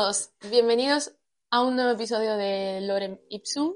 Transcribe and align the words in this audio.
Todos, 0.00 0.30
bienvenidos 0.48 1.10
a 1.50 1.60
un 1.64 1.74
nuevo 1.74 1.90
episodio 1.90 2.36
de 2.36 2.80
Lorem 2.82 3.18
Ipsum. 3.30 3.74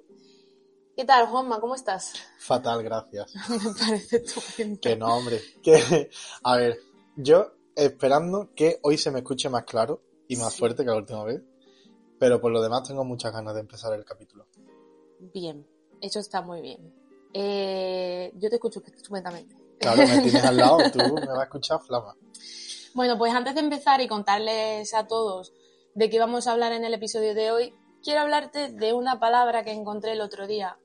¿Qué 0.97 1.05
tal, 1.05 1.27
Juanma? 1.27 1.59
¿Cómo 1.59 1.75
estás? 1.75 2.13
Fatal, 2.39 2.81
gracias. 2.85 3.35
Me 3.49 3.75
parece 3.77 4.19
estupendo. 4.19 4.81
Que 4.81 4.95
no, 4.95 5.17
hombre. 5.17 5.41
Que, 5.65 6.09
a 6.45 6.57
ver, 6.57 6.79
yo 7.17 7.55
esperando 7.75 8.55
que 8.55 8.79
hoy 8.85 8.99
se 8.99 9.11
me 9.11 9.19
escuche 9.19 9.49
más 9.49 9.65
claro 9.65 10.01
y 10.29 10.37
más 10.37 10.53
Sí. 10.53 10.61
fuerte 10.61 10.85
que 10.85 10.91
la 10.91 10.97
última 10.99 11.25
vez, 11.25 11.43
pero 12.21 12.41
por 12.41 12.53
lo 12.53 12.63
demás 12.63 12.87
tengo 12.87 13.03
muchas 13.05 13.33
ganas 13.33 13.55
de 13.55 13.61
empezar 13.63 13.93
el 13.93 14.05
capítulo. 14.05 14.47
Bien, 15.19 15.67
eso 16.01 16.21
está 16.21 16.41
muy 16.41 16.61
bien. 16.61 16.95
Eh, 17.35 18.33
yo 18.37 18.49
te 18.49 18.55
escucho 18.55 18.81
estupendamente. 18.87 19.57
Claro, 19.81 19.97
me 20.07 20.21
tienes 20.21 20.45
al 20.45 20.57
lado, 20.57 20.79
tú 20.93 20.99
me 21.17 21.27
vas 21.27 21.39
a 21.41 21.43
escuchar 21.43 21.81
flama. 21.83 22.17
Bueno, 22.95 23.19
pues 23.19 23.35
antes 23.35 23.57
de 23.57 23.61
empezar 23.61 24.01
y 24.01 24.07
contarles 24.07 24.95
a 24.95 25.09
todos 25.09 25.53
de 25.95 26.11
qué 26.11 26.19
vamos 26.19 26.47
a 26.47 26.53
hablar 26.53 26.73
en 26.73 26.85
el 26.85 26.95
episodio 26.95 27.35
de 27.35 27.51
hoy, 27.51 27.75
quiero 28.03 28.21
hablarte 28.21 28.71
de 28.73 28.93
una 28.93 29.19
palabra 29.21 29.63
que 29.65 29.73
encontré 29.73 30.13
el 30.13 30.21
otro 30.21 30.47
día, 30.47 30.79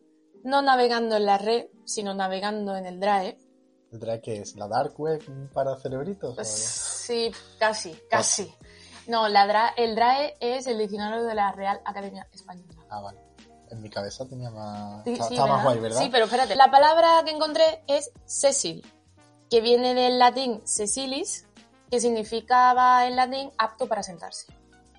no 0.43 0.61
navegando 0.61 1.15
en 1.17 1.25
la 1.25 1.37
red, 1.37 1.67
sino 1.85 2.13
navegando 2.13 2.75
en 2.75 2.85
el 2.85 2.99
Drive. 2.99 3.37
¿Tendrá 3.89 4.19
que 4.19 4.41
es 4.41 4.55
la 4.55 4.67
dark 4.67 4.99
web 4.99 5.21
para 5.53 5.75
cerebritos? 5.77 6.35
Pues 6.35 6.47
sí, 6.49 7.31
casi, 7.57 7.97
casi. 8.09 8.53
No, 9.07 9.29
la 9.29 9.47
dra- 9.47 9.73
el 9.77 9.95
DRAE 9.95 10.35
es 10.41 10.67
el 10.67 10.77
diccionario 10.77 11.23
de 11.23 11.33
la 11.33 11.53
Real 11.53 11.79
Academia 11.85 12.27
Española. 12.33 12.73
Ah, 12.89 12.99
vale. 12.99 13.19
En 13.71 13.81
mi 13.81 13.89
cabeza 13.89 14.27
tenía 14.27 14.49
más... 14.51 15.03
Sí, 15.05 15.13
está 15.13 15.27
sí, 15.29 15.33
está 15.35 15.45
más 15.45 15.63
guay, 15.63 15.79
¿verdad? 15.79 16.01
Sí, 16.01 16.09
pero 16.11 16.25
espérate. 16.25 16.55
La 16.57 16.69
palabra 16.69 17.21
que 17.23 17.31
encontré 17.31 17.83
es 17.87 18.11
Cecil, 18.25 18.85
que 19.49 19.61
viene 19.61 19.93
del 19.93 20.19
latín 20.19 20.61
Cecilis, 20.65 21.47
que 21.89 22.01
significaba 22.01 23.07
en 23.07 23.15
latín 23.15 23.49
apto 23.57 23.87
para 23.87 24.03
sentarse. 24.03 24.47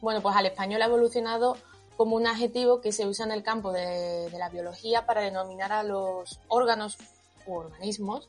Bueno, 0.01 0.21
pues 0.21 0.37
al 0.37 0.47
español 0.47 0.83
ha 0.83 0.87
evolucionado 0.87 1.57
como 1.97 2.17
un 2.17 2.27
adjetivo 2.27 2.81
que 2.81 2.93
se 2.93 3.07
usa 3.07 3.25
en 3.27 3.33
el 3.33 3.43
campo 3.43 3.73
de, 3.73 4.31
de 4.31 4.39
la 4.39 4.49
biología 4.49 5.07
para 5.07 5.23
denominar 5.23 5.73
a 5.73 5.83
los 5.83 6.41
órganos 6.49 6.97
u 7.47 7.55
organismos 7.55 8.29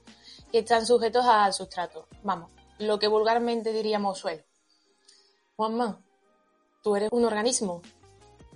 que 0.52 0.60
están 0.60 0.86
sujetos 0.86 1.26
al 1.26 1.54
sustrato. 1.54 2.08
Vamos, 2.24 2.52
lo 2.80 2.98
que 2.98 3.08
vulgarmente 3.08 3.72
diríamos 3.72 4.18
suelo. 4.18 4.44
Juanma, 5.56 6.02
tú 6.82 6.96
eres 6.96 7.10
un 7.12 7.26
organismo, 7.26 7.82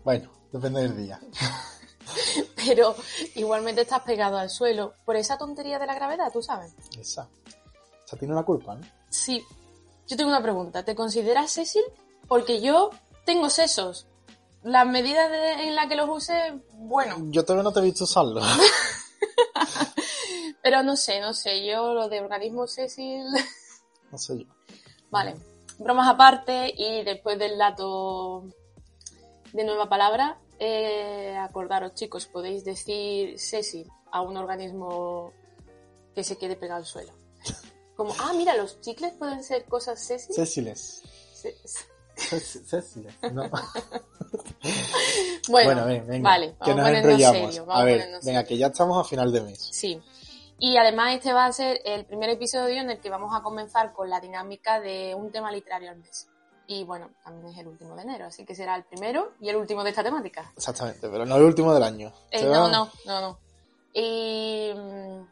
Bueno, 0.04 0.32
depende 0.52 0.82
del 0.82 0.98
día. 0.98 1.20
pero 2.56 2.96
igualmente 3.36 3.82
estás 3.82 4.02
pegado 4.02 4.38
al 4.38 4.50
suelo 4.50 4.94
por 5.06 5.16
esa 5.16 5.38
tontería 5.38 5.80
de 5.80 5.86
la 5.86 5.96
gravedad, 5.96 6.32
tú 6.32 6.42
sabes. 6.42 6.74
Esa. 6.98 7.28
Esa 8.06 8.18
tiene 8.18 8.34
la 8.34 8.44
culpa, 8.44 8.76
¿no? 8.76 8.86
Sí. 9.10 9.44
Yo 10.08 10.18
tengo 10.18 10.30
una 10.30 10.42
pregunta. 10.42 10.84
¿Te 10.84 10.96
consideras 10.96 11.52
Cecil? 11.52 11.84
Porque 12.34 12.62
yo 12.62 12.90
tengo 13.26 13.48
sesos. 13.52 14.08
Las 14.64 14.88
medidas 14.88 15.30
de- 15.30 15.68
en 15.68 15.76
las 15.76 15.86
que 15.88 15.96
los 15.96 16.10
use, 16.10 16.34
bueno. 16.74 17.18
Yo 17.30 17.46
todavía 17.46 17.62
no 17.62 17.72
te 17.72 17.80
he 17.80 17.84
visto 17.84 18.06
usarlo. 18.06 18.42
Pero 20.64 20.82
no 20.82 20.96
sé, 20.96 21.22
no 21.22 21.36
sé. 21.36 21.64
Yo 21.64 21.94
lo 21.94 22.10
de 22.10 22.22
organismo 22.22 22.66
Cecil... 22.66 23.24
No 24.12 24.18
sé 24.18 24.40
yo. 24.40 24.46
Vale. 25.12 25.36
Bromas 25.78 26.10
aparte 26.10 26.74
y 26.76 27.04
después 27.04 27.38
del 27.38 27.56
dato 27.58 28.46
de 29.52 29.64
nueva 29.64 29.88
palabra, 29.88 30.40
eh, 30.58 31.38
acordaros 31.40 31.94
chicos, 31.94 32.26
podéis 32.26 32.66
decir 32.66 33.40
Cecil 33.40 33.88
a 34.12 34.22
un 34.22 34.38
organismo 34.38 35.34
que 36.16 36.24
se 36.24 36.36
quede 36.40 36.56
pegado 36.56 36.80
al 36.80 36.86
suelo. 36.88 37.14
Como, 37.96 38.16
ah, 38.20 38.34
mira, 38.36 38.56
los 38.56 38.82
chicles 38.82 39.14
pueden 39.14 39.44
ser 39.44 39.66
cosas 39.66 40.00
Céc- 40.10 40.34
Céciles. 40.34 41.04
No. 43.32 43.50
Bueno, 45.50 45.74
Bueno, 45.74 45.86
ven, 45.86 46.08
venga, 46.08 46.30
vale, 46.30 46.56
que 46.64 46.72
vamos 46.74 46.78
nos 46.78 46.88
enrollamos. 46.90 47.42
serio, 47.54 47.66
vamos 47.66 47.82
a 47.82 47.86
ver, 47.86 48.00
venga, 48.00 48.22
serio. 48.22 48.46
que 48.48 48.58
ya 48.58 48.68
estamos 48.68 48.98
a 49.06 49.08
final 49.08 49.32
de 49.32 49.42
mes. 49.42 49.60
Sí. 49.72 50.02
Y 50.58 50.78
además 50.78 51.16
este 51.16 51.34
va 51.34 51.46
a 51.46 51.52
ser 51.52 51.82
el 51.84 52.06
primer 52.06 52.30
episodio 52.30 52.80
en 52.82 52.90
el 52.90 53.00
que 53.00 53.10
vamos 53.10 53.36
a 53.36 53.44
comenzar 53.44 53.92
con 53.92 54.10
la 54.10 54.22
dinámica 54.22 54.80
de 54.80 55.14
un 55.16 55.32
tema 55.32 55.52
literario 55.52 55.90
al 55.90 55.98
mes. 55.98 56.30
Y 56.66 56.86
bueno, 56.86 57.10
también 57.26 57.48
es 57.54 57.60
el 57.60 57.68
último 57.68 57.96
de 57.96 58.04
enero, 58.04 58.26
así 58.28 58.46
que 58.46 58.56
será 58.56 58.76
el 58.76 58.86
primero 58.86 59.34
y 59.42 59.50
el 59.50 59.58
último 59.58 59.84
de 59.84 59.90
esta 59.90 60.02
temática. 60.04 60.50
Exactamente, 60.56 61.10
pero 61.10 61.26
no 61.26 61.36
el 61.36 61.44
último 61.44 61.74
del 61.74 61.84
año. 61.84 62.14
Eh, 62.32 62.40
¿Se 62.40 62.46
no, 62.46 62.70
no, 62.70 62.90
no, 63.06 63.22
no. 63.22 63.40
Y 63.94 64.72
mm, 64.74 65.28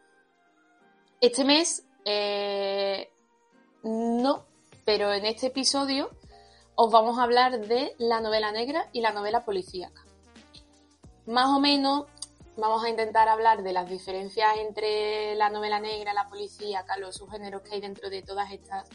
este 1.22 1.46
mes, 1.46 1.84
eh, 2.04 3.10
no, 3.84 4.46
pero 4.84 5.14
en 5.14 5.26
este 5.26 5.48
episodio 5.48 6.12
os 6.84 6.92
vamos 6.92 7.20
a 7.20 7.24
hablar 7.24 7.68
de 7.68 7.94
la 8.00 8.22
novela 8.22 8.52
negra 8.52 8.90
y 8.92 9.02
la 9.02 9.12
novela 9.12 9.46
policíaca. 9.46 10.04
Más 11.28 11.46
o 11.56 11.60
menos 11.60 12.06
vamos 12.58 12.84
a 12.84 12.90
intentar 12.90 13.30
hablar 13.30 13.62
de 13.62 13.72
las 13.72 13.88
diferencias 13.88 14.50
entre 14.58 15.36
la 15.36 15.52
novela 15.52 15.80
negra, 15.80 16.12
la 16.12 16.28
policíaca, 16.28 16.98
los 16.98 17.18
subgéneros 17.18 17.62
que 17.62 17.76
hay 17.76 17.82
dentro 17.82 18.10
de 18.10 18.24
todas 18.24 18.52
estas 18.52 18.90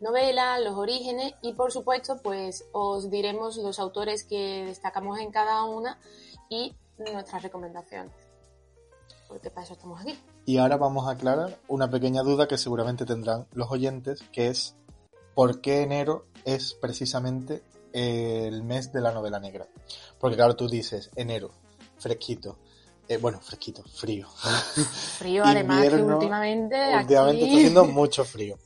novelas, 0.00 0.60
los 0.62 0.74
orígenes 0.74 1.34
y 1.42 1.54
por 1.54 1.72
supuesto 1.72 2.20
pues 2.22 2.64
os 2.70 3.10
diremos 3.10 3.56
los 3.56 3.80
autores 3.80 4.22
que 4.22 4.64
destacamos 4.64 5.18
en 5.18 5.32
cada 5.32 5.64
una 5.64 5.98
y 6.48 6.76
nuestras 6.96 7.42
recomendaciones. 7.42 8.14
Porque 9.26 9.50
para 9.50 9.64
eso 9.64 9.72
estamos 9.72 10.00
aquí. 10.00 10.16
Y 10.46 10.58
ahora 10.58 10.76
vamos 10.76 11.08
a 11.08 11.12
aclarar 11.12 11.58
una 11.66 11.90
pequeña 11.90 12.22
duda 12.22 12.46
que 12.46 12.56
seguramente 12.56 13.04
tendrán 13.04 13.48
los 13.52 13.68
oyentes, 13.68 14.22
que 14.30 14.46
es 14.46 14.76
¿por 15.34 15.60
qué 15.60 15.82
enero 15.82 16.26
es 16.44 16.74
precisamente 16.74 17.62
el 17.92 18.62
mes 18.62 18.92
de 18.92 19.00
la 19.00 19.12
novela 19.12 19.40
negra? 19.40 19.66
Porque 20.18 20.36
claro, 20.36 20.56
tú 20.56 20.68
dices 20.68 21.10
enero, 21.16 21.52
fresquito. 21.98 22.58
Eh, 23.08 23.16
bueno, 23.16 23.40
fresquito, 23.40 23.82
frío. 23.82 24.28
Frío 25.18 25.44
además 25.44 25.88
que 25.88 25.96
últimamente, 25.96 26.96
Últimamente 26.96 27.44
aquí... 27.44 27.44
está 27.44 27.56
haciendo 27.56 27.84
mucho 27.84 28.24
frío. 28.24 28.58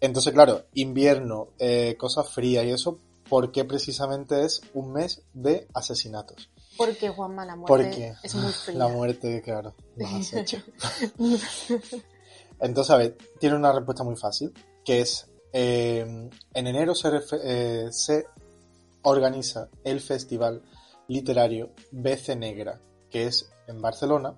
Entonces, 0.00 0.32
claro, 0.32 0.64
invierno, 0.74 1.48
eh, 1.58 1.96
cosas 1.98 2.28
frías 2.28 2.64
y 2.64 2.70
eso, 2.70 2.98
¿por 3.28 3.52
qué 3.52 3.64
precisamente 3.64 4.44
es 4.44 4.62
un 4.74 4.92
mes 4.92 5.22
de 5.32 5.68
asesinatos? 5.74 6.50
Porque 6.76 7.08
Juanma, 7.08 7.44
la 7.44 7.56
muerte 7.56 7.68
Porque 7.68 8.14
es 8.22 8.34
muy 8.34 8.52
fría. 8.52 8.78
la 8.78 8.88
muerte, 8.88 9.42
claro, 9.42 9.74
nos 9.96 10.12
acecha. 10.14 10.64
Entonces, 12.60 12.90
a 12.90 12.96
ver, 12.96 13.18
tiene 13.38 13.56
una 13.56 13.72
respuesta 13.72 14.04
muy 14.04 14.16
fácil, 14.16 14.52
que 14.84 15.00
es, 15.00 15.28
eh, 15.52 16.00
en 16.54 16.66
enero 16.66 16.94
eh, 17.44 17.88
se 17.90 18.26
organiza 19.02 19.68
el 19.84 20.00
festival 20.00 20.62
literario 21.08 21.72
BC 21.90 22.36
Negra, 22.36 22.80
que 23.10 23.26
es 23.26 23.52
en 23.66 23.80
Barcelona, 23.80 24.34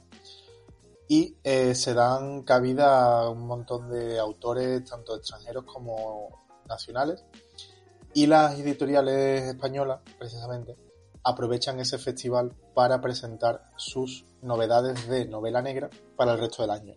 y 1.08 1.36
eh, 1.44 1.74
se 1.74 1.94
dan 1.94 2.42
cabida 2.42 3.20
a 3.20 3.30
un 3.30 3.46
montón 3.46 3.90
de 3.90 4.18
autores, 4.18 4.84
tanto 4.84 5.16
extranjeros 5.16 5.64
como 5.64 6.46
nacionales, 6.68 7.24
y 8.14 8.26
las 8.26 8.58
editoriales 8.58 9.42
españolas, 9.42 10.00
precisamente, 10.18 10.76
aprovechan 11.22 11.80
ese 11.80 11.98
festival 11.98 12.54
para 12.74 13.00
presentar 13.00 13.70
sus 13.76 14.24
novedades 14.42 15.08
de 15.08 15.26
novela 15.26 15.62
negra 15.62 15.90
para 16.16 16.32
el 16.32 16.38
resto 16.38 16.62
del 16.62 16.70
año. 16.70 16.94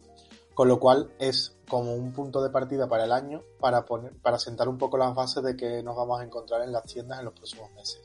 Con 0.58 0.70
lo 0.70 0.80
cual 0.80 1.12
es 1.20 1.56
como 1.70 1.94
un 1.94 2.14
punto 2.14 2.42
de 2.42 2.50
partida 2.50 2.90
para 2.90 3.04
el 3.04 3.12
año 3.12 3.44
para 3.60 3.86
poner, 3.86 4.14
para 4.24 4.40
sentar 4.40 4.68
un 4.68 4.80
poco 4.80 4.98
las 4.98 5.14
bases 5.14 5.44
de 5.44 5.56
que 5.56 5.84
nos 5.84 5.96
vamos 5.96 6.20
a 6.20 6.24
encontrar 6.24 6.64
en 6.64 6.72
las 6.72 6.84
tiendas 6.86 7.20
en 7.20 7.26
los 7.26 7.36
próximos 7.36 7.72
meses. 7.74 8.02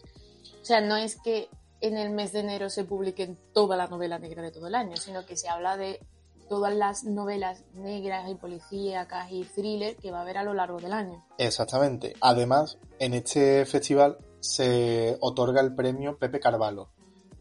O 0.61 0.63
sea, 0.63 0.83
no 0.83 0.99
es 0.99 1.19
que 1.19 1.49
en 1.81 1.97
el 1.97 2.11
mes 2.11 2.35
de 2.35 2.41
enero 2.41 2.69
se 2.69 2.85
publiquen 2.85 3.39
toda 3.55 3.75
la 3.79 3.87
novela 3.87 4.19
negra 4.19 4.43
de 4.43 4.51
todo 4.51 4.67
el 4.67 4.75
año, 4.75 4.99
sino 4.99 5.25
que 5.25 5.35
se 5.35 5.49
habla 5.49 5.79
de 5.79 6.07
todas 6.51 6.75
las 6.75 7.05
novelas 7.05 7.65
negras 7.73 8.29
y 8.29 8.35
policíacas 8.35 9.33
y 9.33 9.45
thriller 9.45 9.97
que 9.97 10.11
va 10.11 10.19
a 10.19 10.21
haber 10.21 10.37
a 10.37 10.45
lo 10.45 10.53
largo 10.53 10.79
del 10.79 10.93
año. 10.93 11.25
Exactamente. 11.39 12.13
Además, 12.21 12.77
en 12.99 13.15
este 13.15 13.65
festival 13.65 14.19
se 14.41 15.17
otorga 15.23 15.63
el 15.63 15.75
premio 15.75 16.19
Pepe 16.19 16.39
Carvalho, 16.39 16.91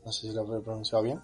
no 0.05 0.11
sé 0.13 0.29
si 0.29 0.31
lo 0.31 0.43
he 0.55 0.61
pronunciado 0.61 1.03
bien, 1.03 1.21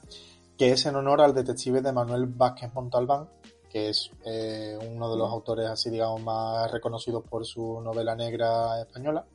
que 0.57 0.71
es 0.71 0.85
en 0.85 0.97
honor 0.97 1.21
al 1.21 1.33
detective 1.33 1.81
de 1.81 1.94
Manuel 1.94 2.25
Vázquez 2.25 2.73
Montalbán, 2.73 3.29
que 3.77 3.89
es 3.89 4.09
eh, 4.25 4.77
uno 4.91 5.12
de 5.12 5.18
los 5.18 5.29
autores 5.29 5.68
así, 5.68 5.89
digamos, 5.89 6.21
más 6.21 6.71
reconocidos 6.71 7.24
por 7.29 7.45
su 7.45 7.79
novela 7.81 8.15
negra 8.15 8.81
española. 8.81 9.25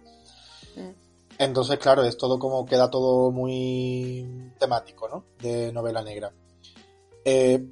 Mm. 0.76 0.90
Entonces, 1.38 1.78
claro, 1.78 2.02
es 2.02 2.16
todo 2.16 2.38
como 2.38 2.66
queda 2.66 2.90
todo 2.90 3.30
muy 3.30 4.52
temático, 4.58 5.08
¿no? 5.08 5.24
De 5.40 5.72
novela 5.72 6.02
negra. 6.02 6.32
Eh, 7.24 7.64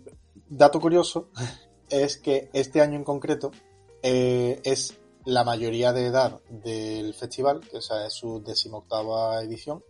dato 0.49 0.81
curioso 0.81 1.31
es 1.91 2.19
que 2.19 2.51
este 2.53 2.81
año 2.81 2.97
en 2.97 3.05
concreto 3.05 3.51
eh, 4.03 4.61
es 4.65 4.97
la 5.25 5.45
mayoría 5.45 5.93
de 5.93 6.07
edad 6.07 6.41
del 6.49 7.15
festival, 7.15 7.61
que 7.69 7.79
o 7.79 7.83
sea, 7.83 8.07
es 8.07 8.15
su 8.15 8.43
decimoctava 8.43 9.43
edición, 9.43 9.83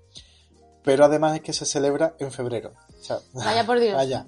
pero 0.83 1.05
además 1.05 1.37
es 1.37 1.43
que 1.43 1.53
se 1.53 1.67
celebra 1.67 2.17
en 2.19 2.33
febrero. 2.33 2.73
O 3.01 3.03
sea, 3.03 3.19
Vaya 3.33 3.65
por 3.65 3.81
Dios. 3.81 3.95
vaya. 3.95 4.27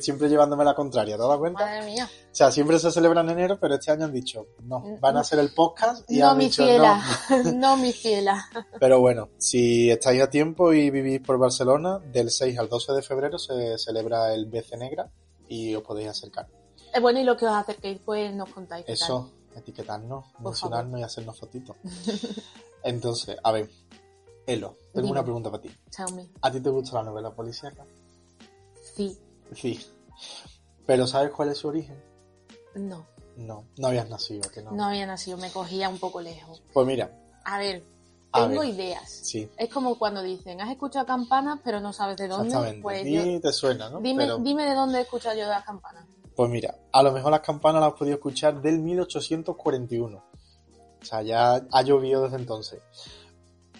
Siempre 0.00 0.28
llevándome 0.30 0.64
la 0.64 0.74
contraria, 0.74 1.16
¿te 1.18 1.22
das 1.22 1.36
cuenta? 1.38 1.64
Madre 1.66 1.84
mía. 1.84 2.08
O 2.10 2.34
sea, 2.34 2.50
siempre 2.50 2.78
se 2.78 2.90
celebra 2.90 3.20
en 3.20 3.28
enero, 3.30 3.58
pero 3.60 3.74
este 3.74 3.90
año 3.90 4.06
han 4.06 4.12
dicho, 4.12 4.46
no, 4.62 4.96
van 5.00 5.16
a 5.18 5.20
hacer 5.20 5.38
el 5.38 5.52
podcast 5.52 6.10
y 6.10 6.18
No, 6.18 6.30
han 6.30 6.38
mi 6.38 6.44
dicho 6.46 6.64
fiela. 6.64 7.02
no. 7.44 7.52
No, 7.54 7.76
mi 7.76 7.92
fiela. 7.92 8.48
Pero 8.78 9.00
bueno, 9.00 9.28
si 9.38 9.90
estáis 9.90 10.22
a 10.22 10.30
tiempo 10.30 10.72
y 10.72 10.88
vivís 10.90 11.20
por 11.20 11.38
Barcelona, 11.38 11.98
del 11.98 12.30
6 12.30 12.58
al 12.58 12.68
12 12.68 12.92
de 12.94 13.02
febrero 13.02 13.38
se 13.38 13.76
celebra 13.78 14.32
el 14.32 14.46
BC 14.46 14.76
Negra 14.78 15.10
y 15.48 15.74
os 15.74 15.82
podéis 15.82 16.08
acercar. 16.08 16.48
Eh, 16.94 17.00
Bueno, 17.00 17.20
y 17.20 17.24
lo 17.24 17.36
que 17.36 17.44
os 17.46 17.52
acerquéis, 17.52 18.00
pues 18.04 18.32
nos 18.34 18.48
contáis. 18.50 18.84
Eso, 18.88 19.30
etiquetarnos, 19.54 20.24
Por 20.32 20.42
mencionarnos 20.52 21.00
y 21.00 21.02
hacernos 21.02 21.38
fotitos. 21.38 21.76
Entonces, 22.82 23.36
a 23.42 23.52
ver, 23.52 23.68
Elo, 24.52 24.76
tengo 24.92 25.06
Dime. 25.06 25.10
una 25.12 25.22
pregunta 25.22 25.50
para 25.50 25.62
ti. 25.62 25.70
Xiaomi. 25.90 26.30
¿A 26.42 26.50
ti 26.50 26.60
te 26.60 26.70
gusta 26.70 26.96
la 26.96 27.04
novela 27.04 27.30
policíaca? 27.30 27.84
Sí. 28.96 29.18
Sí. 29.54 29.78
¿Pero 30.86 31.06
sabes 31.06 31.30
cuál 31.30 31.50
es 31.50 31.58
su 31.58 31.68
origen? 31.68 32.02
No. 32.74 33.06
No, 33.36 33.64
no 33.78 33.88
habías 33.88 34.08
nacido, 34.08 34.48
que 34.50 34.62
no. 34.62 34.72
No 34.72 34.84
había 34.86 35.06
nacido, 35.06 35.36
me 35.38 35.50
cogía 35.50 35.88
un 35.88 35.98
poco 35.98 36.20
lejos. 36.20 36.62
Pues 36.72 36.86
mira, 36.86 37.10
A 37.44 37.58
ver, 37.58 37.82
A 38.32 38.46
tengo 38.48 38.60
ver. 38.60 38.70
ideas. 38.70 39.08
sí, 39.10 39.48
Es 39.56 39.72
como 39.72 39.98
cuando 39.98 40.22
dicen, 40.22 40.60
has 40.60 40.70
escuchado 40.70 41.06
campanas, 41.06 41.60
pero 41.64 41.80
no 41.80 41.92
sabes 41.92 42.16
de 42.18 42.28
dónde. 42.28 42.48
exactamente. 42.48 42.82
Pues 42.82 43.04
yo- 43.06 43.40
te 43.40 43.52
suena, 43.52 43.88
¿no? 43.88 44.00
dime, 44.00 44.24
Pero- 44.24 44.38
dime 44.38 44.64
de 44.66 44.74
dónde 44.74 44.98
he 44.98 45.02
escuchado 45.02 45.36
yo 45.38 45.46
las 45.48 45.64
campanas. 45.64 46.04
Pues 46.36 46.50
mira, 46.50 46.76
a 46.92 47.02
lo 47.02 47.12
mejor 47.12 47.30
las 47.30 47.40
campanas 47.40 47.80
las 47.80 47.92
has 47.92 47.98
podido 47.98 48.16
escuchar 48.16 48.60
del 48.60 48.78
1841. 48.80 50.22
O 51.00 51.04
sea, 51.04 51.22
ya 51.22 51.54
ha 51.70 51.82
llovido 51.82 52.22
desde 52.24 52.36
entonces. 52.36 52.80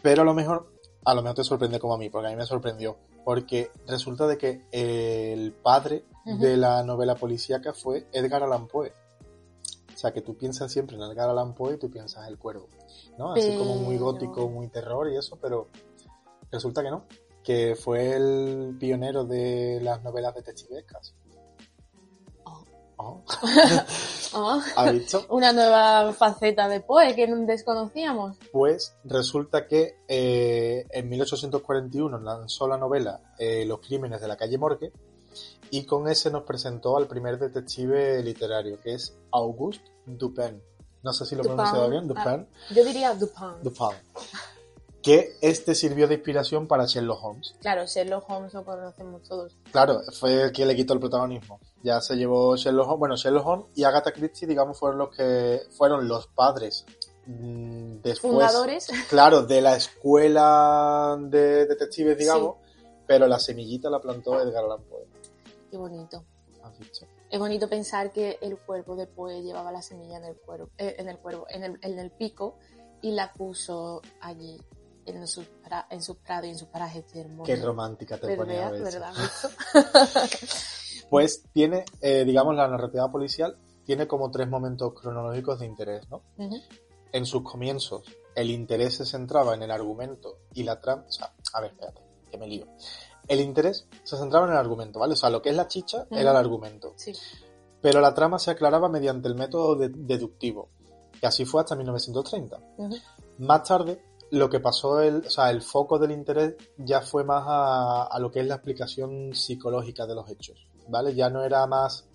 Pero 0.02 0.22
a 0.22 0.24
lo 0.24 0.34
mejor, 0.34 0.72
a 1.04 1.14
lo 1.14 1.22
mejor 1.22 1.36
te 1.36 1.44
sorprende 1.44 1.78
como 1.78 1.94
a 1.94 1.98
mí, 1.98 2.08
porque 2.10 2.28
a 2.28 2.30
mí 2.30 2.36
me 2.36 2.46
sorprendió. 2.46 2.96
Porque 3.24 3.70
resulta 3.86 4.26
de 4.26 4.38
que 4.38 4.64
el 4.72 5.52
padre 5.52 6.04
de 6.24 6.56
la 6.56 6.82
novela 6.82 7.14
policíaca 7.14 7.72
fue 7.72 8.06
Edgar 8.12 8.42
Allan 8.42 8.66
Poe. 8.66 8.92
O 9.94 9.98
sea, 10.00 10.12
que 10.12 10.22
tú 10.22 10.36
piensas 10.36 10.72
siempre 10.72 10.96
en 10.96 11.02
Edgar 11.02 11.28
Allan 11.28 11.54
Poe 11.54 11.74
y 11.74 11.78
tú 11.78 11.90
piensas 11.90 12.26
el 12.28 12.38
cuervo. 12.38 12.68
¿No? 13.18 13.32
Así 13.32 13.56
como 13.58 13.76
muy 13.76 13.98
gótico, 13.98 14.48
muy 14.48 14.68
terror 14.68 15.10
y 15.12 15.16
eso, 15.16 15.38
pero 15.40 15.68
resulta 16.50 16.82
que 16.82 16.90
no. 16.90 17.04
Que 17.42 17.74
fue 17.74 18.14
el 18.14 18.76
pionero 18.78 19.24
de 19.24 19.80
las 19.82 20.02
novelas 20.02 20.34
detectivescas. 20.34 21.14
Oh. 23.02 23.22
Oh. 24.32 24.60
Una 25.30 25.52
nueva 25.52 26.12
faceta 26.12 26.68
de 26.68 26.80
Poe 26.80 27.16
que 27.16 27.26
no 27.26 27.36
desconocíamos. 27.46 28.36
Pues 28.52 28.94
resulta 29.02 29.66
que 29.66 29.96
eh, 30.06 30.86
en 30.90 31.08
1841 31.08 32.16
lanzó 32.20 32.68
la 32.68 32.76
novela 32.76 33.20
eh, 33.38 33.64
Los 33.66 33.80
crímenes 33.80 34.20
de 34.20 34.28
la 34.28 34.36
calle 34.36 34.56
Morgue 34.56 34.92
y 35.72 35.84
con 35.84 36.06
ese 36.08 36.30
nos 36.30 36.44
presentó 36.44 36.96
al 36.96 37.08
primer 37.08 37.38
detective 37.40 38.22
literario, 38.22 38.80
que 38.80 38.94
es 38.94 39.16
Auguste 39.32 39.90
Dupin. 40.06 40.62
No 41.02 41.12
sé 41.12 41.24
si 41.26 41.34
lo 41.34 41.42
he 41.42 41.46
pronunciado 41.46 41.88
bien, 41.90 42.08
Ah. 42.16 42.24
Dupin. 42.36 42.48
Yo 42.76 42.84
diría 42.84 43.14
Dupin. 43.14 43.62
Dupin. 43.62 43.96
Que 45.02 45.36
este 45.40 45.74
sirvió 45.74 46.06
de 46.08 46.14
inspiración 46.14 46.66
para 46.66 46.84
Sherlock 46.84 47.24
Holmes. 47.24 47.54
Claro, 47.60 47.86
Sherlock 47.86 48.28
Holmes 48.28 48.52
lo 48.52 48.64
conocemos 48.64 49.22
todos. 49.22 49.56
Claro, 49.72 50.00
fue 50.18 50.42
el 50.42 50.52
que 50.52 50.66
le 50.66 50.76
quitó 50.76 50.92
el 50.92 51.00
protagonismo. 51.00 51.58
Ya 51.82 52.00
se 52.00 52.16
llevó 52.16 52.56
Sherlock 52.56 52.86
Holmes. 52.86 52.98
Bueno, 52.98 53.16
Sherlock 53.16 53.46
Holmes 53.46 53.66
y 53.74 53.84
Agatha 53.84 54.12
Christie, 54.12 54.46
digamos, 54.46 54.78
fueron 54.78 54.98
los 54.98 55.16
que 55.16 55.62
fueron 55.70 56.06
los 56.06 56.26
padres 56.26 56.84
mm, 57.26 58.02
después. 58.02 58.32
Fundadores. 58.32 58.88
Claro, 59.08 59.42
de 59.42 59.62
la 59.62 59.76
escuela 59.76 61.16
de 61.18 61.66
detectives, 61.66 62.18
digamos, 62.18 62.56
pero 63.06 63.26
la 63.26 63.38
semillita 63.38 63.88
la 63.88 64.00
plantó 64.00 64.40
Edgar 64.40 64.64
Allan 64.64 64.82
Poe. 64.82 65.06
Qué 65.70 65.76
bonito. 65.78 66.24
¿Has 66.62 66.78
visto? 66.78 67.06
Es 67.30 67.38
bonito 67.38 67.68
pensar 67.68 68.10
que 68.10 68.38
el 68.42 68.58
cuervo 68.58 68.96
de 68.96 69.06
Poe 69.06 69.40
llevaba 69.40 69.70
la 69.70 69.82
semilla 69.82 70.18
en 70.18 70.24
el 70.24 70.36
cuervo, 70.36 70.68
eh, 70.76 70.96
en 70.98 71.08
el 71.08 71.18
cuervo, 71.18 71.46
en 71.48 71.62
el, 71.62 71.78
en 71.80 71.98
el 71.98 72.10
pico 72.10 72.56
y 73.02 73.12
la 73.12 73.32
puso 73.32 74.02
allí 74.20 74.60
en 75.16 75.26
sus, 75.26 75.46
en 75.90 76.02
sus 76.02 76.16
prados 76.16 76.46
y 76.46 76.50
en 76.50 76.58
sus 76.58 76.68
parajes. 76.68 77.04
Qué 77.44 77.56
romántica 77.56 78.18
te 78.18 78.36
ponía 78.36 78.66
a 78.66 78.70
veces. 78.70 79.00
Pues 81.08 81.42
tiene, 81.52 81.84
eh, 82.00 82.24
digamos, 82.24 82.54
la 82.54 82.68
narrativa 82.68 83.10
policial 83.10 83.56
tiene 83.84 84.06
como 84.06 84.30
tres 84.30 84.48
momentos 84.48 84.92
cronológicos 84.94 85.58
de 85.58 85.66
interés, 85.66 86.08
¿no? 86.08 86.22
En 87.12 87.26
sus 87.26 87.42
comienzos, 87.42 88.04
el 88.36 88.50
interés 88.50 88.96
se 88.98 89.04
centraba 89.04 89.54
en 89.54 89.62
el 89.62 89.72
argumento 89.72 90.38
y 90.54 90.62
la 90.62 90.80
trama. 90.80 91.04
O 91.08 91.10
sea, 91.10 91.34
a 91.54 91.60
ver, 91.60 91.72
espérate, 91.72 92.00
que 92.30 92.38
me 92.38 92.46
lío. 92.46 92.66
El 93.26 93.40
interés 93.40 93.88
se 94.04 94.16
centraba 94.16 94.46
en 94.46 94.52
el 94.52 94.58
argumento, 94.58 95.00
¿vale? 95.00 95.14
O 95.14 95.16
sea, 95.16 95.30
lo 95.30 95.42
que 95.42 95.48
es 95.50 95.56
la 95.56 95.66
chicha 95.66 96.06
era 96.12 96.30
el 96.30 96.36
argumento. 96.36 96.92
Sí. 96.96 97.12
Pero 97.82 98.00
la 98.00 98.14
trama 98.14 98.38
se 98.38 98.52
aclaraba 98.52 98.88
mediante 98.88 99.26
el 99.26 99.34
método 99.34 99.74
de- 99.74 99.88
deductivo, 99.88 100.68
que 101.20 101.26
así 101.26 101.44
fue 101.44 101.62
hasta 101.62 101.74
1930. 101.74 102.60
Ujú. 102.76 102.96
Más 103.38 103.64
tarde, 103.64 104.00
lo 104.30 104.48
que 104.48 104.60
pasó, 104.60 105.00
el, 105.00 105.26
o 105.26 105.30
sea, 105.30 105.50
el 105.50 105.62
foco 105.62 105.98
del 105.98 106.12
interés 106.12 106.54
ya 106.76 107.00
fue 107.00 107.24
más 107.24 107.44
a, 107.46 108.04
a 108.04 108.18
lo 108.18 108.30
que 108.30 108.40
es 108.40 108.46
la 108.46 108.56
explicación 108.56 109.34
psicológica 109.34 110.06
de 110.06 110.14
los 110.14 110.28
hechos, 110.30 110.66
¿vale? 110.88 111.14
Ya 111.14 111.30
no 111.30 111.42
era 111.42 111.66
más 111.66 112.06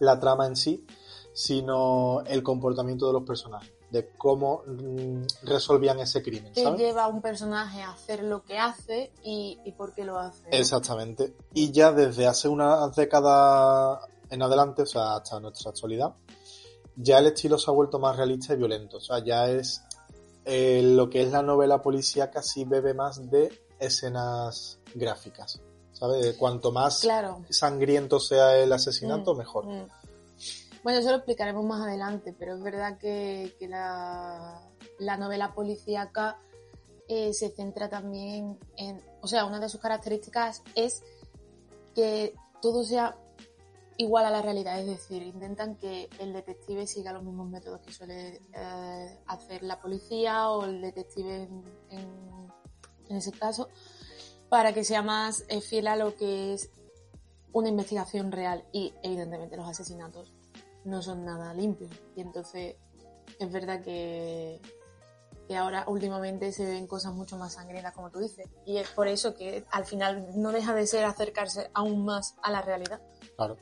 la 0.00 0.18
trama 0.18 0.46
en 0.46 0.56
sí, 0.56 0.86
sino 1.32 2.22
el 2.26 2.42
comportamiento 2.42 3.06
de 3.06 3.12
los 3.12 3.22
personajes, 3.22 3.72
de 3.90 4.10
cómo 4.16 4.62
mm, 4.66 5.22
resolvían 5.44 6.00
ese 6.00 6.22
crimen, 6.22 6.52
¿sabes? 6.54 6.80
lleva 6.80 7.04
a 7.04 7.08
un 7.08 7.22
personaje 7.22 7.80
a 7.82 7.92
hacer 7.92 8.24
lo 8.24 8.42
que 8.42 8.58
hace 8.58 9.12
y, 9.22 9.58
y 9.64 9.72
por 9.72 9.94
qué 9.94 10.04
lo 10.04 10.18
hace. 10.18 10.48
Exactamente. 10.50 11.34
Y 11.54 11.70
ya 11.70 11.92
desde 11.92 12.26
hace 12.26 12.48
unas 12.48 12.94
décadas 12.96 14.00
en 14.30 14.42
adelante, 14.42 14.82
o 14.82 14.86
sea, 14.86 15.14
hasta 15.14 15.38
nuestra 15.40 15.70
actualidad, 15.70 16.14
ya 16.96 17.18
el 17.18 17.26
estilo 17.26 17.58
se 17.58 17.70
ha 17.70 17.74
vuelto 17.74 17.98
más 17.98 18.16
realista 18.16 18.54
y 18.54 18.56
violento. 18.56 18.96
O 18.96 19.00
sea, 19.00 19.24
ya 19.24 19.48
es 19.48 19.82
eh, 20.48 20.80
lo 20.82 21.08
que 21.10 21.22
es 21.22 21.30
la 21.30 21.42
novela 21.42 21.82
policíaca 21.82 22.42
sí 22.42 22.64
bebe 22.64 22.94
más 22.94 23.30
de 23.30 23.52
escenas 23.78 24.80
gráficas. 24.94 25.60
¿Sabes? 25.92 26.36
Cuanto 26.36 26.70
más 26.72 27.00
Claro. 27.00 27.44
sangriento 27.50 28.18
sea 28.20 28.56
el 28.56 28.72
asesinato, 28.72 29.34
Mm, 29.34 29.38
mejor. 29.38 29.66
mm. 29.66 29.88
Bueno, 30.84 31.00
eso 31.00 31.10
lo 31.10 31.16
explicaremos 31.16 31.64
más 31.64 31.82
adelante, 31.82 32.34
pero 32.38 32.54
es 32.54 32.62
verdad 32.62 32.98
que, 32.98 33.54
que 33.58 33.66
la, 33.68 34.60
la 35.00 35.16
novela 35.16 35.52
policíaca 35.52 36.38
eh, 37.08 37.34
se 37.34 37.50
centra 37.50 37.88
también 37.90 38.58
en, 38.76 39.02
o 39.20 39.26
sea, 39.26 39.44
una 39.44 39.58
de 39.58 39.68
sus 39.68 39.80
características 39.80 40.62
es 40.76 41.02
que 41.96 42.32
todo 42.62 42.84
sea 42.84 43.16
igual 43.98 44.24
a 44.24 44.30
la 44.30 44.40
realidad, 44.40 44.78
es 44.80 44.86
decir, 44.86 45.22
intentan 45.22 45.76
que 45.76 46.08
el 46.20 46.32
detective 46.32 46.86
siga 46.86 47.12
los 47.12 47.22
mismos 47.24 47.48
métodos 47.50 47.80
que 47.80 47.92
suele 47.92 48.40
eh, 48.54 49.18
hacer 49.26 49.62
la 49.64 49.80
policía 49.80 50.48
o 50.50 50.64
el 50.64 50.80
detective 50.80 51.42
en, 51.42 51.64
en- 51.90 53.16
ese 53.16 53.32
caso, 53.32 53.68
para 54.48 54.72
que 54.72 54.84
sea 54.84 55.02
más 55.02 55.44
eh, 55.48 55.60
fiel 55.62 55.88
a 55.88 55.96
lo 55.96 56.14
que 56.14 56.52
es 56.54 56.70
una 57.52 57.68
investigación 57.70 58.30
real. 58.32 58.64
Y 58.72 58.92
evidentemente 59.02 59.56
los 59.56 59.66
asesinatos 59.68 60.34
no 60.84 61.02
son 61.02 61.24
nada 61.24 61.52
limpios. 61.54 61.90
Y 62.14 62.20
entonces 62.20 62.76
es 63.40 63.50
verdad 63.52 63.82
que, 63.82 64.60
que 65.48 65.56
ahora 65.56 65.84
últimamente 65.88 66.52
se 66.52 66.66
ven 66.66 66.86
cosas 66.86 67.14
mucho 67.14 67.36
más 67.38 67.54
sangrientas 67.54 67.94
como 67.94 68.10
tú 68.10 68.18
dices. 68.20 68.46
Y 68.66 68.76
es 68.76 68.88
por 68.90 69.08
eso 69.08 69.34
que 69.34 69.64
al 69.70 69.86
final 69.86 70.28
no 70.36 70.52
deja 70.52 70.74
de 70.74 70.86
ser 70.86 71.04
acercarse 71.06 71.70
aún 71.74 72.04
más 72.04 72.36
a 72.42 72.52
la 72.52 72.60
realidad. 72.60 73.00
Claro. 73.38 73.56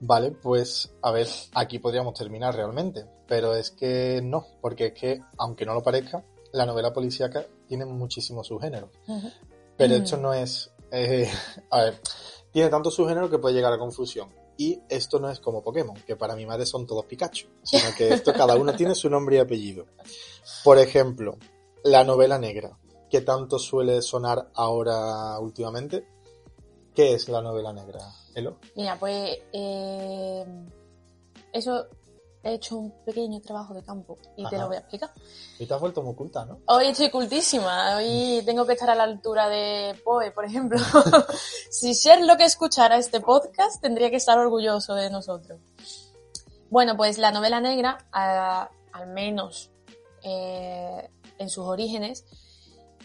Vale, 0.00 0.30
pues 0.30 0.90
a 1.02 1.10
ver, 1.10 1.28
aquí 1.54 1.78
podríamos 1.78 2.14
terminar 2.14 2.54
realmente, 2.56 3.04
pero 3.28 3.54
es 3.54 3.70
que 3.70 4.20
no, 4.24 4.46
porque 4.62 4.86
es 4.86 4.92
que, 4.94 5.20
aunque 5.36 5.66
no 5.66 5.74
lo 5.74 5.82
parezca, 5.82 6.24
la 6.52 6.64
novela 6.64 6.94
policíaca 6.94 7.44
tiene 7.68 7.84
muchísimos 7.84 8.46
subgéneros. 8.46 8.88
Pero 9.76 9.94
Mm. 9.98 10.02
esto 10.02 10.16
no 10.16 10.32
es. 10.32 10.70
eh, 10.90 11.28
a 11.70 11.82
ver, 11.82 12.00
tiene 12.50 12.70
tanto 12.70 12.90
subgénero 12.90 13.28
que 13.28 13.38
puede 13.38 13.54
llegar 13.54 13.72
a 13.72 13.78
confusión. 13.78 14.28
Y 14.56 14.80
esto 14.88 15.18
no 15.20 15.28
es 15.30 15.40
como 15.40 15.62
Pokémon, 15.62 15.96
que 16.06 16.16
para 16.16 16.34
mi 16.34 16.46
madre 16.46 16.64
son 16.64 16.86
todos 16.86 17.04
Pikachu, 17.04 17.48
sino 17.62 17.94
que 17.94 18.14
esto 18.14 18.32
cada 18.32 18.56
uno 18.56 18.74
tiene 18.74 18.94
su 18.94 19.10
nombre 19.10 19.36
y 19.36 19.38
apellido. 19.40 19.84
Por 20.64 20.78
ejemplo, 20.78 21.36
la 21.84 22.02
novela 22.04 22.38
negra, 22.38 22.78
que 23.10 23.20
tanto 23.20 23.58
suele 23.58 24.00
sonar 24.00 24.48
ahora 24.54 25.38
últimamente. 25.38 26.06
¿Qué 26.96 27.12
es 27.14 27.28
la 27.28 27.42
novela 27.42 27.72
negra, 27.74 28.00
Elo? 28.34 28.56
Mira, 28.74 28.98
pues 28.98 29.38
eh, 29.52 30.46
eso 31.52 31.86
he 32.42 32.54
hecho 32.54 32.76
un 32.78 32.90
pequeño 33.04 33.40
trabajo 33.42 33.74
de 33.74 33.82
campo 33.82 34.16
y 34.36 34.48
te 34.48 34.56
lo 34.56 34.68
voy 34.68 34.76
a 34.76 34.80
explicar. 34.80 35.10
Y 35.58 35.66
te 35.66 35.74
has 35.74 35.80
vuelto 35.80 36.02
muy 36.02 36.14
culta, 36.14 36.44
¿no? 36.46 36.60
Hoy 36.68 36.86
estoy 36.86 37.10
cultísima, 37.10 37.96
hoy 37.96 38.42
tengo 38.46 38.64
que 38.66 38.72
estar 38.74 38.88
a 38.88 38.94
la 38.94 39.02
altura 39.04 39.48
de 39.48 39.94
Poe, 40.04 40.30
por 40.30 40.44
ejemplo. 40.46 40.78
si 41.70 41.92
Sherlock 41.92 42.40
escuchara 42.40 42.96
este 42.96 43.20
podcast, 43.20 43.82
tendría 43.82 44.08
que 44.10 44.16
estar 44.16 44.38
orgulloso 44.38 44.94
de 44.94 45.10
nosotros. 45.10 45.60
Bueno, 46.70 46.96
pues 46.96 47.18
la 47.18 47.30
novela 47.30 47.60
negra, 47.60 47.98
a- 48.10 48.70
al 48.92 49.06
menos 49.08 49.70
eh, 50.22 51.10
en 51.38 51.50
sus 51.50 51.66
orígenes, 51.66 52.24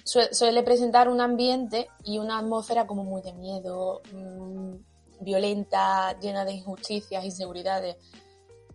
suele 0.04 0.64
presentar 0.64 1.10
un 1.10 1.22
ambiente 1.22 1.88
y 2.04 2.18
una 2.18 2.40
atmósfera 2.40 2.88
como 2.88 3.04
muy 3.04 3.22
de 3.22 3.34
miedo, 3.34 4.02
mm, 4.14 4.76
violenta, 5.22 6.18
llena 6.20 6.46
de 6.46 6.54
injusticias, 6.54 7.24
inseguridades. 7.24 7.98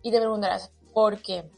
Y 0.01 0.11
te 0.11 0.19
preguntarás, 0.19 0.71
¿por 0.93 1.21
qué? 1.21 1.49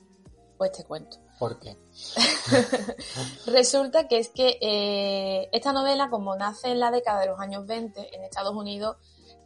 Pues 0.57 0.71
te 0.71 0.83
cuento. 0.83 1.17
¿Por 1.37 1.59
qué? 1.59 1.77
Resulta 3.47 4.07
que 4.07 4.19
es 4.19 4.29
que 4.29 4.57
eh, 4.61 5.49
esta 5.51 5.71
novela, 5.73 6.09
como 6.09 6.35
nace 6.35 6.69
en 6.71 6.79
la 6.79 6.91
década 6.91 7.21
de 7.21 7.27
los 7.27 7.39
años 7.39 7.65
20 7.65 8.15
en 8.15 8.23
Estados 8.23 8.53
Unidos, 8.55 8.97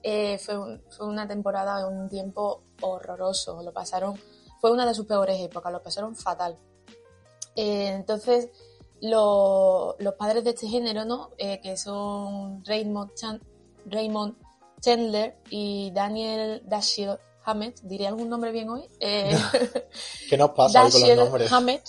eh, 0.02 0.38
fue, 0.40 0.58
un- 0.58 0.82
fue 0.90 1.06
una 1.08 1.28
temporada, 1.28 1.88
un 1.88 2.10
tiempo 2.10 2.64
horroroso. 2.82 3.62
Lo 3.62 3.72
pasaron, 3.74 4.20
fue 4.60 4.72
una 4.72 4.86
de 4.86 4.94
sus 4.94 5.06
peores 5.06 5.40
épocas, 5.40 5.72
lo 5.72 5.82
pasaron 5.84 6.16
fatal. 6.16 6.58
Eh, 7.56 7.90
entonces, 7.90 8.50
lo- 9.04 9.96
los 10.00 10.14
padres 10.16 10.44
de 10.46 10.52
este 10.52 10.68
género, 10.68 11.04
¿no? 11.06 11.32
Eh, 11.38 11.60
que 11.62 11.76
son 11.78 12.64
Raymond, 12.66 13.14
Chan- 13.16 13.42
Raymond 13.86 14.36
Chandler 14.82 15.36
y 15.50 15.92
Daniel 15.92 16.62
Dashiell 16.66 17.18
Hammett, 17.46 17.82
¿diré 17.82 18.08
algún 18.08 18.30
nombre 18.30 18.52
bien 18.52 18.70
hoy? 18.70 18.84
Eh, 19.02 19.30
¿Qué 20.30 20.38
nos 20.38 20.52
pasa 20.52 20.86
hoy 20.86 20.92
con 20.92 21.02
los 21.02 21.18
nombres? 21.18 21.52
Hammett, 21.52 21.84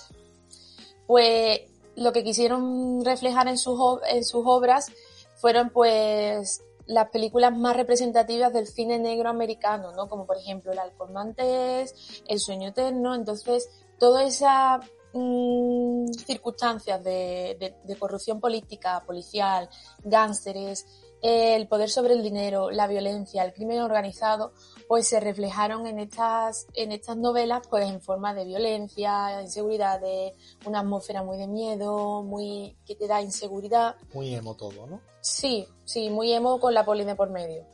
pues 1.06 1.60
lo 1.96 2.12
que 2.12 2.24
quisieron 2.24 3.04
reflejar 3.04 3.46
en 3.48 3.58
sus, 3.58 3.78
en 4.08 4.24
sus 4.24 4.42
obras 4.46 4.90
fueron 5.36 5.70
pues 5.70 6.62
las 6.86 7.08
películas 7.10 7.56
más 7.56 7.76
representativas 7.76 8.52
del 8.52 8.66
cine 8.66 8.98
negro 8.98 9.28
americano, 9.30 9.92
¿no? 9.92 10.08
Como 10.08 10.26
por 10.26 10.36
ejemplo 10.36 10.72
El 10.72 10.78
Halcón 10.80 11.12
Maltés, 11.12 11.94
El 12.26 12.40
Sueño 12.40 12.70
Eterno, 12.70 13.14
entonces 13.14 13.68
todas 14.00 14.26
esas 14.26 14.84
mm, 15.14 16.12
circunstancias 16.26 17.02
de, 17.02 17.56
de- 17.58 17.76
de 17.82 17.96
corrupción 17.96 18.40
política, 18.40 19.02
policial, 19.06 19.68
gánsteres, 20.02 20.86
el 21.22 21.66
poder 21.68 21.88
sobre 21.88 22.12
el 22.12 22.22
dinero, 22.22 22.70
la 22.70 22.86
violencia, 22.86 23.42
el 23.44 23.54
crimen 23.54 23.80
organizado, 23.80 24.52
pues 24.86 25.08
se 25.08 25.20
reflejaron 25.20 25.86
en 25.86 25.98
estas, 25.98 26.66
en 26.74 26.92
estas 26.92 27.16
novelas 27.16 27.66
pues 27.70 27.88
en 27.88 28.02
forma 28.02 28.34
de 28.34 28.44
violencia, 28.44 29.40
inseguridad, 29.40 30.00
de 30.02 30.34
una 30.66 30.80
atmósfera 30.80 31.22
muy 31.22 31.38
de 31.38 31.46
miedo, 31.46 32.22
muy 32.22 32.76
que 32.84 32.94
te 32.94 33.06
da 33.06 33.22
inseguridad. 33.22 33.96
Muy 34.12 34.34
emo 34.34 34.54
todo, 34.54 34.86
¿no? 34.86 35.00
Sí, 35.22 35.66
sí, 35.86 36.10
muy 36.10 36.30
emo 36.30 36.60
con 36.60 36.74
la 36.74 36.84
poli 36.84 37.04
de 37.04 37.14
por 37.14 37.30
medio. 37.30 37.64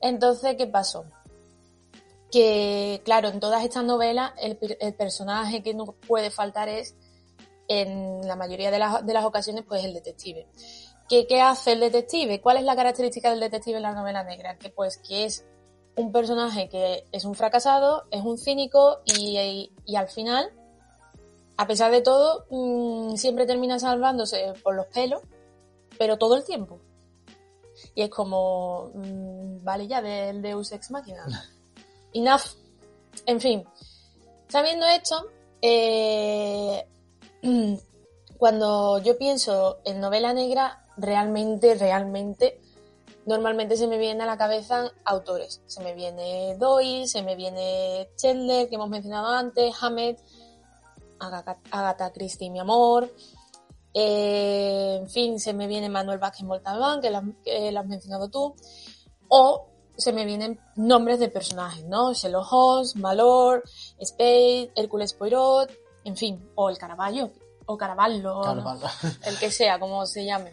Entonces, 0.00 0.54
¿qué 0.56 0.68
pasó? 0.68 1.04
Que, 2.32 3.02
claro, 3.04 3.28
en 3.28 3.38
todas 3.40 3.62
estas 3.62 3.84
novelas 3.84 4.32
el, 4.40 4.56
per- 4.56 4.78
el 4.80 4.94
personaje 4.94 5.62
que 5.62 5.74
no 5.74 5.84
puede 5.86 6.30
faltar 6.30 6.68
es, 6.68 6.96
en 7.68 8.26
la 8.26 8.36
mayoría 8.36 8.70
de 8.70 8.78
las, 8.78 9.04
de 9.06 9.12
las 9.14 9.24
ocasiones, 9.24 9.64
pues 9.68 9.84
el 9.84 9.92
detective. 9.94 10.48
¿Qué, 11.08 11.26
¿Qué 11.26 11.40
hace 11.42 11.72
el 11.72 11.80
detective? 11.80 12.40
¿Cuál 12.40 12.56
es 12.56 12.64
la 12.64 12.74
característica 12.74 13.28
del 13.30 13.40
detective 13.40 13.76
en 13.76 13.82
la 13.82 13.92
novela 13.92 14.24
negra? 14.24 14.56
Que 14.56 14.70
pues 14.70 14.96
que 14.98 15.24
es 15.24 15.44
un 15.96 16.10
personaje 16.10 16.68
que 16.70 17.04
es 17.12 17.24
un 17.26 17.34
fracasado, 17.34 18.04
es 18.10 18.22
un 18.22 18.38
cínico 18.38 19.00
y, 19.04 19.38
y- 19.38 19.72
y 19.84 19.96
al 19.96 20.08
final, 20.08 20.50
a 21.58 21.66
pesar 21.66 21.90
de 21.92 22.00
todo, 22.00 22.46
mm, 22.50 23.16
siempre 23.16 23.44
termina 23.46 23.78
salvándose 23.78 24.54
por 24.62 24.74
los 24.74 24.86
pelos, 24.86 25.20
pero 25.98 26.16
todo 26.16 26.36
el 26.36 26.44
tiempo. 26.44 26.80
Y 27.94 28.02
es 28.02 28.08
como, 28.10 28.90
mm, 28.94 29.62
vale 29.64 29.86
ya, 29.86 30.00
del 30.00 30.40
Deus 30.40 30.72
Ex 30.72 30.90
Machina. 30.90 31.26
Enough. 32.14 32.42
En 33.26 33.40
fin, 33.40 33.64
sabiendo 34.48 34.86
esto, 34.86 35.26
eh, 35.60 36.86
cuando 38.38 38.98
yo 38.98 39.18
pienso 39.18 39.78
en 39.84 40.00
novela 40.00 40.32
negra, 40.32 40.84
realmente, 40.96 41.74
realmente, 41.74 42.60
normalmente 43.26 43.76
se 43.76 43.86
me 43.86 43.98
viene 43.98 44.22
a 44.24 44.26
la 44.26 44.36
cabeza 44.36 44.90
autores. 45.04 45.62
Se 45.66 45.82
me 45.82 45.94
viene 45.94 46.56
Doyle, 46.58 47.06
se 47.06 47.22
me 47.22 47.36
viene 47.36 48.08
Chandler, 48.16 48.68
que 48.68 48.74
hemos 48.74 48.88
mencionado 48.88 49.28
antes, 49.28 49.74
Hammett, 49.80 50.18
Agatha, 51.70 52.12
Christie, 52.12 52.50
mi 52.50 52.58
amor. 52.58 53.08
Eh, 53.94 54.96
en 55.00 55.08
fin, 55.08 55.38
se 55.38 55.52
me 55.52 55.66
viene 55.66 55.88
Manuel 55.88 56.18
Vázquez 56.18 56.44
has- 57.18 57.24
que 57.44 57.70
lo 57.70 57.80
has 57.80 57.86
mencionado 57.86 58.28
tú. 58.28 58.54
O 59.28 59.66
se 60.02 60.12
me 60.12 60.24
vienen 60.24 60.60
nombres 60.76 61.18
de 61.18 61.28
personajes, 61.28 61.84
¿no? 61.84 62.12
Sherlock 62.12 62.52
Holmes, 62.52 62.96
Malor, 62.96 63.62
Spade, 64.02 64.72
Hércules 64.74 65.14
Poirot, 65.14 65.70
en 66.04 66.16
fin, 66.16 66.50
o 66.54 66.68
el 66.68 66.78
Caravaggio, 66.78 67.32
o 67.66 67.76
Caravallo, 67.76 68.42
el 69.24 69.38
que 69.38 69.50
sea, 69.50 69.78
como 69.78 70.04
se 70.06 70.24
llame. 70.24 70.52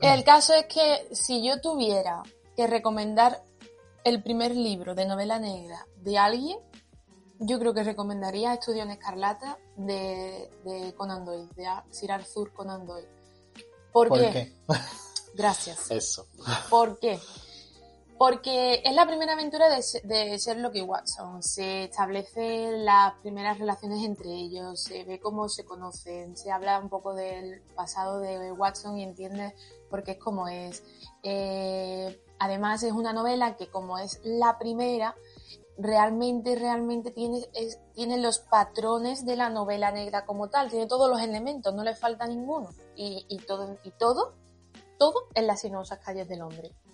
El 0.00 0.24
caso 0.24 0.54
es 0.54 0.64
que 0.66 1.08
si 1.12 1.46
yo 1.46 1.60
tuviera 1.60 2.22
que 2.56 2.66
recomendar 2.66 3.44
el 4.02 4.22
primer 4.22 4.56
libro 4.56 4.94
de 4.94 5.04
novela 5.04 5.38
negra 5.38 5.86
de 5.96 6.16
alguien, 6.16 6.58
yo 7.38 7.58
creo 7.58 7.74
que 7.74 7.82
recomendaría 7.82 8.54
Estudio 8.54 8.82
en 8.82 8.90
Escarlata 8.90 9.58
de, 9.76 10.50
de 10.64 10.94
Conan 10.94 11.24
Doyle, 11.24 11.48
de 11.54 11.66
Sir 11.90 12.12
Arthur 12.12 12.52
Conan 12.52 12.86
Doyle. 12.86 13.08
¿Por, 13.92 14.08
¿Por 14.08 14.18
qué? 14.20 14.30
qué? 14.30 14.54
Gracias. 15.34 15.90
Eso. 15.90 16.26
¿Por 16.70 16.98
qué? 16.98 17.18
Porque 18.20 18.82
es 18.84 18.94
la 18.94 19.06
primera 19.06 19.32
aventura 19.32 19.70
de, 19.70 19.82
de 20.04 20.36
Sherlock 20.36 20.74
y 20.74 20.82
Watson. 20.82 21.42
Se 21.42 21.84
establecen 21.84 22.84
las 22.84 23.14
primeras 23.22 23.58
relaciones 23.58 24.04
entre 24.04 24.28
ellos, 24.30 24.78
se 24.82 25.04
ve 25.04 25.18
cómo 25.18 25.48
se 25.48 25.64
conocen, 25.64 26.36
se 26.36 26.52
habla 26.52 26.78
un 26.80 26.90
poco 26.90 27.14
del 27.14 27.62
pasado 27.74 28.20
de 28.20 28.52
Watson 28.52 28.98
y 28.98 29.04
entiende 29.04 29.54
por 29.88 30.02
qué 30.04 30.10
es 30.10 30.18
como 30.18 30.48
es. 30.48 30.82
Eh, 31.22 32.22
además 32.38 32.82
es 32.82 32.92
una 32.92 33.14
novela 33.14 33.56
que 33.56 33.70
como 33.70 33.96
es 33.98 34.20
la 34.22 34.58
primera, 34.58 35.14
realmente, 35.78 36.56
realmente 36.56 37.12
tiene, 37.12 37.48
es- 37.54 37.78
tiene 37.94 38.18
los 38.18 38.38
patrones 38.40 39.24
de 39.24 39.36
la 39.36 39.48
novela 39.48 39.92
negra 39.92 40.26
como 40.26 40.50
tal, 40.50 40.68
tiene 40.68 40.86
todos 40.86 41.08
los 41.08 41.22
elementos, 41.22 41.74
no 41.74 41.82
le 41.84 41.94
falta 41.96 42.26
ninguno. 42.26 42.68
Y, 42.96 43.24
y 43.30 43.38
todo, 43.38 43.78
y 43.82 43.92
todo, 43.92 44.34
todo 44.98 45.14
en 45.32 45.46
las 45.46 45.62
sinuosas 45.62 46.00
calles 46.00 46.28
de 46.28 46.36
Londres 46.36 46.72
Claro. 46.82 46.89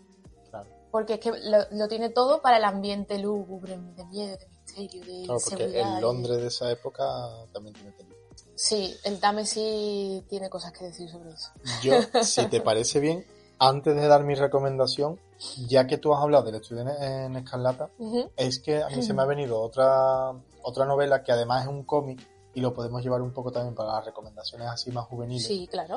Porque 0.97 1.15
es 1.15 1.21
que 1.21 1.31
lo, 1.31 1.59
lo 1.73 1.89
tiene 1.89 2.09
todo 2.09 2.41
para 2.41 2.57
el 2.57 2.65
ambiente 2.65 3.19
lúgubre, 3.19 3.77
de 3.77 4.05
miedo, 4.07 4.35
de 4.39 4.49
misterio, 4.49 5.05
de 5.05 5.25
Claro, 5.27 5.41
porque 5.45 5.65
seguridad. 5.65 5.93
el 5.93 5.99
y- 5.99 6.01
Londres 6.01 6.37
de 6.41 6.47
esa 6.47 6.71
época 6.71 7.05
también 7.53 7.75
tiene 7.75 7.93
película. 7.93 8.17
Sí, 8.55 8.97
el 9.05 9.21
Támesis 9.21 10.27
tiene 10.29 10.49
cosas 10.49 10.73
que 10.73 10.87
decir 10.87 11.11
sobre 11.11 11.31
eso. 11.31 11.51
Yo, 11.83 11.93
si 12.25 12.47
te 12.47 12.63
parece 12.63 12.99
bien, 13.01 13.27
antes 13.59 13.95
de 13.95 14.09
dar 14.09 14.25
mi 14.25 14.35
recomendación, 14.35 15.21
ya 15.69 15.87
que 15.87 15.99
tú 15.99 16.15
has 16.15 16.23
hablado 16.23 16.45
del 16.45 16.55
estudio 16.55 16.81
en, 16.89 17.37
Escarlata, 17.37 17.91
es 18.37 18.59
que 18.61 18.83
a 18.83 18.89
mí 18.89 19.03
se 19.03 19.13
me 19.13 19.21
ha 19.21 19.27
venido 19.27 19.61
otra, 19.61 20.33
otra 20.63 20.87
novela 20.87 21.23
que 21.23 21.33
además 21.33 21.65
es 21.65 21.69
un 21.69 21.85
cómic 21.85 22.27
y 22.55 22.61
lo 22.63 22.73
podemos 22.73 23.03
llevar 23.03 23.21
un 23.21 23.35
poco 23.35 23.53
también 23.53 23.75
para 23.75 23.93
las 23.93 24.07
recomendaciones 24.07 24.67
así 24.69 24.91
más 24.91 25.05
juveniles, 25.05 25.47
Sí, 25.47 25.69
claro. 25.71 25.97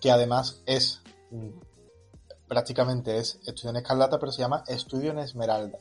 que 0.00 0.12
además 0.12 0.62
es 0.64 1.00
prácticamente 2.48 3.18
es 3.18 3.38
Estudio 3.46 3.70
en 3.70 3.76
Escarlata, 3.76 4.18
pero 4.18 4.32
se 4.32 4.40
llama 4.40 4.64
Estudio 4.66 5.10
en 5.10 5.18
Esmeralda, 5.18 5.78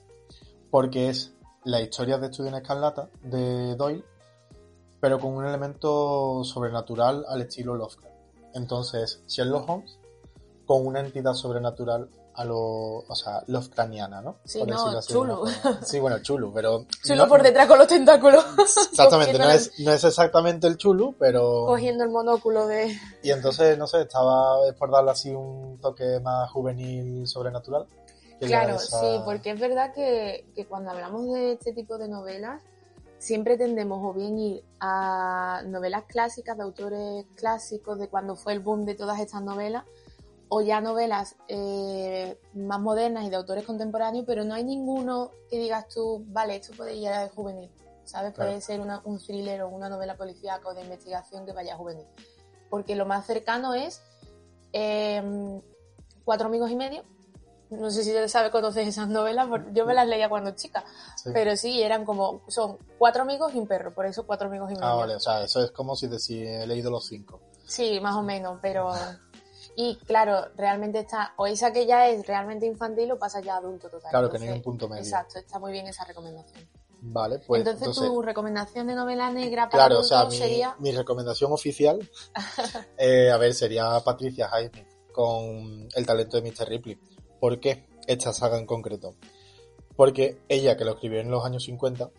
porque 0.69 1.09
es 1.09 1.33
la 1.63 1.81
historia 1.81 2.17
de 2.17 2.27
Estudio 2.27 2.50
en 2.50 2.57
Escarlata 2.57 3.09
de 3.24 3.75
Doyle, 3.75 4.03
pero 5.00 5.19
con 5.19 5.33
un 5.33 5.45
elemento 5.45 6.43
sobrenatural 6.43 7.25
al 7.27 7.41
estilo 7.41 7.75
Lovecraft. 7.75 8.15
Entonces, 8.53 9.24
Sherlock 9.27 9.69
Holmes 9.69 10.00
con 10.65 10.86
una 10.86 11.00
entidad 11.00 11.33
sobrenatural 11.33 12.09
a 12.38 12.46
lo, 12.46 12.58
o 13.00 13.15
sea, 13.15 13.44
Lovecraftiana, 13.48 14.22
¿no? 14.22 14.38
Sí, 14.46 14.60
Por 14.60 14.67
no, 14.67 14.75
así 14.98 15.12
forma. 15.12 15.50
Sí, 15.84 16.00
bueno, 16.00 16.20
chulo, 16.20 16.51
pero... 16.53 16.86
Chulo 17.03 17.24
no- 17.24 17.27
por 17.29 17.41
detrás 17.41 17.67
con 17.67 17.79
los 17.79 17.88
tentáculos. 17.88 18.46
Exactamente, 18.91 19.39
no 19.39 19.50
es, 19.50 19.72
no 19.79 19.91
es 19.91 20.03
exactamente 20.03 20.67
el 20.67 20.77
chulo, 20.77 21.15
pero... 21.17 21.65
Cogiendo 21.65 22.03
el 22.03 22.12
monóculo 22.12 22.67
de... 22.67 22.96
Y 23.24 23.32
entonces, 23.32 23.75
no 23.77 23.88
sé, 23.88 24.01
estaba 24.01 24.67
es 24.67 24.75
por 24.75 24.91
darle 24.91 25.12
así 25.12 25.32
un 25.32 25.79
toque 25.82 26.20
más 26.20 26.50
juvenil, 26.51 27.27
sobrenatural. 27.27 27.88
Claro, 28.39 28.75
esa- 28.75 29.00
sí, 29.00 29.20
porque 29.25 29.50
es 29.51 29.60
verdad 29.60 29.91
que, 29.94 30.46
que 30.56 30.65
cuando 30.67 30.91
hablamos 30.91 31.34
de 31.34 31.53
este 31.53 31.74
tipo 31.74 31.98
de 31.98 32.08
novelas, 32.08 32.62
siempre 33.17 33.58
tendemos 33.58 34.00
o 34.03 34.13
bien 34.13 34.38
ir 34.38 34.63
a 34.79 35.63
novelas 35.65 36.03
clásicas 36.08 36.56
de 36.56 36.62
autores 36.62 37.25
clásicos, 37.36 37.98
de 37.98 38.10
cuando 38.10 38.36
fue 38.36 38.53
el 38.53 38.60
boom 38.60 38.86
de 38.86 38.94
todas 38.94 39.20
estas 39.20 39.41
novelas, 39.41 39.86
o 40.49 40.61
ya 40.61 40.79
novelas 40.81 41.35
eh, 41.47 42.39
más 42.53 42.79
modernas 42.79 43.25
y 43.25 43.29
de 43.29 43.35
autores 43.35 43.65
contemporáneos, 43.65 44.25
pero 44.25 44.43
no 44.45 44.53
hay 44.53 44.63
ninguno 44.63 45.31
que 45.49 45.57
digas 45.59 45.87
tú, 45.89 46.23
vale, 46.27 46.55
esto 46.55 46.73
puede 46.75 46.95
ir 46.95 47.09
a 47.09 47.27
juvenil, 47.29 47.69
¿sabes? 48.05 48.33
Claro. 48.33 48.51
Puede 48.51 48.61
ser 48.61 48.79
una- 48.79 49.01
un 49.03 49.19
thriller 49.19 49.61
o 49.63 49.69
una 49.69 49.89
novela 49.89 50.15
policíaca 50.15 50.67
o 50.69 50.73
de 50.73 50.81
investigación 50.83 51.45
que 51.45 51.51
vaya 51.53 51.73
a 51.73 51.77
juvenil. 51.77 52.05
Porque 52.69 52.95
lo 52.95 53.05
más 53.05 53.25
cercano 53.25 53.73
es 53.73 54.01
eh, 54.73 55.61
Cuatro 56.25 56.47
amigos 56.47 56.69
y 56.71 56.75
medio. 56.75 57.03
No 57.69 57.89
sé 57.89 58.03
si 58.03 58.13
tú 58.13 58.27
sabes, 58.29 58.51
conoces 58.51 58.85
esas 58.87 59.07
novelas, 59.09 59.47
porque 59.47 59.71
yo 59.73 59.85
me 59.85 59.93
las 59.93 60.07
leía 60.07 60.27
cuando 60.29 60.51
chica, 60.51 60.83
Sí. 61.15 61.31
pero 61.33 61.55
sí, 61.57 61.81
eran 61.81 62.03
como, 62.05 62.41
son 62.49 62.77
cuatro 62.97 63.21
amigos 63.23 63.53
y 63.53 63.59
un 63.59 63.67
perro, 63.67 63.93
por 63.93 64.05
eso 64.05 64.25
cuatro 64.25 64.47
amigos 64.47 64.71
y 64.71 64.75
medio. 64.75 64.87
Ah, 64.87 64.95
vale, 64.95 65.15
o 65.15 65.19
sea, 65.21 65.43
eso 65.43 65.61
es 65.63 65.71
como 65.71 65.95
si 65.97 66.07
decir, 66.07 66.45
he 66.47 66.67
leído 66.67 66.89
los 66.91 67.05
cinco. 67.07 67.41
Sí, 67.65 67.99
más 68.01 68.15
o 68.15 68.23
menos, 68.23 68.59
pero... 68.61 68.91
Y 69.79 69.96
claro, 70.07 70.48
realmente 70.55 70.98
está, 70.98 71.36
o 71.38 71.46
esa 71.46 71.72
que 71.72 71.86
ya 71.86 72.10
es 72.10 72.25
realmente 72.25 72.65
infantil 72.65 73.12
o 73.12 73.19
pasa 73.19 73.41
ya 73.41 73.53
a 73.53 73.57
adulto 73.57 73.91
total. 73.91 74.10
Claro, 74.10 74.31
que 74.31 74.39
no 74.39 74.46
hay 74.46 74.50
un 74.50 74.62
punto 74.63 74.89
medio. 74.89 75.03
Exacto, 75.03 75.38
está 75.38 75.60
muy 75.60 75.72
bien 75.72 75.86
esa 75.86 76.03
recomendación. 76.03 76.67
Vale, 77.00 77.38
pues 77.46 77.60
entonces, 77.60 77.84
entonces, 77.84 78.07
tu 78.07 78.24
recomendación 78.24 78.88
de 78.88 78.96
novela 78.96 79.29
negra 79.29 79.69
para 79.69 79.86
claro, 79.86 80.00
o 80.00 80.03
sea, 80.03 80.25
mi, 80.25 80.36
sería... 80.36 80.75
mi 80.79 80.91
recomendación 80.91 81.51
oficial, 81.51 82.00
eh, 82.98 83.29
a 83.29 83.38
ver, 83.38 83.53
sería 83.53 84.00
Patricia 84.03 84.50
Highsmith 84.51 84.88
con 85.12 85.88
El 85.96 86.05
talento 86.07 86.41
de 86.41 86.51
Mr. 86.51 86.67
Ripley. 86.67 86.98
¿Por 87.39 87.60
qué 87.60 87.88
esta 88.07 88.34
saga 88.34 88.57
en 88.57 88.65
concreto? 88.65 89.13
Porque 89.96 90.41
ella, 90.50 90.75
que 90.75 90.86
lo 90.86 90.93
escribió 90.93 91.19
en 91.19 91.29
los 91.29 91.46
años 91.46 91.63
50, 91.65 92.10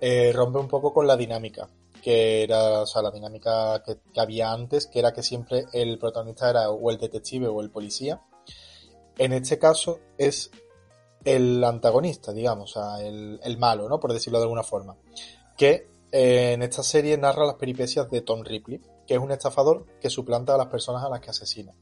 eh, 0.00 0.32
rompe 0.32 0.58
un 0.58 0.68
poco 0.68 0.94
con 0.94 1.06
la 1.06 1.18
dinámica 1.18 1.68
que 2.04 2.42
era, 2.42 2.82
o 2.82 2.86
sea, 2.86 3.00
la 3.00 3.10
dinámica 3.10 3.82
que, 3.82 3.96
que 4.12 4.20
había 4.20 4.52
antes, 4.52 4.86
que 4.86 4.98
era 4.98 5.14
que 5.14 5.22
siempre 5.22 5.64
el 5.72 5.98
protagonista 5.98 6.50
era 6.50 6.68
o 6.68 6.90
el 6.90 6.98
detective 6.98 7.48
o 7.48 7.62
el 7.62 7.70
policía. 7.70 8.20
En 9.16 9.32
este 9.32 9.58
caso 9.58 10.00
es 10.18 10.50
el 11.24 11.64
antagonista, 11.64 12.34
digamos, 12.34 12.76
o 12.76 12.80
sea, 12.80 13.02
el, 13.06 13.40
el 13.42 13.56
malo, 13.56 13.88
¿no? 13.88 14.00
Por 14.00 14.12
decirlo 14.12 14.38
de 14.38 14.44
alguna 14.44 14.62
forma. 14.62 14.98
Que 15.56 15.88
eh, 16.12 16.52
en 16.52 16.62
esta 16.62 16.82
serie 16.82 17.16
narra 17.16 17.46
las 17.46 17.54
peripecias 17.54 18.10
de 18.10 18.20
Tom 18.20 18.42
Ripley, 18.44 18.82
que 19.06 19.14
es 19.14 19.20
un 19.20 19.32
estafador 19.32 19.86
que 19.98 20.10
suplanta 20.10 20.54
a 20.54 20.58
las 20.58 20.66
personas 20.66 21.02
a 21.04 21.08
las 21.08 21.20
que 21.20 21.30
asesina. 21.30 21.72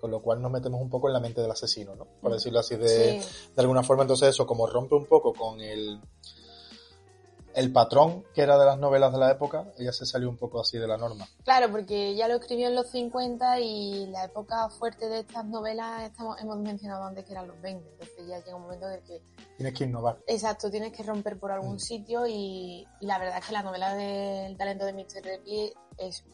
Con 0.00 0.10
lo 0.10 0.20
cual 0.20 0.42
nos 0.42 0.50
metemos 0.50 0.80
un 0.80 0.90
poco 0.90 1.06
en 1.06 1.12
la 1.12 1.20
mente 1.20 1.42
del 1.42 1.50
asesino, 1.52 1.94
¿no? 1.94 2.08
Por 2.20 2.32
decirlo 2.32 2.58
así 2.58 2.74
de, 2.74 3.20
Sí. 3.22 3.28
de 3.54 3.62
alguna 3.62 3.84
forma. 3.84 4.02
Entonces 4.02 4.30
eso, 4.30 4.48
como 4.48 4.66
rompe 4.66 4.96
un 4.96 5.06
poco 5.06 5.32
con 5.32 5.60
el, 5.60 6.00
el 7.54 7.72
patrón 7.72 8.24
que 8.34 8.42
era 8.42 8.58
de 8.58 8.64
las 8.64 8.78
novelas 8.78 9.12
de 9.12 9.18
la 9.18 9.30
época, 9.30 9.72
ella 9.78 9.92
se 9.92 10.06
salió 10.06 10.28
un 10.28 10.36
poco 10.36 10.60
así 10.60 10.78
de 10.78 10.86
la 10.86 10.96
norma. 10.96 11.26
Claro, 11.44 11.70
porque 11.70 12.14
ya 12.14 12.28
lo 12.28 12.36
escribió 12.36 12.68
en 12.68 12.74
los 12.74 12.90
50 12.90 13.58
y 13.60 14.06
la 14.06 14.24
época 14.24 14.68
fuerte 14.70 15.08
de 15.08 15.20
estas 15.20 15.44
novelas 15.44 16.02
estamos, 16.02 16.40
hemos 16.40 16.58
mencionado 16.58 17.04
antes 17.04 17.24
que 17.24 17.32
eran 17.32 17.48
los 17.48 17.60
20. 17.60 17.88
Entonces 17.90 18.26
ya 18.28 18.38
llega 18.38 18.56
un 18.56 18.62
momento 18.62 18.86
en 18.88 18.92
el 18.94 19.02
que, 19.02 19.22
Tienes 19.56 19.74
que 19.78 19.84
innovar. 19.84 20.18
exacto, 20.26 20.70
tienes 20.70 20.92
que 20.92 21.02
romper 21.02 21.38
por 21.38 21.50
algún 21.50 21.74
Mm. 21.76 21.80
sitio 21.80 22.26
y, 22.26 22.86
y 23.00 23.06
la 23.06 23.18
verdad 23.18 23.38
es 23.38 23.46
que 23.46 23.52
la 23.52 23.62
novela 23.62 23.94
del 23.94 24.56
talento 24.56 24.84
de 24.86 24.92
Mr. 24.92 25.22
Ripley 25.24 25.72
es 25.98 26.24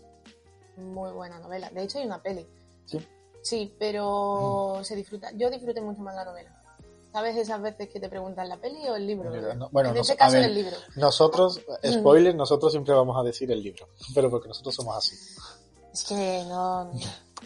muy 0.76 1.10
buena 1.12 1.38
novela. 1.38 1.70
De 1.70 1.82
hecho 1.82 1.98
hay 1.98 2.06
una 2.06 2.22
peli. 2.22 2.46
Sí. 2.84 2.98
Sí, 3.42 3.74
pero 3.78 4.80
se 4.82 4.96
disfruta. 4.96 5.30
Yo 5.34 5.48
disfruté 5.50 5.80
mucho 5.80 6.00
más 6.02 6.14
la 6.14 6.24
novela. 6.24 6.62
¿Sabes 7.16 7.34
esas 7.38 7.62
veces 7.62 7.88
que 7.88 7.98
te 7.98 8.10
preguntan 8.10 8.46
la 8.46 8.58
peli 8.58 8.86
o 8.90 8.94
el 8.94 9.06
libro? 9.06 9.30
No- 9.54 9.70
bueno, 9.70 9.88
en 9.88 9.94
no 9.94 10.00
este 10.02 10.16
caso 10.16 10.34
ver. 10.34 10.44
el 10.44 10.54
libro. 10.54 10.76
Nosotros, 10.96 11.62
spoiler, 11.82 12.34
nosotros 12.34 12.70
siempre 12.70 12.92
vamos 12.92 13.16
a 13.18 13.22
decir 13.22 13.50
el 13.50 13.62
libro, 13.62 13.88
pero 14.14 14.28
porque 14.28 14.48
nosotros 14.48 14.74
somos 14.74 14.98
así. 14.98 15.16
Es 15.94 16.04
que 16.04 16.44
no... 16.46 16.92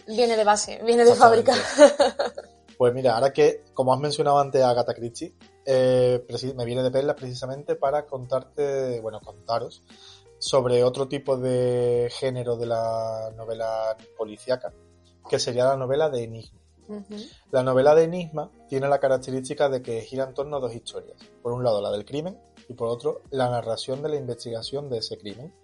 Viene 0.08 0.36
de 0.36 0.42
base, 0.42 0.82
viene 0.84 1.04
de 1.04 1.14
fábrica. 1.14 1.54
Pues 2.76 2.94
mira, 2.94 3.14
ahora 3.14 3.30
que, 3.32 3.62
como 3.74 3.92
has 3.92 4.00
mencionado 4.00 4.40
antes 4.40 4.60
a 4.62 4.70
Agatha 4.70 4.94
Christie, 4.94 5.34
eh, 5.66 6.24
me 6.56 6.64
viene 6.64 6.82
de 6.82 6.90
perlas 6.90 7.14
precisamente 7.14 7.76
para 7.76 8.06
contarte, 8.06 8.98
bueno, 9.00 9.20
contaros 9.20 9.82
sobre 10.38 10.82
otro 10.82 11.06
tipo 11.06 11.36
de 11.36 12.10
género 12.10 12.56
de 12.56 12.66
la 12.66 13.30
novela 13.36 13.96
policíaca, 14.16 14.72
que 15.28 15.38
sería 15.38 15.66
la 15.66 15.76
novela 15.76 16.08
de 16.08 16.24
enigma. 16.24 16.59
La 17.50 17.62
novela 17.62 17.94
de 17.94 18.04
enigma 18.04 18.50
tiene 18.68 18.88
la 18.88 18.98
característica 18.98 19.68
de 19.68 19.82
que 19.82 20.00
gira 20.02 20.24
en 20.24 20.34
torno 20.34 20.56
a 20.56 20.60
dos 20.60 20.74
historias. 20.74 21.18
Por 21.42 21.52
un 21.52 21.64
lado, 21.64 21.80
la 21.80 21.90
del 21.90 22.04
crimen 22.04 22.38
y 22.68 22.74
por 22.74 22.88
otro, 22.88 23.22
la 23.30 23.48
narración 23.48 24.02
de 24.02 24.08
la 24.08 24.16
investigación 24.16 24.88
de 24.88 24.98
ese 24.98 25.18
crimen. 25.18 25.54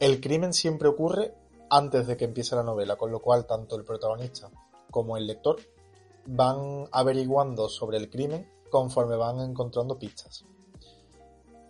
El 0.00 0.20
crimen 0.20 0.52
siempre 0.52 0.88
ocurre 0.88 1.34
antes 1.70 2.06
de 2.06 2.16
que 2.16 2.24
empiece 2.24 2.54
la 2.56 2.62
novela, 2.62 2.96
con 2.96 3.10
lo 3.10 3.20
cual 3.20 3.46
tanto 3.46 3.76
el 3.76 3.84
protagonista 3.84 4.50
como 4.90 5.16
el 5.16 5.26
lector 5.26 5.56
van 6.26 6.88
averiguando 6.92 7.68
sobre 7.68 7.98
el 7.98 8.10
crimen 8.10 8.50
conforme 8.70 9.16
van 9.16 9.40
encontrando 9.40 9.98
pistas. 9.98 10.44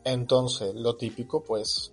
Entonces, 0.05 0.75
lo 0.75 0.97
típico, 0.97 1.43
pues, 1.43 1.93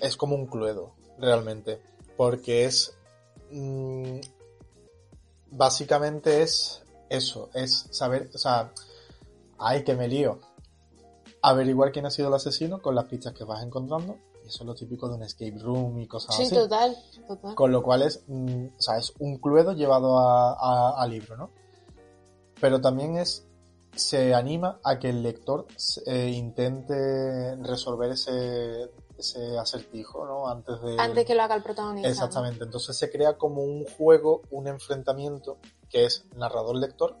es 0.00 0.16
como 0.16 0.36
un 0.36 0.46
cluedo, 0.46 0.94
realmente, 1.18 1.80
porque 2.16 2.64
es... 2.64 2.96
mm, 3.50 4.18
básicamente 5.50 6.42
es 6.42 6.82
eso, 7.08 7.50
es 7.54 7.86
saber, 7.90 8.30
o 8.34 8.38
sea, 8.38 8.72
ay 9.58 9.84
que 9.84 9.94
me 9.94 10.08
lío, 10.08 10.40
averiguar 11.42 11.92
quién 11.92 12.06
ha 12.06 12.10
sido 12.10 12.28
el 12.28 12.34
asesino 12.34 12.80
con 12.82 12.94
las 12.94 13.04
pistas 13.04 13.32
que 13.32 13.44
vas 13.44 13.62
encontrando, 13.62 14.16
y 14.44 14.48
eso 14.48 14.62
es 14.62 14.66
lo 14.66 14.74
típico 14.74 15.08
de 15.08 15.14
un 15.16 15.22
escape 15.22 15.58
room 15.58 16.00
y 16.00 16.06
cosas 16.08 16.34
Sí, 16.36 16.42
así. 16.44 16.54
total, 16.54 16.96
total. 17.28 17.54
Con 17.54 17.72
lo 17.72 17.82
cual 17.82 18.02
es, 18.02 18.22
mm, 18.26 18.66
o 18.78 18.82
sea, 18.82 18.98
es 18.98 19.12
un 19.18 19.38
cluedo 19.38 19.72
llevado 19.72 20.18
a, 20.18 20.52
a- 20.54 21.02
a 21.02 21.06
libro, 21.06 21.36
¿no? 21.36 21.50
Pero 22.60 22.80
también 22.80 23.16
es, 23.18 23.44
se 23.94 24.34
anima 24.34 24.78
a 24.84 24.98
que 24.98 25.10
el 25.10 25.22
lector 25.22 25.66
eh, 26.06 26.30
intente 26.30 27.56
resolver 27.56 28.10
ese, 28.12 28.90
ese 29.18 29.58
acertijo, 29.58 30.24
¿no? 30.26 30.48
Antes 30.48 30.80
de... 30.82 30.96
Antes 30.98 31.24
que 31.24 31.34
lo 31.34 31.42
haga 31.42 31.54
el 31.54 31.62
protagonista. 31.62 32.08
¿no? 32.08 32.12
Exactamente, 32.12 32.64
entonces 32.64 32.96
se 32.96 33.10
crea 33.10 33.36
como 33.36 33.62
un 33.62 33.84
juego, 33.84 34.42
un 34.50 34.68
enfrentamiento 34.68 35.58
que 35.88 36.04
es 36.04 36.24
narrador-lector, 36.34 37.16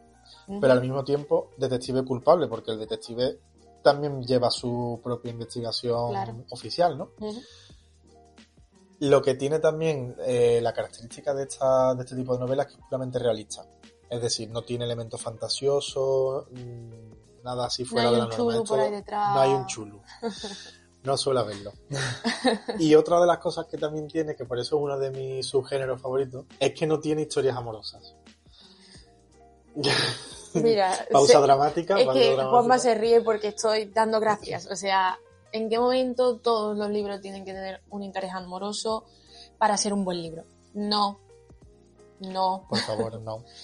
pero 0.60 0.72
al 0.72 0.80
mismo 0.80 1.04
tiempo 1.04 1.50
detective 1.56 2.04
culpable, 2.04 2.48
porque 2.48 2.72
el 2.72 2.78
detective 2.78 3.40
también 3.82 4.22
lleva 4.22 4.50
su 4.50 5.00
propia 5.02 5.30
investigación 5.30 6.10
Claro. 6.10 6.44
oficial, 6.50 6.98
¿no? 6.98 7.10
Lo 9.00 9.22
que 9.22 9.34
tiene 9.34 9.58
también 9.58 10.16
eh, 10.20 10.60
la 10.62 10.72
característica 10.72 11.34
de, 11.34 11.44
esta, 11.44 11.94
de 11.94 12.02
este 12.02 12.16
tipo 12.16 12.32
de 12.34 12.40
novelas 12.40 12.66
es 12.66 12.72
que 12.72 12.80
es 12.80 12.86
puramente 12.88 13.18
realista. 13.18 13.66
Es 14.08 14.22
decir, 14.22 14.50
no 14.50 14.62
tiene 14.62 14.84
elementos 14.86 15.20
fantasiosos, 15.20 16.46
mm, 16.50 17.42
nada 17.44 17.66
así 17.66 17.82
No 17.82 17.88
fuera 17.90 18.08
hay 18.08 18.14
de 18.14 18.20
la 18.20 18.26
norma. 18.28 18.56
Esto-. 18.56 18.76
No 19.16 19.40
hay 19.40 19.52
un 19.52 19.66
chulo. 19.66 20.02
No 21.06 21.16
suele 21.16 21.40
haberlo. 21.40 21.72
y 22.78 22.94
otra 22.96 23.20
de 23.20 23.26
las 23.26 23.38
cosas 23.38 23.66
que 23.66 23.78
también 23.78 24.08
tiene, 24.08 24.34
que 24.34 24.44
por 24.44 24.58
eso 24.58 24.76
es 24.76 24.82
uno 24.82 24.98
de 24.98 25.10
mis 25.10 25.46
subgéneros 25.46 26.00
favoritos, 26.02 26.44
es 26.60 26.74
que 26.74 26.86
no 26.86 26.98
tiene 27.00 27.22
historias 27.22 27.56
amorosas. 27.56 28.14
Mira, 30.54 30.92
Pausa 31.12 31.34
se- 31.34 31.38
dramática. 31.40 31.98
es 31.98 32.04
pausa 32.06 32.18
que 32.18 32.26
dramática. 32.26 32.50
Juanma 32.50 32.78
se 32.78 32.94
ríe 32.94 33.20
porque 33.20 33.48
estoy 33.48 33.86
dando 33.86 34.20
gracias. 34.20 34.66
O 34.70 34.76
sea, 34.76 35.18
¿en 35.52 35.68
qué 35.68 35.78
momento 35.78 36.38
todos 36.38 36.76
los 36.76 36.90
libros 36.90 37.20
tienen 37.20 37.44
que 37.44 37.52
tener 37.52 37.82
un 37.90 38.02
interés 38.02 38.32
amoroso 38.32 39.04
para 39.58 39.76
ser 39.76 39.92
un 39.92 40.04
buen 40.04 40.22
libro? 40.22 40.44
No. 40.74 41.20
No. 42.20 42.66
Por 42.68 42.78
favor, 42.78 43.20
no. 43.20 43.44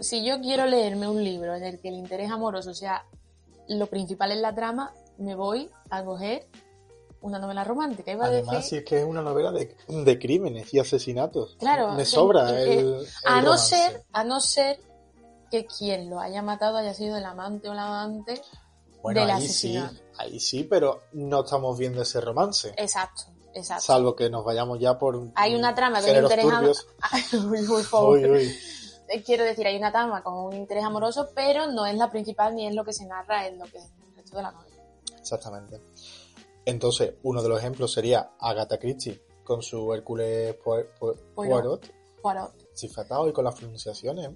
Si 0.00 0.24
yo 0.24 0.40
quiero 0.40 0.66
leerme 0.66 1.06
un 1.06 1.22
libro 1.22 1.54
en 1.54 1.62
el 1.62 1.78
que 1.80 1.88
el 1.88 1.94
interés 1.94 2.32
amoroso 2.32 2.74
sea 2.74 3.06
lo 3.68 3.86
principal 3.86 4.32
en 4.32 4.42
la 4.42 4.52
trama, 4.52 4.92
me 5.22 5.34
voy 5.34 5.70
a 5.90 6.04
coger 6.04 6.46
una 7.20 7.38
novela 7.38 7.62
romántica. 7.64 8.12
Iba 8.12 8.24
a 8.24 8.28
Además, 8.28 8.56
decir, 8.56 8.68
si 8.68 8.76
es 8.78 8.84
que 8.84 8.98
es 9.00 9.04
una 9.06 9.22
novela 9.22 9.52
de, 9.52 9.76
de 9.88 10.18
crímenes 10.18 10.72
y 10.74 10.78
asesinatos. 10.80 11.56
Claro, 11.58 11.92
Me 11.92 12.04
sobra 12.04 12.50
el, 12.60 12.68
el 12.70 13.06
a 13.24 13.36
no 13.36 13.42
romance. 13.52 13.76
ser, 13.76 14.04
a 14.12 14.24
no 14.24 14.40
ser 14.40 14.80
que 15.50 15.66
quien 15.66 16.10
lo 16.10 16.18
haya 16.20 16.42
matado 16.42 16.78
haya 16.78 16.94
sido 16.94 17.16
el 17.16 17.24
amante 17.24 17.68
o 17.68 17.74
la 17.74 17.86
amante 17.86 18.40
Bueno, 19.02 19.20
del 19.20 19.30
ahí 19.30 19.46
sí, 19.48 19.80
ahí 20.18 20.40
sí, 20.40 20.64
pero 20.64 21.02
no 21.12 21.44
estamos 21.44 21.78
viendo 21.78 22.02
ese 22.02 22.20
romance. 22.20 22.74
Exacto, 22.76 23.22
exacto. 23.54 23.84
Salvo 23.84 24.16
que 24.16 24.28
nos 24.30 24.44
vayamos 24.44 24.80
ya 24.80 24.98
por 24.98 25.28
Hay 25.36 25.54
una 25.54 25.74
trama 25.74 26.00
de 26.02 26.10
un 26.18 26.24
interés 26.24 26.44
am- 26.46 26.50
turbios. 26.52 26.86
Uy, 27.50 27.66
por 27.66 27.82
favor. 27.84 28.18
Uy, 28.18 28.24
uy. 28.30 28.56
Eh, 29.08 29.22
Quiero 29.22 29.44
decir, 29.44 29.66
hay 29.66 29.76
una 29.76 29.92
trama 29.92 30.22
con 30.24 30.34
un 30.34 30.54
interés 30.54 30.82
amoroso, 30.84 31.28
pero 31.34 31.66
no 31.70 31.84
es 31.86 31.94
la 31.96 32.10
principal 32.10 32.56
ni 32.56 32.66
es 32.66 32.74
lo 32.74 32.84
que 32.84 32.94
se 32.94 33.04
narra, 33.04 33.46
es 33.46 33.56
lo 33.58 33.66
que 33.66 33.76
es 33.78 33.84
el 33.84 34.16
resto 34.16 34.36
de 34.38 34.42
la 34.42 34.50
novela. 34.52 34.71
Exactamente. 35.22 35.80
Entonces, 36.64 37.14
uno 37.22 37.42
de 37.42 37.48
los 37.48 37.58
ejemplos 37.58 37.92
sería 37.92 38.32
Agatha 38.38 38.78
Christie 38.78 39.22
con 39.44 39.62
su 39.62 39.92
Hércules 39.94 40.54
Poir- 40.62 40.88
Poir- 40.98 41.16
Poirot. 41.34 41.90
Poirot. 42.20 42.52
Cifratado 42.74 43.28
y 43.28 43.32
con 43.32 43.44
las 43.44 43.56
pronunciaciones. 43.56 44.30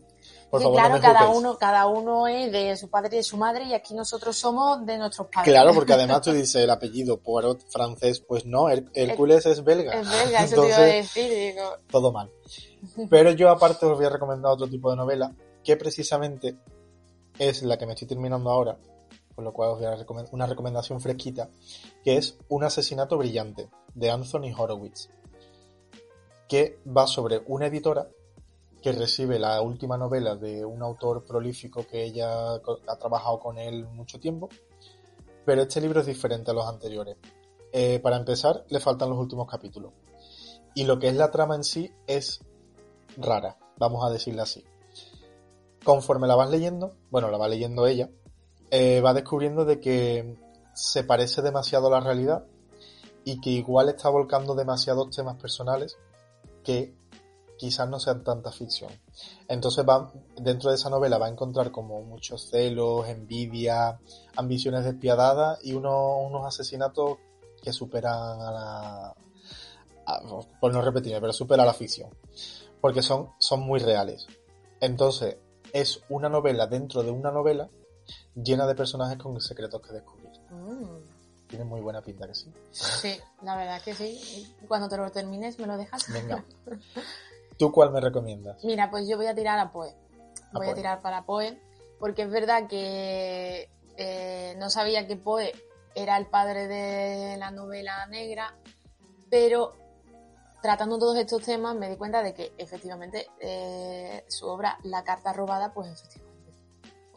Por 0.51 0.61
favor, 0.61 0.77
claro, 0.77 0.97
no 0.97 1.01
cada 1.01 1.29
uno, 1.29 1.57
cada 1.57 1.87
uno 1.87 2.27
es 2.27 2.51
de 2.51 2.77
su 2.77 2.91
padre 2.91 3.11
y 3.13 3.17
de 3.19 3.23
su 3.23 3.37
madre, 3.37 3.65
y 3.65 3.75
aquí 3.75 3.95
nosotros 3.95 4.37
somos 4.37 4.85
de 4.85 4.99
nuestros 4.99 5.29
padres. 5.29 5.53
Claro, 5.53 5.73
porque 5.73 5.93
además 5.93 6.23
tú 6.23 6.33
dices 6.33 6.57
el 6.57 6.71
apellido 6.71 7.19
Poirot 7.21 7.61
francés, 7.71 8.21
pues 8.21 8.45
no, 8.45 8.69
Hércules 8.69 9.47
es 9.47 9.63
belga. 9.63 10.01
Es 10.01 10.11
belga, 10.11 10.45
eso 10.45 10.63
te 10.63 10.67
iba 10.69 10.77
a 10.77 10.81
Entonces, 10.89 11.15
decir. 11.15 11.53
Digo, 11.55 11.63
todo 11.89 12.11
mal. 12.13 12.31
Pero 13.09 13.31
yo 13.33 13.51
aparte 13.51 13.87
os 13.87 13.97
voy 13.97 14.07
a 14.07 14.11
recomendar 14.11 14.51
otro 14.53 14.67
tipo 14.69 14.91
de 14.91 14.97
novela 14.97 15.33
que 15.63 15.77
precisamente 15.77 16.57
es 17.39 17.63
la 17.63 17.77
que 17.79 17.87
me 17.87 17.93
estoy 17.93 18.09
terminando 18.09 18.51
ahora, 18.51 18.79
por 19.37 19.45
lo 19.45 19.53
cual 19.53 19.71
os 19.71 19.79
voy 19.79 19.87
a 19.87 19.95
recomendar 19.95 20.35
una 20.35 20.47
recomendación 20.47 21.01
fresquita, 21.01 21.51
que 22.03 22.17
es 22.17 22.39
Un 22.49 22.65
asesinato 22.65 23.19
brillante 23.19 23.69
de 23.95 24.11
Anthony 24.11 24.53
Horowitz, 24.57 25.11
que 26.49 26.81
va 26.87 27.07
sobre 27.07 27.43
una 27.47 27.67
editora 27.67 28.09
que 28.83 28.93
recibe 28.93 29.39
la 29.39 29.61
última 29.61 29.99
novela 29.99 30.37
de 30.37 30.65
un 30.65 30.83
autor 30.83 31.25
prolífico 31.25 31.87
que 31.87 32.05
ella 32.05 32.55
ha 32.55 32.97
trabajado 32.99 33.39
con 33.39 33.59
él 33.59 33.85
mucho 33.85 34.19
tiempo, 34.19 34.49
pero 35.45 35.63
este 35.63 35.81
libro 35.81 36.01
es 36.01 36.07
diferente 36.07 36.51
a 36.51 36.55
los 36.55 36.67
anteriores. 36.67 37.17
Eh, 37.73 38.01
para 38.01 38.17
empezar, 38.17 38.65
le 38.69 38.81
faltan 38.81 39.11
los 39.11 39.19
últimos 39.19 39.51
capítulos. 39.51 39.93
Y 40.75 40.85
lo 40.85 40.99
que 40.99 41.09
es 41.09 41.15
la 41.15 41.31
trama 41.31 41.57
en 41.57 41.65
sí 41.65 41.93
es 42.07 42.41
rara, 43.17 43.59
vamos 43.77 44.05
a 44.05 44.11
decirlo 44.11 44.43
así. 44.43 44.65
Conforme 45.85 46.27
la 46.27 46.37
vas 46.37 46.51
leyendo, 46.51 46.97
bueno, 47.11 47.31
la 47.31 47.39
va 47.39 47.49
leyendo 47.49 47.87
ella, 47.87 48.09
eh, 48.71 49.01
va 49.01 49.15
descubriendo 49.15 49.65
de 49.65 49.81
que 49.81 50.37
se 50.75 51.05
parece 51.05 51.43
demasiado 51.43 51.89
a 51.89 51.91
la 51.91 52.01
realidad 52.01 52.45
y 53.25 53.41
que 53.41 53.51
igual 53.51 53.89
está 53.89 54.09
volcando 54.09 54.55
demasiados 54.55 55.15
temas 55.15 55.37
personales 55.37 55.97
que 56.63 56.95
quizás 57.57 57.89
no 57.89 57.99
sean 57.99 58.23
tanta 58.23 58.53
ficción. 58.53 58.91
Entonces 59.49 59.85
va, 59.89 60.13
dentro 60.37 60.71
de 60.71 60.77
esa 60.77 60.91
novela 60.91 61.19
va 61.19 61.27
a 61.27 61.31
encontrar 61.31 61.71
como 61.71 62.03
muchos 62.03 62.51
celos, 62.51 63.09
envidia, 63.09 63.99
ambiciones 64.37 64.85
despiadadas 64.85 65.59
y 65.65 65.73
unos, 65.73 66.45
asesinatos 66.47 67.19
que 67.63 67.73
superan 67.73 68.41
a 68.41 68.51
la... 68.51 69.15
por 70.61 70.73
no 70.73 70.83
repetirme, 70.83 71.21
pero 71.21 71.33
supera 71.33 71.65
la 71.65 71.75
ficción. 71.75 72.11
Porque 72.81 73.03
son, 73.03 73.31
son 73.39 73.61
muy 73.61 73.81
reales. 73.81 74.27
Entonces, 74.81 75.39
es 75.73 76.01
una 76.09 76.29
novela 76.29 76.67
dentro 76.67 77.03
de 77.03 77.11
una 77.11 77.31
novela 77.31 77.69
llena 78.35 78.67
de 78.67 78.75
personajes 78.75 79.19
con 79.19 79.41
secretos 79.41 79.81
que 79.83 79.93
descubrir. 79.93 80.31
Mm. 80.51 81.17
Tiene 81.49 81.65
muy 81.65 81.81
buena 81.81 82.03
pinta 82.03 82.27
que 82.27 82.35
sí. 82.35 82.53
Sí, 82.73 83.17
la 83.43 83.57
verdad 83.57 83.81
que 83.83 83.95
sí. 83.95 84.55
Cuando 84.67 84.89
te 84.89 84.97
lo 84.97 85.11
termines, 85.11 85.59
me 85.59 85.67
lo 85.67 85.77
dejas. 85.77 86.11
Venga. 86.13 86.45
¿Tú 87.59 87.73
cuál 87.73 87.91
me 87.91 88.01
recomiendas? 88.01 88.63
Mira, 88.65 88.91
pues 88.91 89.09
yo 89.09 89.17
voy 89.17 89.27
a 89.27 89.35
tirar 89.35 89.59
a 89.59 89.71
Poe. 89.71 89.95
Voy 90.53 90.69
a, 90.69 90.75
tirar 90.75 91.03
para 91.03 91.25
Poe, 91.25 91.61
porque 91.99 92.23
es 92.23 92.31
verdad 92.31 92.67
que 92.67 93.71
eh, 93.97 94.55
no 94.59 94.71
sabía 94.71 95.07
que 95.07 95.17
Poe 95.17 95.53
era 95.95 96.17
el 96.17 96.27
padre 96.27 96.67
de 96.67 97.37
la 97.37 97.51
novela 97.51 98.07
negra, 98.07 98.55
pero 99.31 99.75
tratando 100.61 100.99
todos 100.99 101.17
estos 101.17 101.43
temas 101.43 101.75
me 101.75 101.89
di 101.89 101.97
cuenta 101.97 102.23
de 102.23 102.35
que 102.35 102.53
efectivamente 102.59 103.29
eh, 103.41 104.25
su 104.29 104.47
obra 104.47 104.79
La 104.83 105.05
carta 105.05 105.33
robada, 105.33 105.73
pues 105.73 105.89
efectivamente. 105.93 106.26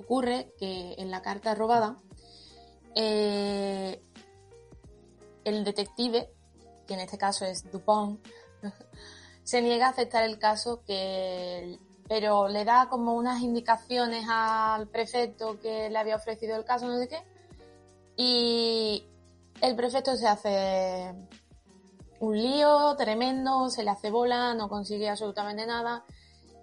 Ocurre 0.09 0.51
que 0.57 0.95
en 0.97 1.11
la 1.11 1.21
carta 1.21 1.53
robada 1.53 1.99
eh, 2.95 4.01
el 5.43 5.63
detective, 5.63 6.33
que 6.87 6.95
en 6.95 7.01
este 7.01 7.19
caso 7.19 7.45
es 7.45 7.71
Dupont, 7.71 8.19
se 9.43 9.61
niega 9.61 9.85
a 9.85 9.89
aceptar 9.91 10.23
el 10.23 10.39
caso 10.39 10.81
que 10.83 11.77
pero 12.07 12.47
le 12.47 12.65
da 12.65 12.87
como 12.89 13.13
unas 13.13 13.43
indicaciones 13.43 14.25
al 14.27 14.87
prefecto 14.87 15.59
que 15.59 15.91
le 15.91 15.99
había 15.99 16.15
ofrecido 16.15 16.57
el 16.57 16.65
caso, 16.65 16.87
no 16.87 16.97
sé 16.97 17.07
qué, 17.07 17.23
y 18.17 19.05
el 19.61 19.75
prefecto 19.75 20.15
se 20.15 20.27
hace 20.27 21.13
un 22.19 22.35
lío 22.35 22.95
tremendo, 22.95 23.69
se 23.69 23.83
le 23.83 23.91
hace 23.91 24.09
bola, 24.09 24.55
no 24.55 24.69
consigue 24.69 25.07
absolutamente 25.07 25.67
nada 25.67 26.03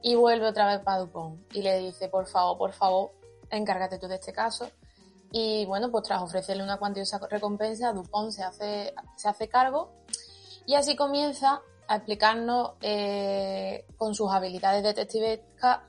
y 0.02 0.16
vuelve 0.16 0.48
otra 0.48 0.66
vez 0.66 0.80
para 0.80 0.98
Dupont 0.98 1.40
y 1.54 1.62
le 1.62 1.78
dice, 1.78 2.09
por 2.09 2.26
favor, 2.26 2.59
por 2.59 2.72
favor, 2.72 3.12
encárgate 3.50 3.98
tú 3.98 4.09
de 4.09 4.16
este 4.16 4.32
caso. 4.32 4.68
Y 5.32 5.66
bueno, 5.66 5.90
pues 5.90 6.04
tras 6.04 6.22
ofrecerle 6.22 6.62
una 6.62 6.78
cuantiosa 6.78 7.18
recompensa, 7.28 7.92
Dupont 7.92 8.30
se 8.30 8.42
hace, 8.42 8.94
se 9.16 9.28
hace 9.28 9.48
cargo 9.48 9.92
y 10.66 10.74
así 10.74 10.96
comienza 10.96 11.61
a 11.88 11.96
explicarnos 11.96 12.72
eh, 12.80 13.87
con 13.96 14.14
sus 14.14 14.30
habilidades 14.30 14.82
detectivescas 14.82 15.80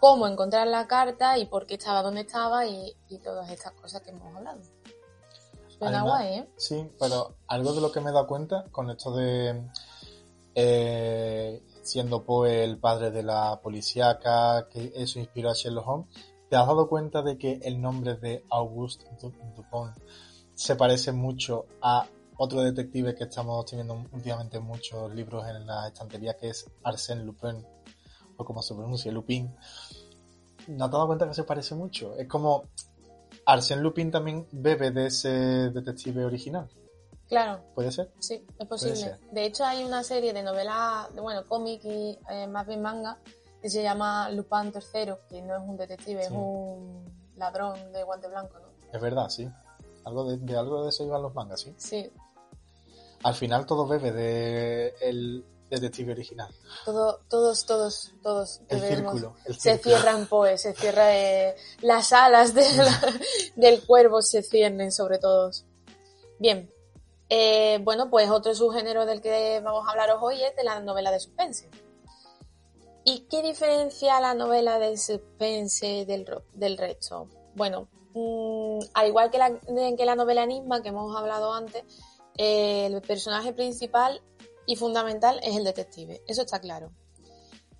cómo 0.00 0.26
encontrar 0.26 0.66
la 0.66 0.88
carta 0.88 1.38
y 1.38 1.46
por 1.46 1.64
qué 1.64 1.74
estaba 1.74 2.02
donde 2.02 2.22
estaba 2.22 2.66
y, 2.66 2.92
todas 3.22 3.48
estas 3.50 3.72
cosas 3.74 4.02
que 4.02 4.10
hemos 4.10 4.34
hablado. 4.34 4.60
Suena 5.68 6.02
guay, 6.02 6.38
¿eh? 6.38 6.48
Sí, 6.56 6.90
pero 6.98 7.36
algo 7.46 7.72
de 7.72 7.80
lo 7.80 7.92
que 7.92 8.00
me 8.00 8.10
he 8.10 8.12
dado 8.12 8.26
cuenta 8.26 8.64
con 8.72 8.90
esto 8.90 9.14
de 9.14 9.62
eh, 10.56 11.62
siendo 11.82 12.24
Poe 12.24 12.64
el 12.64 12.78
padre 12.78 13.12
de 13.12 13.22
la 13.22 13.60
policíaca, 13.62 14.66
que 14.68 14.92
eso 14.94 15.20
inspiró 15.20 15.50
a 15.50 15.54
Sherlock 15.54 15.86
Holmes, 15.86 16.08
¿te 16.52 16.58
has 16.58 16.66
dado 16.66 16.86
cuenta 16.86 17.22
de 17.22 17.38
que 17.38 17.60
el 17.62 17.80
nombre 17.80 18.16
de 18.16 18.44
Auguste 18.50 19.06
Dupont 19.56 19.96
se 20.54 20.76
parece 20.76 21.10
mucho 21.10 21.64
a 21.80 22.06
otro 22.36 22.60
detective 22.60 23.14
que 23.14 23.24
estamos 23.24 23.64
teniendo 23.64 24.04
últimamente 24.12 24.60
muchos 24.60 25.14
libros 25.14 25.48
en 25.48 25.66
la 25.66 25.88
estantería, 25.88 26.36
que 26.36 26.50
es 26.50 26.70
Arsène 26.84 27.24
Lupin, 27.24 27.66
o 28.36 28.44
como 28.44 28.60
se 28.60 28.74
pronuncia, 28.74 29.10
Lupin. 29.10 29.46
¿No 30.66 30.76
te 30.76 30.84
has 30.84 30.90
dado 30.90 31.06
cuenta 31.06 31.26
que 31.26 31.32
se 31.32 31.44
parece 31.44 31.74
mucho? 31.74 32.14
Es 32.18 32.28
como 32.28 32.64
Arsène 33.46 33.80
Lupin 33.80 34.10
también 34.10 34.46
bebe 34.52 34.90
de 34.90 35.06
ese 35.06 35.30
detective 35.70 36.22
original. 36.22 36.68
Claro. 37.28 37.64
¿Puede 37.74 37.90
ser? 37.92 38.12
Sí, 38.18 38.44
es 38.58 38.66
posible. 38.68 39.16
De 39.30 39.46
hecho, 39.46 39.64
hay 39.64 39.84
una 39.84 40.04
serie 40.04 40.34
de 40.34 40.42
novelas, 40.42 41.14
bueno, 41.14 41.46
cómic 41.48 41.82
y 41.86 42.18
eh, 42.28 42.46
más 42.46 42.66
bien 42.66 42.82
manga, 42.82 43.18
que 43.62 43.70
se 43.70 43.82
llama 43.82 44.28
Lupin 44.30 44.72
III, 44.74 45.14
que 45.28 45.40
no 45.40 45.56
es 45.56 45.62
un 45.62 45.76
detective, 45.76 46.22
es 46.22 46.30
un 46.30 47.04
ladrón 47.36 47.92
de 47.92 48.02
guante 48.02 48.28
blanco, 48.28 48.58
¿no? 48.58 48.68
Es 48.92 49.00
verdad, 49.00 49.28
sí. 49.30 49.48
Algo 50.04 50.24
de, 50.24 50.36
de 50.36 50.56
algo 50.58 50.82
de 50.82 50.90
eso 50.90 51.04
iban 51.04 51.22
los 51.22 51.32
mangas, 51.32 51.60
¿sí? 51.60 51.72
Sí, 51.78 52.12
al 53.22 53.34
final 53.34 53.66
todo 53.66 53.86
bebe 53.86 54.12
de 54.12 54.94
el 55.00 55.44
detective 55.70 56.12
original. 56.12 56.52
Todo, 56.84 57.20
todos, 57.28 57.64
todos, 57.64 58.12
todos. 58.22 58.60
El 58.68 58.80
círculo, 58.80 59.34
Se 59.58 59.78
cierran 59.78 60.26
pues, 60.26 60.62
se 60.62 60.74
cierra 60.74 61.16
eh, 61.16 61.56
las 61.80 62.12
alas 62.12 62.52
del 63.56 63.82
cuervo 63.84 64.22
se 64.22 64.42
ciernen 64.42 64.92
sobre 64.92 65.18
todos. 65.18 65.64
Bien. 66.38 66.70
Eh, 67.28 67.78
bueno, 67.82 68.10
pues 68.10 68.28
otro 68.28 68.54
subgénero 68.54 69.06
del 69.06 69.22
que 69.22 69.60
vamos 69.64 69.88
a 69.88 69.92
hablaros 69.92 70.18
hoy 70.20 70.42
es 70.42 70.54
de 70.54 70.64
la 70.64 70.80
novela 70.80 71.10
de 71.10 71.20
suspense. 71.20 71.70
¿Y 73.04 73.26
qué 73.28 73.42
diferencia 73.42 74.20
la 74.20 74.34
novela 74.34 74.78
de 74.78 74.96
suspense 74.96 76.06
del, 76.06 76.24
del 76.54 76.78
resto? 76.78 77.28
Bueno, 77.54 77.88
mm, 78.14 78.78
al 78.94 79.06
igual 79.08 79.30
que 79.30 79.38
la, 79.38 79.58
que 79.58 80.04
la 80.04 80.14
novela 80.14 80.44
Enigma 80.44 80.82
que 80.82 80.90
hemos 80.90 81.16
hablado 81.16 81.52
antes, 81.52 81.84
el 82.36 83.00
personaje 83.02 83.52
principal 83.52 84.22
y 84.66 84.76
fundamental 84.76 85.40
es 85.42 85.56
el 85.56 85.64
detective, 85.64 86.22
eso 86.26 86.42
está 86.42 86.60
claro. 86.60 86.92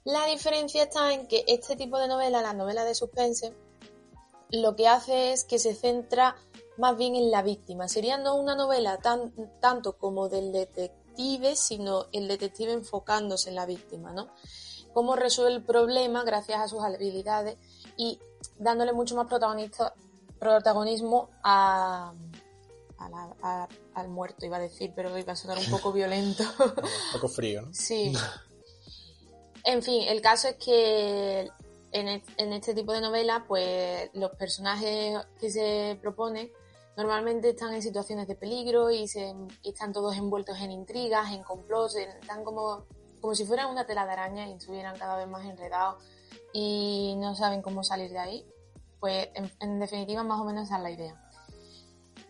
La 0.05 0.27
diferencia 0.27 0.83
está 0.83 1.13
en 1.13 1.29
que 1.29 1.45
este 1.47 1.77
tipo 1.77 1.99
de 1.99 2.09
novela, 2.09 2.43
la 2.43 2.53
novela 2.53 2.85
de 2.85 2.95
suspense, 2.95 3.55
lo 4.51 4.75
que 4.75 4.89
hace 4.89 5.33
es 5.33 5.45
que 5.45 5.61
se 5.61 5.75
centra 5.75 6.37
más 6.77 6.97
bien 6.97 7.15
en 7.15 7.31
la 7.31 7.43
víctima. 7.43 7.87
Sería 7.87 8.19
no 8.19 8.35
una 8.35 8.57
novela 8.57 8.99
tan, 8.99 9.33
tanto 9.61 9.97
como 9.97 10.29
del 10.29 10.53
detective, 10.53 11.02
sino 11.57 12.07
el 12.13 12.29
detective 12.29 12.73
enfocándose 12.73 13.51
en 13.51 13.57
la 13.57 13.67
víctima, 13.67 14.13
¿no? 14.13 14.29
Cómo 14.93 15.17
resuelve 15.17 15.55
el 15.55 15.63
problema 15.65 16.23
gracias 16.25 16.61
a 16.61 16.69
sus 16.69 16.83
habilidades 16.83 17.57
y 17.97 18.19
dándole 18.59 18.93
mucho 18.93 19.17
más 19.17 19.27
protagonismo 20.39 21.31
a, 21.43 22.13
al 23.95 24.09
muerto, 24.09 24.47
iba 24.47 24.59
a 24.59 24.61
decir, 24.61 24.93
pero 24.95 25.17
iba 25.19 25.33
a 25.33 25.37
sonar 25.37 25.59
un 25.59 25.71
poco 25.71 25.93
violento. 25.95 26.45
un 26.59 27.13
poco 27.13 27.29
frío, 27.29 27.63
¿no? 27.63 27.75
Sí. 27.75 28.13
En 29.65 29.81
fin, 29.81 30.03
el 30.09 30.21
caso 30.21 30.49
es 30.49 30.57
que 30.57 31.49
en, 31.93 32.09
en 32.09 32.53
este 32.53 32.75
tipo 32.75 32.93
de 32.93 33.01
novelas, 33.01 33.45
pues 33.47 34.11
los 34.13 34.33
personajes 34.33 35.17
que 35.39 35.51
se 35.53 35.97
proponen 36.03 36.51
normalmente 36.97 37.51
están 37.51 37.75
en 37.75 37.83
situaciones 37.83 38.27
de 38.29 38.35
peligro 38.35 38.91
y, 38.91 39.09
se, 39.09 39.35
están 39.65 39.93
todos 39.93 40.17
envueltos 40.17 40.59
en 40.61 40.73
intrigas, 40.73 41.33
en 41.33 41.43
complots, 41.43 41.97
están 41.97 42.45
como, 42.45 42.85
como 43.21 43.35
si 43.35 43.45
fueran 43.45 43.71
una 43.71 43.87
tela 43.87 44.05
de 44.05 44.13
araña 44.13 44.49
y 44.49 44.53
estuvieran 44.53 44.99
cada 44.99 45.17
vez 45.17 45.29
más 45.29 45.45
enredados 45.45 46.03
y 46.53 47.15
no 47.19 47.35
saben 47.35 47.63
cómo 47.63 47.83
salir 47.83 48.11
de 48.11 48.19
ahí. 48.19 48.47
Pues 49.01 49.29
en, 49.35 49.81
definitiva 49.81 50.23
más 50.23 50.41
o 50.41 50.45
menos 50.45 50.65
esa 50.65 50.77
es 50.77 50.83
la 50.83 50.91
idea. 50.91 51.29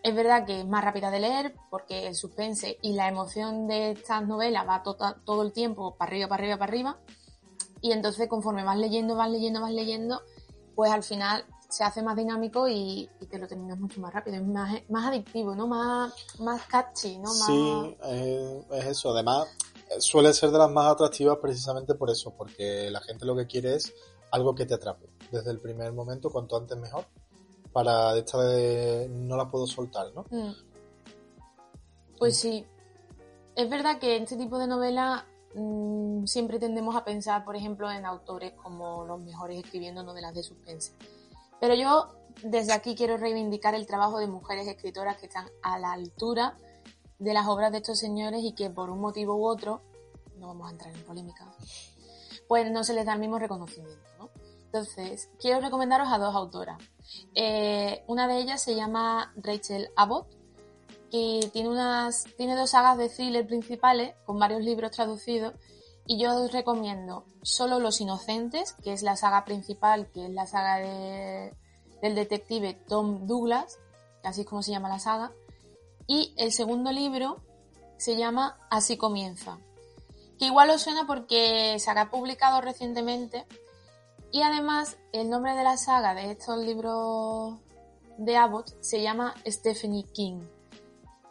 Es 0.02 0.14
verdad 0.14 0.46
que 0.46 0.60
es 0.60 0.66
más 0.66 0.82
rápida 0.82 1.10
de 1.10 1.20
leer 1.20 1.54
porque 1.70 2.06
el 2.06 2.14
suspense 2.14 2.78
y 2.82 2.94
la 2.94 3.08
emoción 3.08 3.68
de 3.68 3.92
estas 3.92 4.26
novelas 4.26 4.66
va 4.66 4.82
todo 4.82 5.42
el 5.42 5.52
tiempo 5.52 5.94
para 5.96 6.10
arriba, 6.10 6.28
para 6.28 6.42
arriba, 6.42 6.56
para 6.56 6.70
arriba. 6.70 6.98
Y 7.80 7.92
entonces 7.92 8.28
conforme 8.28 8.64
vas 8.64 8.78
leyendo, 8.78 9.16
vas 9.16 9.30
leyendo, 9.30 9.60
vas 9.60 9.72
leyendo, 9.72 10.22
pues 10.74 10.90
al 10.90 11.02
final 11.02 11.44
se 11.72 11.84
hace 11.84 12.02
más 12.02 12.14
dinámico 12.14 12.68
y, 12.68 13.08
te 13.30 13.38
lo 13.38 13.48
terminas 13.48 13.78
mucho 13.78 13.98
más 13.98 14.12
rápido. 14.12 14.36
Es 14.36 14.46
más, 14.46 14.82
más 14.90 15.06
adictivo, 15.06 15.54
¿no? 15.54 15.66
Más, 15.66 16.12
más 16.38 16.66
catchy, 16.66 17.16
¿no? 17.18 17.28
Sí, 17.28 17.96
es 18.72 18.84
eso. 18.84 19.10
Además, 19.14 19.48
suele 19.98 20.34
ser 20.34 20.50
de 20.50 20.58
las 20.58 20.70
más 20.70 20.92
atractivas 20.92 21.38
precisamente 21.38 21.94
por 21.94 22.10
eso, 22.10 22.34
porque 22.36 22.90
la 22.90 23.00
gente 23.00 23.24
lo 23.24 23.34
que 23.34 23.46
quiere 23.46 23.76
es 23.76 23.94
algo 24.32 24.54
que 24.54 24.66
te 24.66 24.74
atrape. 24.74 25.08
Desde 25.30 25.50
el 25.50 25.60
primer 25.60 25.94
momento, 25.94 26.28
cuanto 26.28 26.58
antes 26.58 26.76
mejor 26.76 27.06
para 27.72 28.18
esta 28.18 28.38
de 28.44 29.08
no 29.08 29.38
la 29.38 29.48
puedo 29.48 29.66
soltar, 29.66 30.12
¿no? 30.14 30.26
Mm. 30.30 30.52
Pues 32.18 32.36
sí. 32.36 32.66
Es 33.56 33.70
verdad 33.70 33.98
que 33.98 34.16
en 34.16 34.24
este 34.24 34.36
tipo 34.36 34.58
de 34.58 34.66
novela 34.66 35.26
mm, 35.54 36.26
siempre 36.26 36.58
tendemos 36.58 36.96
a 36.96 37.04
pensar, 37.04 37.46
por 37.46 37.56
ejemplo, 37.56 37.90
en 37.90 38.04
autores 38.04 38.52
como 38.62 39.06
los 39.06 39.20
mejores 39.20 39.64
escribiendo 39.64 40.02
novelas 40.02 40.34
de 40.34 40.42
suspense. 40.42 40.92
Pero 41.62 41.76
yo 41.76 42.08
desde 42.42 42.72
aquí 42.72 42.96
quiero 42.96 43.16
reivindicar 43.18 43.76
el 43.76 43.86
trabajo 43.86 44.18
de 44.18 44.26
mujeres 44.26 44.66
escritoras 44.66 45.16
que 45.18 45.26
están 45.26 45.46
a 45.62 45.78
la 45.78 45.92
altura 45.92 46.56
de 47.20 47.32
las 47.32 47.46
obras 47.46 47.70
de 47.70 47.78
estos 47.78 48.00
señores 48.00 48.40
y 48.42 48.52
que 48.52 48.68
por 48.68 48.90
un 48.90 48.98
motivo 48.98 49.36
u 49.36 49.46
otro 49.46 49.80
no 50.38 50.48
vamos 50.48 50.66
a 50.66 50.72
entrar 50.72 50.92
en 50.92 51.04
polémica, 51.04 51.46
pues 52.48 52.68
no 52.72 52.82
se 52.82 52.94
les 52.94 53.06
da 53.06 53.12
el 53.12 53.20
mismo 53.20 53.38
reconocimiento, 53.38 54.02
¿no? 54.18 54.30
Entonces, 54.64 55.30
quiero 55.38 55.60
recomendaros 55.60 56.08
a 56.10 56.18
dos 56.18 56.34
autoras. 56.34 56.82
Eh, 57.32 58.02
una 58.08 58.26
de 58.26 58.38
ellas 58.38 58.60
se 58.60 58.74
llama 58.74 59.32
Rachel 59.36 59.90
Abbott, 59.94 60.26
que 61.12 61.48
tiene, 61.52 61.68
unas, 61.68 62.24
tiene 62.36 62.56
dos 62.56 62.70
sagas 62.70 62.98
de 62.98 63.08
thriller 63.08 63.46
principales 63.46 64.16
con 64.26 64.36
varios 64.40 64.62
libros 64.62 64.90
traducidos 64.90 65.54
y 66.06 66.18
yo 66.18 66.34
os 66.36 66.52
recomiendo 66.52 67.24
Solo 67.42 67.78
los 67.78 68.00
Inocentes, 68.00 68.72
que 68.82 68.92
es 68.92 69.02
la 69.02 69.16
saga 69.16 69.44
principal, 69.44 70.10
que 70.10 70.26
es 70.26 70.30
la 70.30 70.46
saga 70.46 70.78
de, 70.78 71.54
del 72.00 72.14
detective 72.14 72.74
Tom 72.88 73.26
Douglas, 73.26 73.78
así 74.24 74.42
es 74.42 74.46
como 74.46 74.62
se 74.62 74.72
llama 74.72 74.88
la 74.88 74.98
saga, 74.98 75.32
y 76.06 76.34
el 76.36 76.52
segundo 76.52 76.92
libro 76.92 77.42
se 77.96 78.16
llama 78.16 78.58
Así 78.70 78.96
comienza, 78.96 79.58
que 80.38 80.46
igual 80.46 80.70
os 80.70 80.82
suena 80.82 81.06
porque 81.06 81.78
se 81.78 81.90
ha 81.90 82.10
publicado 82.10 82.60
recientemente 82.60 83.46
y 84.32 84.42
además 84.42 84.96
el 85.12 85.28
nombre 85.28 85.54
de 85.54 85.62
la 85.62 85.76
saga 85.76 86.14
de 86.14 86.30
estos 86.30 86.58
libros 86.58 87.58
de 88.18 88.36
Abbott 88.36 88.74
se 88.80 89.02
llama 89.02 89.34
Stephanie 89.46 90.04
King. 90.04 90.40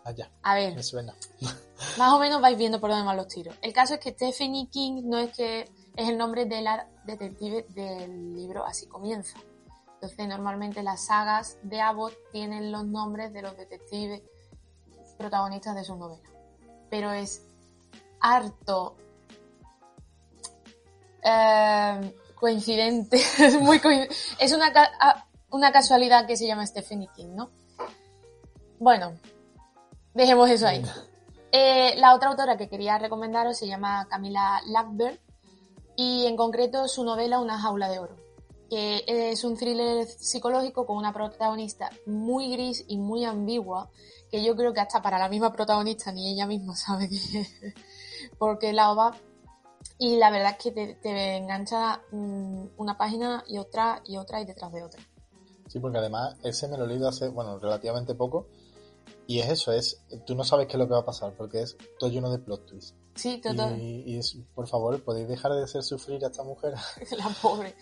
Allá. 0.05 0.31
A 0.43 0.55
ver. 0.55 0.75
Me 0.75 0.83
suena. 0.83 1.15
Más 1.97 2.13
o 2.13 2.19
menos 2.19 2.41
vais 2.41 2.57
viendo 2.57 2.79
por 2.79 2.89
dónde 2.89 3.05
van 3.05 3.17
los 3.17 3.27
tiros. 3.27 3.55
El 3.61 3.73
caso 3.73 3.95
es 3.95 3.99
que 3.99 4.11
Stephanie 4.11 4.69
King 4.69 5.03
no 5.05 5.17
es 5.17 5.35
que 5.35 5.61
es 5.95 6.09
el 6.09 6.17
nombre 6.17 6.45
de 6.45 6.61
la 6.61 6.87
detective 7.05 7.65
del 7.69 8.35
libro 8.35 8.65
Así 8.65 8.87
comienza. 8.87 9.37
Entonces, 9.95 10.27
normalmente 10.27 10.81
las 10.81 11.05
sagas 11.05 11.57
de 11.63 11.79
Abbott 11.79 12.13
tienen 12.31 12.71
los 12.71 12.85
nombres 12.85 13.33
de 13.33 13.41
los 13.41 13.55
detectives 13.55 14.21
protagonistas 15.17 15.75
de 15.75 15.83
sus 15.83 15.97
novelas. 15.97 16.31
Pero 16.89 17.11
es 17.11 17.43
harto 18.19 18.97
eh, 21.23 22.15
coincidente, 22.35 23.17
es 23.39 23.59
muy 23.59 23.79
es 24.39 24.53
una, 24.53 24.73
una 25.51 25.71
casualidad 25.71 26.25
que 26.25 26.35
se 26.35 26.47
llama 26.47 26.65
Stephanie 26.65 27.09
King, 27.15 27.35
¿no? 27.35 27.51
Bueno, 28.79 29.13
dejemos 30.15 30.49
eso 30.49 30.67
ahí. 30.67 30.83
Eh, 31.51 31.95
la 31.97 32.15
otra 32.15 32.29
autora 32.29 32.55
que 32.55 32.69
quería 32.69 32.97
recomendaros 32.97 33.57
se 33.57 33.67
llama 33.67 34.07
Camila 34.09 34.61
Lackberg 34.67 35.19
y 35.97 36.25
en 36.25 36.37
concreto 36.37 36.87
su 36.87 37.03
novela 37.03 37.39
Una 37.39 37.59
jaula 37.59 37.89
de 37.89 37.99
oro, 37.99 38.15
que 38.69 39.03
es 39.05 39.43
un 39.43 39.57
thriller 39.57 40.07
psicológico 40.07 40.85
con 40.85 40.95
una 40.95 41.11
protagonista 41.11 41.89
muy 42.05 42.51
gris 42.53 42.85
y 42.87 42.97
muy 42.97 43.25
ambigua, 43.25 43.89
que 44.29 44.41
yo 44.41 44.55
creo 44.55 44.73
que 44.73 44.79
hasta 44.79 45.01
para 45.01 45.19
la 45.19 45.27
misma 45.27 45.51
protagonista 45.51 46.13
ni 46.13 46.31
ella 46.31 46.47
misma 46.47 46.73
sabe 46.75 47.09
qué 47.09 47.41
es, 47.41 47.53
porque 48.39 48.71
la 48.71 48.91
OVA 48.91 49.13
y 49.97 50.15
la 50.17 50.31
verdad 50.31 50.55
es 50.57 50.63
que 50.63 50.95
te, 50.95 51.35
engancha 51.35 52.01
mm, 52.11 52.67
una 52.77 52.97
página 52.97 53.43
y 53.47 53.57
otra 53.57 54.01
y 54.05 54.15
otra 54.15 54.39
y 54.39 54.45
detrás 54.45 54.71
de 54.71 54.83
otra. 54.83 55.01
Sí, 55.67 55.79
porque 55.79 55.97
además 55.97 56.35
ese 56.43 56.69
me 56.69 56.77
lo 56.77 56.85
he 56.85 56.87
leído 56.87 57.09
hace, 57.09 57.27
bueno, 57.27 57.59
relativamente 57.59 58.15
poco 58.15 58.47
y 59.31 59.39
es 59.39 59.49
eso, 59.49 59.71
es, 59.71 60.01
tú 60.25 60.35
no 60.35 60.43
sabes 60.43 60.67
qué 60.67 60.73
es 60.73 60.79
lo 60.79 60.87
que 60.87 60.93
va 60.93 60.99
a 60.99 61.05
pasar, 61.05 61.33
porque 61.37 61.61
es 61.61 61.77
todo 61.97 62.09
lleno 62.09 62.29
de 62.29 62.37
plot 62.37 62.65
twists. 62.65 62.93
Sí, 63.15 63.39
total. 63.39 63.79
Y, 63.79 64.17
es, 64.17 64.37
por 64.53 64.67
favor, 64.67 65.01
¿podéis 65.03 65.29
dejar 65.29 65.53
de 65.53 65.63
hacer 65.63 65.83
sufrir 65.83 66.21
a 66.25 66.27
esta 66.27 66.43
mujer? 66.43 66.73
La 67.17 67.29
pobre. 67.41 67.73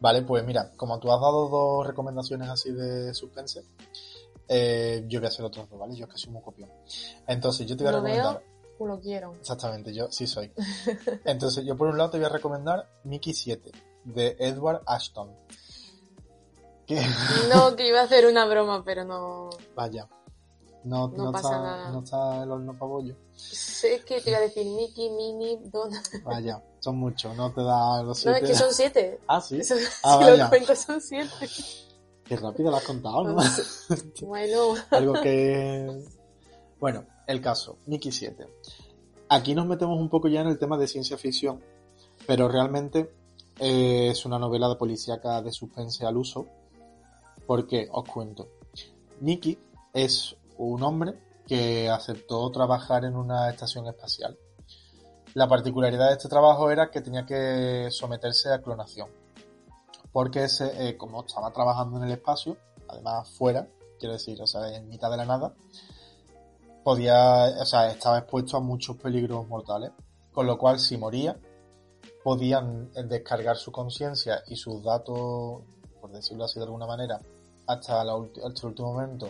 Vale, 0.00 0.22
pues 0.22 0.42
mira, 0.42 0.72
como 0.74 0.98
tú 0.98 1.12
has 1.12 1.20
dado 1.20 1.50
dos 1.50 1.86
recomendaciones 1.86 2.48
así 2.48 2.72
de 2.72 3.12
suspense, 3.12 3.62
eh, 4.48 5.04
yo 5.06 5.20
voy 5.20 5.26
a 5.26 5.28
hacer 5.28 5.44
otros 5.44 5.68
dos, 5.68 5.78
¿vale? 5.78 5.94
Yo 5.94 6.06
es 6.06 6.12
que 6.12 6.18
soy 6.18 6.32
muy 6.32 6.40
copión. 6.40 6.70
Entonces, 7.26 7.66
yo 7.66 7.76
te 7.76 7.84
voy 7.84 7.92
a 7.92 7.96
recomendar... 7.96 8.42
Veo, 8.78 8.88
lo 8.88 9.00
quiero. 9.00 9.34
Exactamente, 9.34 9.92
yo 9.92 10.10
sí 10.10 10.26
soy. 10.26 10.50
Entonces, 11.26 11.62
yo 11.66 11.76
por 11.76 11.88
un 11.88 11.98
lado 11.98 12.08
te 12.08 12.16
voy 12.16 12.24
a 12.24 12.30
recomendar 12.30 12.88
Mickey 13.04 13.34
7, 13.34 13.70
de 14.04 14.36
Edward 14.38 14.80
Ashton. 14.86 15.36
No, 17.52 17.76
que 17.76 17.88
iba 17.88 18.00
a 18.00 18.04
hacer 18.04 18.26
una 18.26 18.46
broma, 18.46 18.84
pero 18.84 19.04
no. 19.04 19.50
Vaya. 19.74 20.08
No, 20.82 21.08
no, 21.08 21.30
pasa 21.30 21.48
está, 21.48 21.62
nada. 21.62 21.90
no 21.90 22.02
está 22.02 22.42
el 22.42 22.50
horno 22.50 22.72
para 22.72 22.86
bollo. 22.86 23.16
Sé 23.34 24.02
que 24.04 24.20
te 24.20 24.30
iba 24.30 24.38
a 24.38 24.42
decir 24.42 24.66
Mickey, 24.66 25.10
Minnie, 25.10 25.58
Donald. 25.64 26.24
Vaya, 26.24 26.62
son 26.78 26.96
muchos, 26.96 27.36
no 27.36 27.52
te 27.52 27.62
da 27.62 28.02
los 28.02 28.18
siete. 28.18 28.40
No, 28.40 28.46
es 28.46 28.50
que 28.50 28.56
son 28.56 28.72
siete. 28.72 29.20
Ah, 29.26 29.40
sí. 29.42 29.62
si 29.62 29.74
ah, 30.04 30.36
lo 30.38 30.48
cuento 30.48 30.74
son 30.74 31.00
siete. 31.00 31.48
Qué 32.24 32.36
rápido 32.36 32.70
lo 32.70 32.78
has 32.78 32.84
contado, 32.84 33.24
¿no? 33.24 33.36
bueno. 34.22 34.74
Algo 34.90 35.14
que... 35.14 36.02
Bueno, 36.78 37.04
el 37.26 37.40
caso, 37.42 37.78
Mickey 37.86 38.12
7. 38.12 38.46
Aquí 39.28 39.54
nos 39.54 39.66
metemos 39.66 39.98
un 39.98 40.08
poco 40.08 40.28
ya 40.28 40.40
en 40.40 40.48
el 40.48 40.58
tema 40.58 40.78
de 40.78 40.88
ciencia 40.88 41.18
ficción, 41.18 41.62
pero 42.26 42.48
realmente 42.48 43.12
eh, 43.58 44.08
es 44.10 44.24
una 44.24 44.38
novela 44.38 44.68
de 44.68 44.76
policíaca 44.76 45.42
de 45.42 45.52
suspense 45.52 46.06
al 46.06 46.16
uso, 46.16 46.46
porque 47.50 47.88
os 47.90 48.04
cuento. 48.04 48.46
Nicky 49.22 49.58
es 49.92 50.36
un 50.58 50.84
hombre 50.84 51.18
que 51.48 51.90
aceptó 51.90 52.48
trabajar 52.52 53.04
en 53.04 53.16
una 53.16 53.50
estación 53.50 53.88
espacial. 53.88 54.38
La 55.34 55.48
particularidad 55.48 56.10
de 56.10 56.12
este 56.12 56.28
trabajo 56.28 56.70
era 56.70 56.92
que 56.92 57.00
tenía 57.00 57.26
que 57.26 57.88
someterse 57.90 58.52
a 58.52 58.62
clonación, 58.62 59.08
porque 60.12 60.46
eh, 60.60 60.96
como 60.96 61.22
estaba 61.26 61.50
trabajando 61.50 61.96
en 61.96 62.04
el 62.04 62.12
espacio, 62.12 62.56
además 62.86 63.28
fuera, 63.30 63.66
quiero 63.98 64.12
decir, 64.12 64.40
o 64.40 64.46
sea, 64.46 64.72
en 64.72 64.88
mitad 64.88 65.10
de 65.10 65.16
la 65.16 65.24
nada, 65.24 65.52
podía, 66.84 67.46
o 67.60 67.66
sea, 67.66 67.90
estaba 67.90 68.18
expuesto 68.18 68.58
a 68.58 68.60
muchos 68.60 68.96
peligros 68.96 69.48
mortales, 69.48 69.90
con 70.32 70.46
lo 70.46 70.56
cual 70.56 70.78
si 70.78 70.96
moría, 70.96 71.36
podían 72.22 72.92
descargar 73.08 73.56
su 73.56 73.72
conciencia 73.72 74.40
y 74.46 74.54
sus 74.54 74.84
datos, 74.84 75.62
por 76.00 76.12
decirlo 76.12 76.44
así 76.44 76.60
de 76.60 76.66
alguna 76.66 76.86
manera, 76.86 77.20
hasta, 77.70 78.02
el 78.02 78.08
último 78.08 78.92
momento 78.92 79.28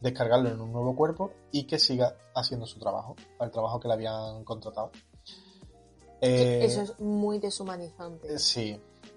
descargarlo 0.00 0.50
en 0.50 0.60
un 0.60 0.72
nuevo 0.72 0.94
cuerpo 0.94 1.32
y 1.50 1.64
que 1.64 1.78
siga 1.78 2.14
haciendo 2.34 2.66
su 2.66 2.78
trabajo, 2.78 3.16
el 3.40 3.50
trabajo 3.50 3.80
que 3.80 3.88
le 3.88 3.94
habían 3.94 4.44
contratado. 4.44 4.90
Eso 6.20 6.82
es 6.82 7.00
muy 7.00 7.38
deshumanizante. 7.38 8.34
Eh, 8.34 8.38
sí, 8.38 8.70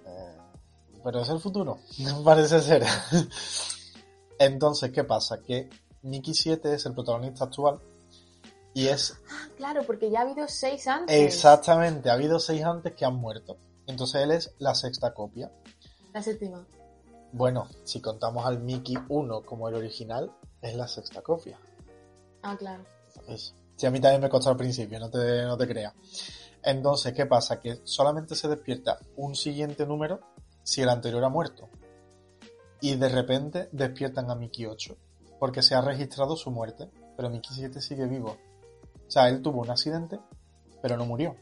eh, 0.06 0.38
pero 1.04 1.21
es 1.21 1.30
el 1.30 1.39
futuro, 1.39 1.80
parece 2.23 2.62
ser. 2.62 2.84
Entonces, 4.39 4.91
¿qué 4.91 5.04
pasa? 5.04 5.41
Que 5.41 5.69
Nicky 6.04 6.34
7 6.34 6.73
es 6.73 6.86
el 6.86 6.93
protagonista 6.93 7.45
actual 7.45 7.82
y 8.73 8.88
es... 8.88 9.17
Ah, 9.32 9.50
claro, 9.58 9.84
porque 9.84 10.12
ya 10.12 10.19
ha 10.19 10.21
habido 10.21 10.47
seis 10.47 10.88
antes. 10.88 11.15
Exactamente, 11.15 12.10
ha 12.10 12.13
habido 12.13 12.39
seis 12.39 12.63
antes 12.63 12.93
que 12.93 13.06
han 13.06 13.15
muerto. 13.15 13.58
Entonces 13.88 14.21
él 14.21 14.32
es 14.32 14.54
la 14.60 14.76
sexta 14.76 15.13
copia. 15.13 15.52
La 16.13 16.21
séptima. 16.21 16.65
Bueno, 17.38 17.67
si 17.84 18.02
contamos 18.02 18.47
al 18.47 18.63
Mickey 18.63 18.97
1 19.10 19.43
como 19.43 19.69
el 19.69 19.76
original, 19.76 20.36
es 20.60 20.76
la 20.76 20.88
sexta 20.88 21.21
copia. 21.21 21.60
Ah, 22.41 22.58
claro. 22.58 22.84
Si 23.76 23.86
a 23.86 23.91
mí 23.91 24.00
también 24.00 24.23
me 24.23 24.30
costó 24.30 24.50
al 24.50 24.58
principio, 24.58 25.00
no 25.00 25.12
te, 25.12 25.43
no 25.43 25.56
te 25.56 25.67
creas. 25.67 25.93
Entonces, 26.63 27.13
¿qué 27.13 27.28
pasa? 27.28 27.60
Que 27.60 27.82
solamente 27.84 28.34
se 28.34 28.47
despierta 28.47 28.97
un 29.17 29.36
siguiente 29.36 29.86
número 29.86 30.19
si 30.63 30.82
el 30.82 30.89
anterior 30.89 31.23
ha 31.26 31.30
muerto. 31.30 31.69
Y 32.82 32.95
de 32.95 33.08
repente 33.08 33.69
despiertan 33.71 34.32
a 34.32 34.36
Mickey 34.36 34.65
8, 34.65 34.97
porque 35.39 35.62
se 35.62 35.76
ha 35.76 35.82
registrado 35.82 36.36
su 36.36 36.50
muerte, 36.50 36.89
pero 37.15 37.30
Mickey 37.30 37.52
7 37.54 37.80
sigue 37.82 38.08
vivo. 38.08 38.36
O 39.08 39.12
sea, 39.12 39.30
él 39.30 39.43
tuvo 39.43 39.62
un 39.62 39.69
accidente, 39.69 40.19
pero 40.82 40.97
no 40.97 41.06
murió. 41.06 41.36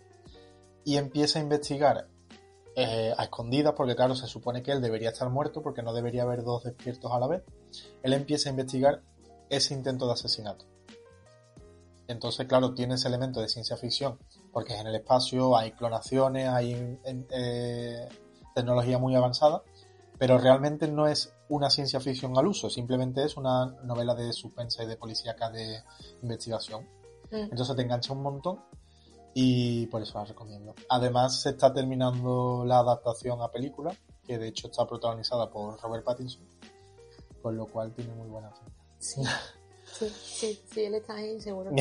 Y 0.84 0.98
empieza 0.98 1.40
a 1.40 1.42
investigar 1.42 2.10
eh, 2.76 3.14
a 3.18 3.24
escondidas, 3.24 3.74
porque 3.74 3.96
claro, 3.96 4.16
se 4.16 4.28
supone 4.28 4.62
que 4.62 4.72
él 4.72 4.82
debería 4.82 5.10
estar 5.10 5.30
muerto 5.30 5.62
porque 5.62 5.82
no 5.82 5.94
debería 5.94 6.24
haber 6.24 6.44
dos 6.44 6.64
despiertos 6.64 7.12
a 7.12 7.20
la 7.20 7.28
vez. 7.28 7.44
Él 8.04 8.14
empieza 8.14 8.50
a 8.50 8.52
investigar 8.52 9.02
ese 9.50 9.74
intento 9.74 10.08
de 10.08 10.14
asesinato. 10.14 10.66
Entonces, 12.08 12.48
claro, 12.48 12.74
tiene 12.74 12.96
ese 12.96 13.08
elemento 13.08 13.42
de 13.42 13.48
ciencia 13.48 13.78
ficción, 13.78 14.20
porque 14.52 14.74
es 14.74 14.82
en 14.82 14.88
el 14.88 14.96
espacio, 14.96 15.58
hay 15.58 15.72
clonaciones, 15.72 16.50
hay 16.50 17.00
eh, 17.06 18.10
tecnología 18.54 19.00
muy 19.00 19.16
avanzada, 19.16 19.64
pero 20.18 20.38
realmente 20.38 20.88
no 20.88 21.08
es 21.08 21.34
una 21.50 21.70
ciencia 21.70 22.00
ficción 22.00 22.38
al 22.38 22.48
uso, 22.48 22.70
simplemente 22.70 23.24
es 23.24 23.38
una 23.38 23.68
novela 23.84 24.16
de 24.16 24.34
suspense 24.34 24.84
y 24.84 24.88
de 24.88 24.98
policíaca 24.98 25.50
de 25.50 25.82
investigación. 26.22 26.84
Mm. 27.32 27.52
Entonces 27.52 27.76
te 27.76 27.82
engancha 27.82 28.14
un 28.14 28.22
montón 28.22 28.60
y 29.38 29.86
por 29.88 30.02
eso 30.02 30.18
la 30.18 30.24
recomiendo. 30.24 30.74
Además 30.88 31.42
se 31.42 31.50
está 31.50 31.74
terminando 31.74 32.64
la 32.66 32.80
adaptación 32.80 33.42
a 33.42 33.52
película, 33.52 33.94
que 34.26 34.38
de 34.38 34.48
hecho 34.48 34.68
está 34.68 34.88
protagonizada 34.88 35.52
por 35.52 35.78
Robert 35.82 36.06
Pattinson, 36.06 36.48
con 37.42 37.58
lo 37.58 37.68
cual 37.68 37.94
tiene 37.94 38.16
muy 38.16 38.30
buena 38.30 38.50
pinta. 38.54 38.72
Sí, 38.98 39.22
sí, 40.16 40.62
sí, 40.72 40.84
él 40.86 40.96
está 40.96 41.16
ahí 41.16 41.40
seguro. 41.42 41.72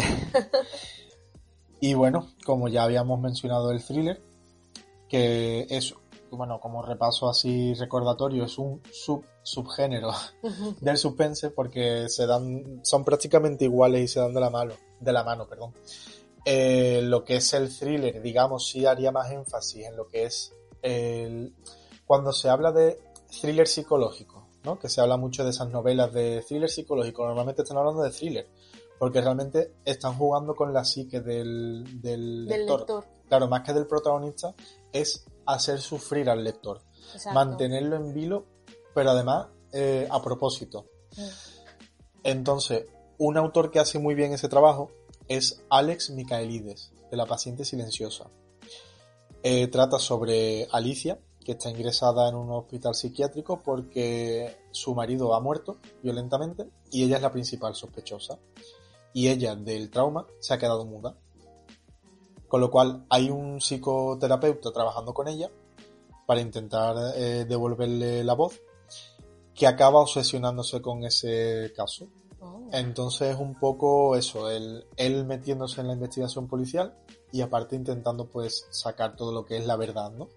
y 1.81 1.95
bueno, 1.95 2.33
como 2.45 2.67
ya 2.67 2.83
habíamos 2.83 3.21
mencionado 3.21 3.71
el 3.71 3.85
thriller, 3.85 4.21
que 5.09 5.69
es, 5.71 5.95
bueno, 6.33 6.59
como 6.59 6.83
repaso 6.83 7.29
así 7.29 7.73
recordatorio, 7.75 8.47
es 8.47 8.59
un 8.59 8.83
sub 8.93 9.25
subgénero 9.45 10.11
del 10.81 10.99
suspense 10.99 11.51
porque 11.51 12.09
se 12.09 12.27
dan, 12.27 12.81
son 12.83 13.05
prácticamente 13.05 13.65
iguales 13.67 14.03
y 14.03 14.09
se 14.09 14.19
dan 14.19 14.35
de 14.35 14.41
la 14.41 14.51
mano, 14.51 14.75
de 14.99 15.13
la 15.13 15.23
mano, 15.23 15.47
perdón. 15.47 15.73
Eh, 16.45 17.01
lo 17.03 17.25
que 17.25 17.37
es 17.37 17.55
el 17.55 17.75
thriller, 17.75 18.21
digamos, 18.21 18.69
sí 18.69 18.85
haría 18.85 19.11
más 19.11 19.31
énfasis 19.31 19.87
en 19.87 19.97
lo 19.97 20.07
que 20.07 20.25
es 20.25 20.53
el... 20.83 21.55
Cuando 22.05 22.33
se 22.33 22.51
habla 22.51 22.71
de 22.71 23.01
thriller 23.41 23.67
psicológico, 23.67 24.47
¿no? 24.63 24.79
Que 24.79 24.89
se 24.89 25.01
habla 25.01 25.17
mucho 25.17 25.43
de 25.45 25.51
esas 25.51 25.71
novelas 25.71 26.13
de 26.13 26.45
thriller 26.47 26.69
psicológico. 26.69 27.25
Normalmente 27.27 27.63
están 27.63 27.79
hablando 27.79 28.03
de 28.03 28.11
thriller, 28.11 28.47
porque 28.99 29.21
realmente 29.21 29.75
están 29.85 30.15
jugando 30.19 30.55
con 30.55 30.73
la 30.73 30.85
psique 30.85 31.21
del, 31.21 31.85
del, 32.03 32.47
Del 32.47 32.61
lector. 32.61 32.81
lector. 32.81 33.05
Claro, 33.27 33.49
más 33.49 33.63
que 33.63 33.73
del 33.73 33.87
protagonista, 33.87 34.55
es 34.93 35.25
hacer 35.47 35.81
sufrir 35.81 36.29
al 36.29 36.45
lector. 36.45 36.83
Exacto. 37.15 37.33
Mantenerlo 37.33 37.97
en 37.97 38.13
vilo, 38.13 38.45
pero 38.95 39.11
además 39.11 39.49
eh, 39.73 40.07
a 40.11 40.23
propósito. 40.23 40.87
Mm. 41.17 41.29
Entonces, 42.25 42.87
un 43.19 43.37
autor 43.37 43.71
que 43.71 43.79
hace 43.79 43.99
muy 43.99 44.15
bien 44.15 44.33
ese 44.33 44.49
trabajo 44.49 44.91
es 45.29 45.63
Alex 45.71 46.11
Michaelides, 46.11 46.93
de 47.11 47.17
La 47.17 47.27
paciente 47.27 47.65
silenciosa. 47.65 48.31
Eh, 49.43 49.69
trata 49.69 49.99
sobre 49.99 50.69
Alicia, 50.73 51.19
que 51.45 51.53
está 51.53 51.69
ingresada 51.71 52.29
en 52.29 52.35
un 52.35 52.51
hospital 52.51 52.95
psiquiátrico 52.95 53.63
porque 53.63 54.57
su 54.71 54.95
marido 54.95 55.35
ha 55.35 55.41
muerto 55.41 55.79
violentamente 56.03 56.67
y 56.91 57.05
ella 57.05 57.17
es 57.17 57.23
la 57.23 57.33
principal 57.33 57.75
sospechosa. 57.75 58.39
Y 59.13 59.29
ella, 59.29 59.55
del 59.55 59.91
trauma, 59.91 60.27
se 60.41 60.55
ha 60.55 60.59
quedado 60.59 60.85
muda. 60.87 61.17
Con 62.49 62.61
lo 62.61 62.71
cual 62.71 63.05
hay 63.11 63.31
un 63.31 63.61
psicoterapeuta 63.61 64.73
trabajando 64.73 65.13
con 65.13 65.29
ella 65.29 65.51
para 66.27 66.41
intentar 66.41 66.97
eh, 67.17 67.45
devolverle 67.45 68.25
la 68.25 68.35
voz, 68.35 68.61
que 69.55 69.67
acaba 69.67 70.01
obsesionándose 70.01 70.81
con 70.81 71.05
ese 71.05 71.73
caso. 71.77 72.09
Entonces 72.73 73.35
es 73.35 73.41
un 73.41 73.59
poco 73.59 74.17
eso, 74.17 74.51
él, 74.51 74.85
él 74.97 75.25
metiéndose 75.25 75.81
en 75.81 75.89
la 75.89 75.95
investigación 75.95 76.49
policial 76.49 76.97
y 77.33 77.41
aparte 77.41 77.77
intentando 77.77 78.29
pues 78.29 78.67
sacar 78.71 79.17
todo 79.17 79.33
lo 79.33 79.45
que 79.45 79.57
es 79.57 79.67
la 79.67 79.77
verdad, 79.77 80.11
¿no? 80.11 80.29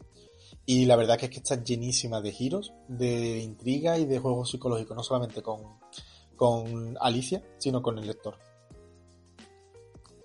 Y 0.66 0.86
la 0.86 0.96
verdad 0.96 1.18
que 1.18 1.28
es 1.28 1.32
que 1.32 1.38
está 1.38 1.64
llenísima 1.64 2.22
de 2.22 2.32
giros, 2.32 2.74
de 2.88 3.40
intriga 3.40 3.98
y 3.98 4.06
de 4.06 4.20
juegos 4.20 4.52
psicológicos, 4.52 4.96
no 4.96 5.04
solamente 5.04 5.42
con, 5.42 5.80
con 6.36 6.98
Alicia, 7.00 7.42
sino 7.58 7.82
con 7.82 7.98
el 7.98 8.08
lector. 8.08 8.38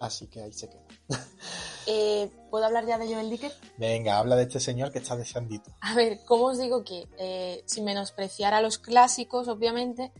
Así 0.01 0.27
que 0.27 0.43
ahí 0.43 0.53
se 0.53 0.69
queda. 0.69 0.87
Eh, 1.85 2.31
¿Puedo 2.49 2.65
hablar 2.65 2.87
ya 2.87 2.97
de 2.97 3.13
Joel 3.13 3.29
Dicker? 3.29 3.51
Venga, 3.77 4.19
habla 4.19 4.37
de 4.37 4.45
este 4.45 4.61
señor 4.61 4.93
que 4.93 5.01
está 5.01 5.17
deseandito. 5.17 5.73
A 5.81 5.97
ver, 5.97 6.21
¿cómo 6.27 6.45
os 6.45 6.59
digo 6.59 6.85
que, 6.85 7.09
eh, 7.19 7.65
sin 7.67 7.83
menospreciar 7.83 8.55
a 8.55 8.63
los 8.63 8.79
clásicos, 8.79 9.49
obviamente, 9.49 10.13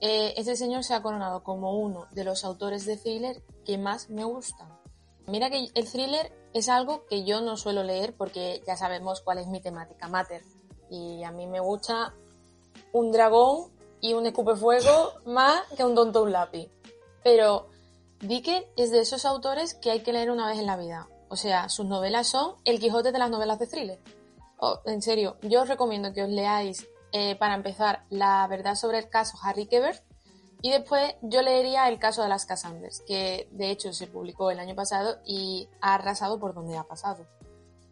eh, 0.00 0.34
este 0.36 0.56
señor 0.56 0.84
se 0.84 0.94
ha 0.94 1.02
coronado 1.02 1.42
como 1.42 1.78
uno 1.78 2.06
de 2.12 2.24
los 2.24 2.44
autores 2.44 2.84
de 2.84 2.96
thriller 2.96 3.42
que 3.64 3.78
más 3.78 4.10
me 4.10 4.24
gustan. 4.24 4.68
Mira 5.26 5.50
que 5.50 5.68
el 5.74 5.90
thriller 5.90 6.32
es 6.52 6.68
algo 6.68 7.06
que 7.06 7.24
yo 7.24 7.40
no 7.40 7.56
suelo 7.56 7.82
leer 7.82 8.14
porque 8.14 8.62
ya 8.66 8.76
sabemos 8.76 9.20
cuál 9.20 9.38
es 9.38 9.46
mi 9.46 9.60
temática, 9.60 10.08
Mater. 10.08 10.42
Y 10.90 11.24
a 11.24 11.32
mí 11.32 11.46
me 11.46 11.60
gusta 11.60 12.14
un 12.92 13.10
dragón 13.10 13.72
y 14.00 14.12
un 14.12 14.26
escupefuego 14.26 15.14
más 15.26 15.62
que 15.76 15.84
un 15.84 15.94
tonto 15.94 16.22
un 16.22 16.32
lápiz. 16.32 16.70
Pero 17.24 17.68
Dicker 18.20 18.68
es 18.76 18.90
de 18.90 19.00
esos 19.00 19.24
autores 19.24 19.74
que 19.74 19.90
hay 19.90 20.00
que 20.00 20.12
leer 20.12 20.30
una 20.30 20.46
vez 20.46 20.58
en 20.58 20.66
la 20.66 20.76
vida. 20.76 21.08
O 21.28 21.36
sea, 21.36 21.68
sus 21.68 21.86
novelas 21.86 22.28
son 22.28 22.54
el 22.64 22.78
Quijote 22.78 23.10
de 23.10 23.18
las 23.18 23.30
novelas 23.30 23.58
de 23.58 23.66
thriller. 23.66 23.98
Oh, 24.58 24.78
en 24.86 25.02
serio, 25.02 25.36
yo 25.42 25.62
os 25.62 25.68
recomiendo 25.68 26.12
que 26.12 26.22
os 26.22 26.30
leáis, 26.30 26.86
eh, 27.18 27.34
para 27.36 27.54
empezar, 27.54 28.04
La 28.10 28.46
verdad 28.46 28.74
sobre 28.74 28.98
el 28.98 29.08
caso 29.08 29.38
Harry 29.42 29.66
Quebert 29.66 30.04
y 30.60 30.70
después 30.70 31.14
yo 31.22 31.40
leería 31.40 31.88
el 31.88 31.98
caso 31.98 32.22
de 32.22 32.28
las 32.28 32.44
Cassanders, 32.44 33.02
que 33.06 33.48
de 33.52 33.70
hecho 33.70 33.94
se 33.94 34.06
publicó 34.06 34.50
el 34.50 34.58
año 34.58 34.74
pasado 34.74 35.16
y 35.24 35.66
ha 35.80 35.94
arrasado 35.94 36.38
por 36.38 36.52
donde 36.52 36.76
ha 36.76 36.84
pasado. 36.84 37.26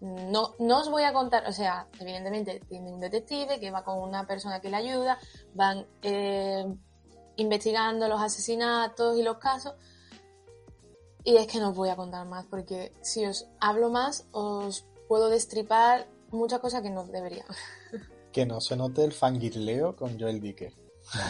No, 0.03 0.55
no 0.59 0.81
os 0.81 0.91
voy 0.91 1.05
a 1.05 1.15
contar, 1.15 1.47
o 1.47 1.53
sea, 1.53 1.89
evidentemente 1.99 2.61
tiene 2.69 2.93
un 2.93 3.01
detective 3.01 3.59
que 3.59 3.71
va 3.71 3.83
con 3.83 3.99
una 3.99 4.27
persona 4.27 4.61
que 4.61 4.69
le 4.69 4.77
ayuda, 4.77 5.19
van 5.55 5.87
eh, 6.03 6.67
investigando 7.37 8.09
los 8.09 8.21
asesinatos 8.21 9.17
y 9.17 9.23
los 9.23 9.39
casos, 9.39 9.75
y 11.25 11.39
es 11.39 11.47
que 11.47 11.61
no 11.61 11.71
os 11.71 11.77
voy 11.77 11.89
a 11.89 11.97
contar 11.97 12.27
más, 12.27 12.45
porque 12.45 12.93
si 13.01 13.25
os 13.25 13.47
hablo 13.59 13.89
más, 13.89 14.27
os 14.33 14.85
puedo 15.09 15.31
destripar 15.31 16.09
muchas 16.31 16.61
cosas 16.61 16.83
que 16.83 16.91
no 16.91 17.05
debería. 17.05 17.47
Que 18.35 18.45
no 18.45 18.61
se 18.61 18.77
note 18.77 19.05
el 19.05 19.13
fangirleo 19.13 19.95
con 19.97 20.19
Joel 20.21 20.41
Dicker. 20.41 20.75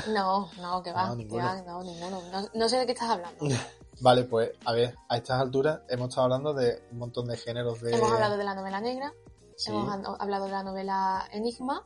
No, 0.09 0.49
no, 0.61 0.83
que 0.83 0.91
va, 0.93 1.09
No, 1.09 1.17
que 1.17 1.23
ninguno. 1.25 1.45
va, 1.45 1.63
no, 1.63 1.83
ninguno. 1.83 2.23
No, 2.33 2.49
no 2.55 2.69
sé 2.69 2.79
de 2.79 2.87
qué 2.87 2.93
estás 2.93 3.11
hablando. 3.11 3.45
Vale, 4.01 4.25
pues 4.25 4.51
a 4.65 4.73
ver, 4.73 4.97
a 5.09 5.17
estas 5.17 5.41
alturas 5.41 5.81
hemos 5.89 6.09
estado 6.09 6.25
hablando 6.25 6.53
de 6.55 6.83
un 6.91 6.99
montón 6.99 7.27
de 7.29 7.37
géneros 7.37 7.81
de... 7.81 7.95
Hemos 7.95 8.11
hablado 8.11 8.37
de 8.37 8.45
la 8.45 8.55
novela 8.55 8.81
negra, 8.81 9.13
Sí, 9.57 9.71
hemos 9.71 9.89
hablado 10.19 10.47
de 10.47 10.51
la 10.51 10.63
novela 10.65 11.29
Enigma, 11.31 11.85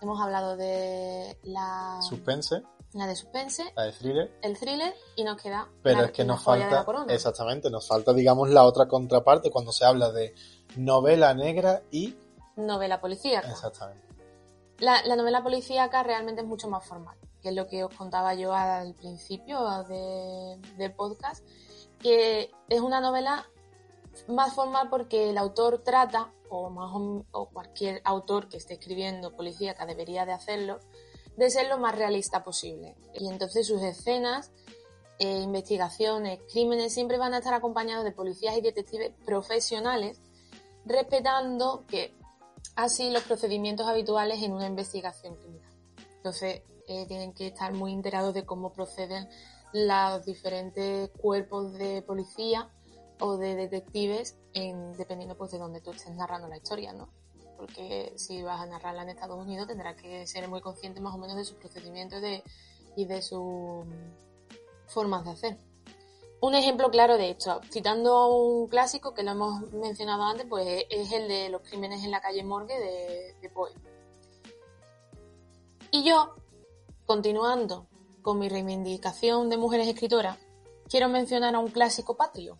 hemos 0.00 0.20
hablado 0.20 0.56
de 0.56 1.36
la, 1.42 1.98
suspense, 2.08 2.62
la 2.92 3.06
de 3.08 3.16
suspense, 3.16 3.72
la 3.74 3.82
de 3.84 3.92
thriller, 3.92 4.38
el 4.42 4.56
thriller 4.58 4.94
y 5.16 5.24
nos 5.24 5.42
queda 5.42 5.68
pero 5.82 6.00
la- 6.02 6.06
es 6.06 6.12
que 6.12 6.24
nos 6.24 6.40
falta, 6.40 6.86
exactamente, 7.08 7.68
nos 7.68 7.84
falta, 7.88 8.12
digamos, 8.12 8.48
la 8.50 8.62
otra 8.64 8.86
contraparte 8.86 9.50
cuando 9.50 9.72
se 9.72 9.84
habla 9.84 10.12
de 10.12 10.34
novela 10.76 11.34
negra 11.34 11.82
y... 11.90 12.14
novela 12.54 13.00
policíaca. 13.00 13.50
Exactamente. 13.50 14.06
La, 14.80 15.02
la 15.04 15.14
novela 15.14 15.42
policíaca 15.42 16.02
realmente 16.02 16.40
es 16.42 16.46
mucho 16.48 16.68
más 16.68 16.84
formal, 16.84 17.16
que 17.42 17.50
es 17.50 17.54
lo 17.54 17.66
que 17.66 17.84
os 17.84 17.94
contaba 17.94 18.34
yo 18.34 18.52
al 18.54 18.94
principio 18.94 19.84
de- 19.84 20.58
del 20.76 20.92
podcast, 20.94 21.46
que 21.98 22.50
es 22.68 22.80
una 22.80 23.00
novela 23.00 23.46
más 24.26 24.54
formal 24.54 24.88
porque 24.90 25.30
el 25.30 25.38
autor 25.38 25.82
trata, 25.84 26.32
o 26.48 27.48
cualquier 27.52 28.00
autor 28.04 28.48
que 28.48 28.56
esté 28.56 28.74
escribiendo 28.74 29.36
policíaca 29.36 29.86
debería 29.86 30.26
de 30.26 30.32
hacerlo, 30.32 30.80
de 31.36 31.48
ser 31.48 31.68
lo 31.68 31.78
más 31.78 31.94
realista 31.94 32.42
posible. 32.42 32.96
Y 33.14 33.28
entonces 33.28 33.66
sus 33.68 33.80
escenas, 33.82 34.50
eh, 35.18 35.40
investigaciones, 35.42 36.40
crímenes 36.50 36.92
siempre 36.92 37.18
van 37.18 37.34
a 37.34 37.38
estar 37.38 37.54
acompañados 37.54 38.04
de 38.04 38.12
policías 38.12 38.56
y 38.56 38.62
detectives 38.62 39.12
profesionales, 39.24 40.20
respetando 40.84 41.84
que 41.86 42.16
así 42.76 43.10
los 43.10 43.22
procedimientos 43.24 43.86
habituales 43.86 44.42
en 44.42 44.52
una 44.52 44.66
investigación 44.66 45.36
criminal. 45.36 45.70
Entonces, 46.16 46.62
eh, 46.88 47.06
tienen 47.06 47.32
que 47.32 47.46
estar 47.46 47.72
muy 47.72 47.92
enterados 47.92 48.34
de 48.34 48.44
cómo 48.44 48.72
proceden 48.72 49.28
los 49.72 50.24
diferentes 50.24 51.10
cuerpos 51.10 51.72
de 51.74 52.02
policía 52.02 52.68
o 53.20 53.36
de 53.36 53.54
detectives, 53.54 54.36
en, 54.54 54.92
dependiendo 54.96 55.36
pues 55.36 55.50
de 55.52 55.58
dónde 55.58 55.80
tú 55.80 55.92
estés 55.92 56.14
narrando 56.14 56.48
la 56.48 56.56
historia, 56.56 56.92
¿no? 56.92 57.08
Porque 57.56 58.12
si 58.16 58.42
vas 58.42 58.60
a 58.60 58.66
narrarla 58.66 59.02
en 59.02 59.10
Estados 59.10 59.38
Unidos 59.38 59.68
tendrás 59.68 59.94
que 60.00 60.26
ser 60.26 60.48
muy 60.48 60.60
consciente 60.60 61.00
más 61.00 61.14
o 61.14 61.18
menos 61.18 61.36
de 61.36 61.44
sus 61.44 61.56
procedimientos 61.58 62.20
de- 62.22 62.42
y 62.96 63.04
de 63.04 63.22
sus 63.22 63.84
formas 64.86 65.24
de 65.24 65.30
hacer. 65.30 65.58
Un 66.42 66.54
ejemplo 66.54 66.90
claro 66.90 67.18
de 67.18 67.30
esto, 67.30 67.60
citando 67.70 68.34
un 68.34 68.66
clásico 68.68 69.12
que 69.12 69.22
lo 69.22 69.32
hemos 69.32 69.72
mencionado 69.72 70.22
antes, 70.22 70.46
pues 70.48 70.84
es 70.88 71.12
el 71.12 71.28
de 71.28 71.50
los 71.50 71.60
crímenes 71.60 72.02
en 72.02 72.10
la 72.10 72.22
calle 72.22 72.42
Morgue 72.42 72.78
de, 73.42 73.50
Poe. 73.50 73.70
Y 75.90 76.02
yo, 76.02 76.34
continuando 77.04 77.88
con 78.22 78.38
mi 78.38 78.48
reivindicación 78.48 79.50
de 79.50 79.58
mujeres 79.58 79.86
escritoras, 79.86 80.38
quiero 80.88 81.10
mencionar 81.10 81.54
a 81.54 81.58
un 81.58 81.68
clásico 81.68 82.16
patrio. 82.16 82.56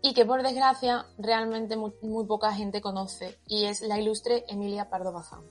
Y 0.00 0.14
que 0.14 0.24
por 0.24 0.42
desgracia 0.42 1.06
realmente 1.18 1.76
muy, 1.76 1.92
muy 2.00 2.24
poca 2.24 2.54
gente 2.54 2.80
conoce, 2.80 3.38
y 3.46 3.66
es 3.66 3.82
la 3.82 4.00
ilustre 4.00 4.46
Emilia 4.48 4.88
Pardo 4.88 5.12
Bazán. 5.12 5.44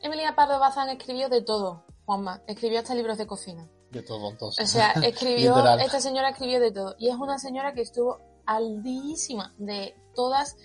Emilia 0.00 0.34
Pardo 0.34 0.58
Bazán 0.58 0.88
escribió 0.88 1.28
de 1.28 1.42
todo, 1.42 1.84
Juanma, 2.06 2.42
escribió 2.46 2.78
hasta 2.78 2.94
libros 2.94 3.18
de 3.18 3.26
cocina. 3.26 3.68
De 3.90 4.02
todo, 4.02 4.30
entonces. 4.30 4.64
O 4.64 4.72
sea, 4.72 4.92
escribió, 5.02 5.54
esta 5.80 6.00
señora 6.00 6.30
escribió 6.30 6.60
de 6.60 6.70
todo. 6.72 6.94
Y 6.98 7.08
es 7.08 7.16
una 7.16 7.38
señora 7.38 7.72
que 7.74 7.82
estuvo 7.82 8.18
aldísima 8.46 9.54
de 9.58 9.94
todas 10.14 10.56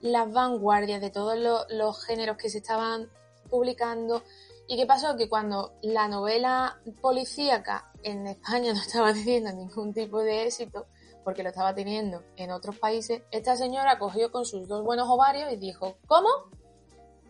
las 0.00 0.32
vanguardias, 0.32 1.00
de 1.00 1.10
todos 1.10 1.36
lo- 1.38 1.66
los 1.68 2.04
géneros 2.04 2.36
que 2.36 2.48
se 2.50 2.58
estaban 2.58 3.10
publicando. 3.50 4.22
¿Y 4.68 4.76
qué 4.76 4.86
pasó? 4.86 5.16
Que 5.16 5.28
cuando 5.28 5.72
la 5.82 6.08
novela 6.08 6.80
policíaca 7.02 7.90
en 8.02 8.26
España 8.26 8.72
no 8.74 8.80
estaba 8.80 9.12
teniendo 9.12 9.52
ningún 9.52 9.92
tipo 9.92 10.20
de 10.20 10.44
éxito, 10.46 10.86
porque 11.24 11.42
lo 11.42 11.50
estaba 11.50 11.74
teniendo 11.74 12.22
en 12.36 12.50
otros 12.50 12.78
países, 12.78 13.22
esta 13.30 13.56
señora 13.56 13.98
cogió 13.98 14.32
con 14.32 14.46
sus 14.46 14.66
dos 14.68 14.82
buenos 14.84 15.06
ovarios 15.08 15.52
y 15.52 15.56
dijo, 15.56 15.96
¿cómo? 16.06 16.28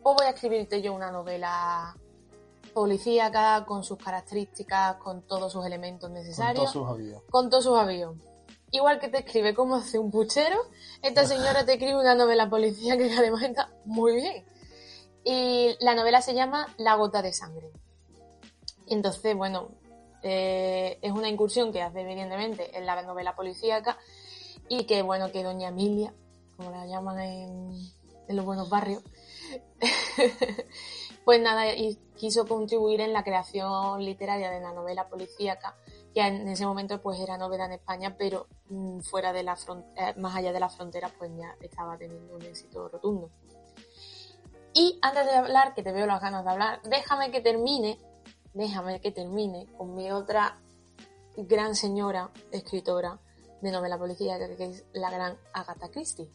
Pues 0.02 0.16
voy 0.16 0.26
a 0.26 0.30
escribirte 0.30 0.80
yo 0.80 0.94
una 0.94 1.10
novela 1.10 1.96
policíaca 2.70 3.64
con 3.66 3.84
sus 3.84 3.98
características, 3.98 4.96
con 4.96 5.22
todos 5.22 5.52
sus 5.52 5.64
elementos 5.66 6.08
Con 6.08 6.14
necesarios, 6.14 6.72
todos 6.72 6.72
sus 6.72 6.88
avíos. 6.88 7.22
con 7.30 7.50
todos 7.50 7.64
sus 7.64 7.78
avíos. 7.78 8.16
Igual 8.72 9.00
que 9.00 9.08
te 9.08 9.18
escribe 9.18 9.52
cómo 9.54 9.76
hace 9.76 9.98
un 9.98 10.10
puchero, 10.10 10.56
esta 11.02 11.26
señora 11.26 11.64
te 11.66 11.72
escribe 11.72 11.98
una 11.98 12.14
novela 12.14 12.48
policíaca 12.48 13.02
que 13.02 13.14
además 13.16 13.42
está 13.42 13.70
muy 13.84 14.14
bien. 14.14 14.44
Y 15.24 15.76
la 15.80 15.94
novela 15.94 16.22
se 16.22 16.34
llama 16.34 16.66
La 16.78 16.94
gota 16.94 17.20
de 17.20 17.32
sangre. 17.32 17.72
Y 18.86 18.94
entonces, 18.94 19.36
bueno, 19.36 19.70
eh, 20.22 20.98
es 21.02 21.12
una 21.12 21.28
incursión 21.28 21.72
que 21.72 21.82
hace 21.82 22.00
evidentemente 22.02 22.76
en 22.76 22.86
la 22.86 23.02
novela 23.02 23.34
policíaca 23.34 23.98
y 24.68 24.84
que 24.84 25.02
bueno, 25.02 25.32
que 25.32 25.42
doña 25.42 25.68
Emilia, 25.68 26.14
como 26.56 26.70
la 26.70 26.86
llaman 26.86 27.18
en, 27.20 27.72
en 28.28 28.36
los 28.36 28.44
buenos 28.44 28.68
barrios, 28.68 29.02
pues 31.24 31.40
nada, 31.40 31.74
y 31.74 31.96
quiso 32.16 32.46
contribuir 32.46 33.00
en 33.00 33.12
la 33.12 33.24
creación 33.24 34.04
literaria 34.04 34.50
de 34.50 34.60
la 34.60 34.72
novela 34.72 35.08
policíaca, 35.08 35.76
que 36.14 36.20
en 36.20 36.48
ese 36.48 36.66
momento 36.66 37.00
pues 37.00 37.20
era 37.20 37.38
novedad 37.38 37.66
en 37.66 37.72
España, 37.72 38.16
pero 38.18 38.46
mm, 38.68 39.00
fuera 39.00 39.32
de 39.32 39.42
la 39.42 39.56
frontera, 39.56 40.14
más 40.18 40.34
allá 40.36 40.52
de 40.52 40.60
la 40.60 40.68
frontera 40.68 41.10
pues 41.18 41.30
ya 41.36 41.56
estaba 41.60 41.96
teniendo 41.96 42.34
un 42.34 42.42
éxito 42.42 42.88
rotundo. 42.88 43.30
Y 44.72 44.98
antes 45.02 45.26
de 45.26 45.32
hablar, 45.32 45.74
que 45.74 45.82
te 45.82 45.92
veo 45.92 46.06
las 46.06 46.20
ganas 46.20 46.44
de 46.44 46.50
hablar, 46.50 46.80
déjame 46.82 47.30
que 47.30 47.40
termine, 47.40 47.98
déjame 48.54 49.00
que 49.00 49.10
termine 49.10 49.66
con 49.76 49.94
mi 49.94 50.10
otra 50.12 50.60
gran 51.36 51.74
señora 51.74 52.30
escritora 52.52 53.18
de 53.60 53.72
novela 53.72 53.98
policíaca, 53.98 54.56
que 54.56 54.64
es 54.64 54.84
la 54.92 55.10
gran 55.10 55.38
Agatha 55.52 55.90
Christie. 55.90 56.30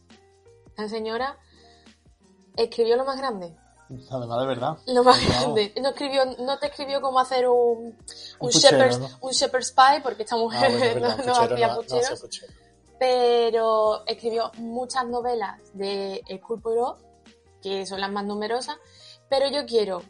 La 0.76 0.88
señora 0.88 1.38
escribió 2.56 2.96
lo 2.96 3.04
más 3.04 3.18
grande. 3.18 3.56
Además 4.10 4.40
de 4.40 4.46
verdad. 4.46 4.78
Lo 4.86 5.04
más 5.04 5.16
Wow. 5.24 5.28
grande. 5.54 5.74
No, 5.80 5.88
escribió, 5.90 6.24
no 6.38 6.58
te 6.58 6.66
escribió 6.66 7.00
cómo 7.00 7.20
hacer 7.20 7.48
un, 7.48 7.56
un, 7.56 7.96
Un 8.40 8.50
puchero, 8.50 8.76
shepherd's, 8.78 8.98
¿no? 8.98 9.08
un 9.20 9.30
shepherd's 9.32 9.72
pie, 9.72 10.00
porque 10.02 10.22
esta 10.24 10.34
Ah, 10.34 10.38
mujer 10.38 10.70
bueno, 10.72 11.00
no, 11.00 11.08
no 11.08 11.16
puchero 11.16 11.54
hacía 11.54 11.66
no- 11.68 11.74
no 11.74 11.80
pucheros, 11.82 12.20
puchero. 12.20 12.52
pero 12.98 14.04
escribió 14.06 14.50
muchas 14.58 15.06
novelas 15.06 15.60
de 15.74 16.22
Hercule 16.28 16.60
Poirot, 16.62 16.98
que 17.62 17.86
son 17.86 18.00
las 18.00 18.10
más 18.10 18.24
numerosas, 18.24 18.76
pero 19.28 19.48
yo 19.48 19.66
quiero 19.66 20.02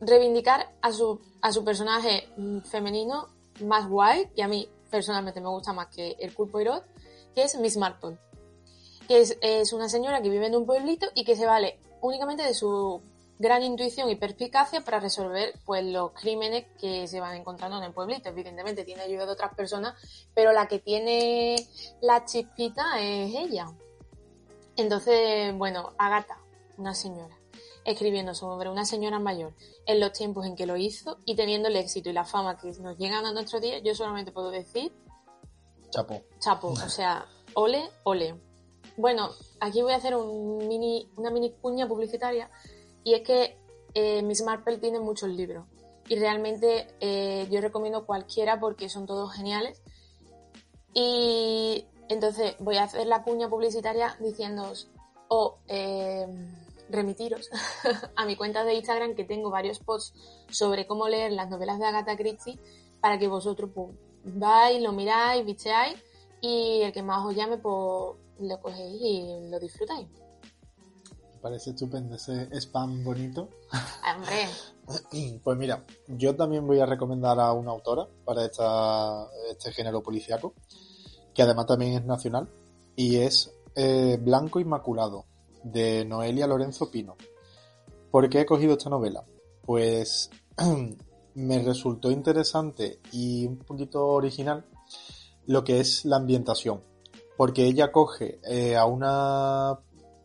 reivindicar 0.00 0.72
a 0.82 0.92
su, 0.92 1.20
a 1.40 1.52
su 1.52 1.64
personaje 1.64 2.28
mm, 2.36 2.60
femenino 2.60 3.28
más 3.60 3.88
guay, 3.88 4.28
que 4.34 4.42
a 4.42 4.48
mí 4.48 4.68
personalmente 4.90 5.40
me 5.40 5.48
gusta 5.48 5.72
más 5.72 5.88
que 5.88 6.16
Hercule 6.18 6.50
Poirot, 6.52 6.84
que 7.34 7.42
es 7.44 7.56
Miss 7.58 7.76
Marple, 7.76 8.18
que 9.08 9.20
es, 9.20 9.36
es 9.40 9.72
una 9.72 9.88
señora 9.88 10.22
que 10.22 10.28
vive 10.30 10.46
en 10.46 10.56
un 10.56 10.66
pueblito 10.66 11.06
y 11.14 11.24
que 11.24 11.36
se 11.36 11.46
vale 11.46 11.80
únicamente 12.04 12.42
de 12.42 12.52
su 12.52 13.00
gran 13.38 13.62
intuición 13.62 14.10
y 14.10 14.16
perspicacia 14.16 14.82
para 14.82 15.00
resolver 15.00 15.54
pues 15.64 15.84
los 15.84 16.12
crímenes 16.12 16.66
que 16.78 17.08
se 17.08 17.18
van 17.18 17.36
encontrando 17.36 17.78
en 17.78 17.84
el 17.84 17.92
pueblito. 17.92 18.28
Evidentemente 18.28 18.84
tiene 18.84 19.02
ayuda 19.02 19.26
de 19.26 19.32
otras 19.32 19.54
personas, 19.54 19.94
pero 20.34 20.52
la 20.52 20.68
que 20.68 20.78
tiene 20.78 21.66
la 22.02 22.24
chispita 22.26 23.00
es 23.00 23.34
ella. 23.34 23.66
Entonces, 24.76 25.56
bueno, 25.56 25.92
Agatha, 25.96 26.38
una 26.76 26.94
señora, 26.94 27.36
escribiendo 27.84 28.34
sobre 28.34 28.68
una 28.68 28.84
señora 28.84 29.18
mayor 29.18 29.54
en 29.86 29.98
los 29.98 30.12
tiempos 30.12 30.46
en 30.46 30.56
que 30.56 30.66
lo 30.66 30.76
hizo 30.76 31.18
y 31.24 31.36
teniendo 31.36 31.68
el 31.68 31.76
éxito 31.76 32.10
y 32.10 32.12
la 32.12 32.24
fama 32.24 32.58
que 32.58 32.70
nos 32.80 32.98
llegan 32.98 33.24
a 33.24 33.32
nuestros 33.32 33.62
días, 33.62 33.82
yo 33.82 33.94
solamente 33.94 34.30
puedo 34.30 34.50
decir 34.50 34.92
Chapo. 35.90 36.22
chapo, 36.38 36.68
o 36.68 36.88
sea, 36.88 37.26
ole, 37.54 37.88
ole. 38.02 38.34
Bueno, 38.96 39.30
aquí 39.60 39.82
voy 39.82 39.92
a 39.92 39.96
hacer 39.96 40.14
una 40.16 41.30
mini 41.30 41.52
cuña 41.60 41.88
publicitaria 41.88 42.50
y 43.02 43.14
es 43.14 43.22
que 43.22 43.58
eh, 43.94 44.22
Miss 44.22 44.42
Marple 44.42 44.78
tiene 44.78 45.00
muchos 45.00 45.30
libros 45.30 45.66
y 46.08 46.16
realmente 46.16 46.86
eh, 47.00 47.46
yo 47.50 47.60
recomiendo 47.60 48.06
cualquiera 48.06 48.60
porque 48.60 48.88
son 48.88 49.06
todos 49.06 49.32
geniales. 49.32 49.82
Y 50.92 51.86
entonces 52.08 52.54
voy 52.60 52.76
a 52.76 52.84
hacer 52.84 53.06
la 53.06 53.22
cuña 53.22 53.48
publicitaria 53.48 54.16
diciéndoos 54.20 54.90
o 55.28 55.58
eh, 55.66 56.26
remitiros 56.90 57.50
a 58.16 58.26
mi 58.26 58.36
cuenta 58.36 58.64
de 58.64 58.74
Instagram 58.74 59.14
que 59.14 59.24
tengo 59.24 59.50
varios 59.50 59.80
posts 59.80 60.44
sobre 60.50 60.86
cómo 60.86 61.08
leer 61.08 61.32
las 61.32 61.50
novelas 61.50 61.78
de 61.78 61.86
Agatha 61.86 62.16
Christie 62.16 62.60
para 63.00 63.18
que 63.18 63.26
vosotros 63.26 63.70
pues, 63.74 63.90
vais, 64.22 64.80
lo 64.80 64.92
miráis, 64.92 65.44
bicheáis 65.44 65.96
y 66.40 66.82
el 66.82 66.92
que 66.92 67.02
más 67.02 67.24
os 67.24 67.34
llame 67.34 67.56
pues 67.56 68.16
lo 68.40 68.60
cogéis 68.60 69.00
y 69.00 69.48
lo 69.50 69.58
disfrutáis. 69.58 70.08
Me 70.08 71.40
parece 71.40 71.70
estupendo 71.70 72.16
ese 72.16 72.48
spam 72.60 73.04
bonito. 73.04 73.48
Ah, 73.72 74.16
Hombre, 74.16 74.48
Pues 75.42 75.56
mira, 75.56 75.84
yo 76.08 76.36
también 76.36 76.66
voy 76.66 76.80
a 76.80 76.86
recomendar 76.86 77.38
a 77.40 77.52
una 77.52 77.70
autora 77.70 78.06
para 78.24 78.44
esta, 78.44 79.26
este 79.50 79.72
género 79.72 80.02
policiaco, 80.02 80.54
que 81.32 81.42
además 81.42 81.66
también 81.66 81.94
es 81.94 82.04
nacional, 82.04 82.48
y 82.96 83.16
es 83.16 83.52
eh, 83.74 84.18
Blanco 84.20 84.60
Inmaculado, 84.60 85.26
de 85.62 86.04
Noelia 86.04 86.46
Lorenzo 86.46 86.90
Pino. 86.90 87.16
¿Por 88.10 88.28
qué 88.28 88.42
he 88.42 88.46
cogido 88.46 88.74
esta 88.74 88.90
novela? 88.90 89.24
Pues 89.62 90.30
me 91.34 91.62
resultó 91.62 92.10
interesante 92.10 93.00
y 93.10 93.46
un 93.46 93.58
poquito 93.58 94.06
original 94.06 94.64
lo 95.46 95.64
que 95.64 95.80
es 95.80 96.04
la 96.04 96.16
ambientación, 96.16 96.82
porque 97.36 97.64
ella 97.66 97.90
coge 97.92 98.40
eh, 98.44 98.76
a 98.76 98.86
una 98.86 99.78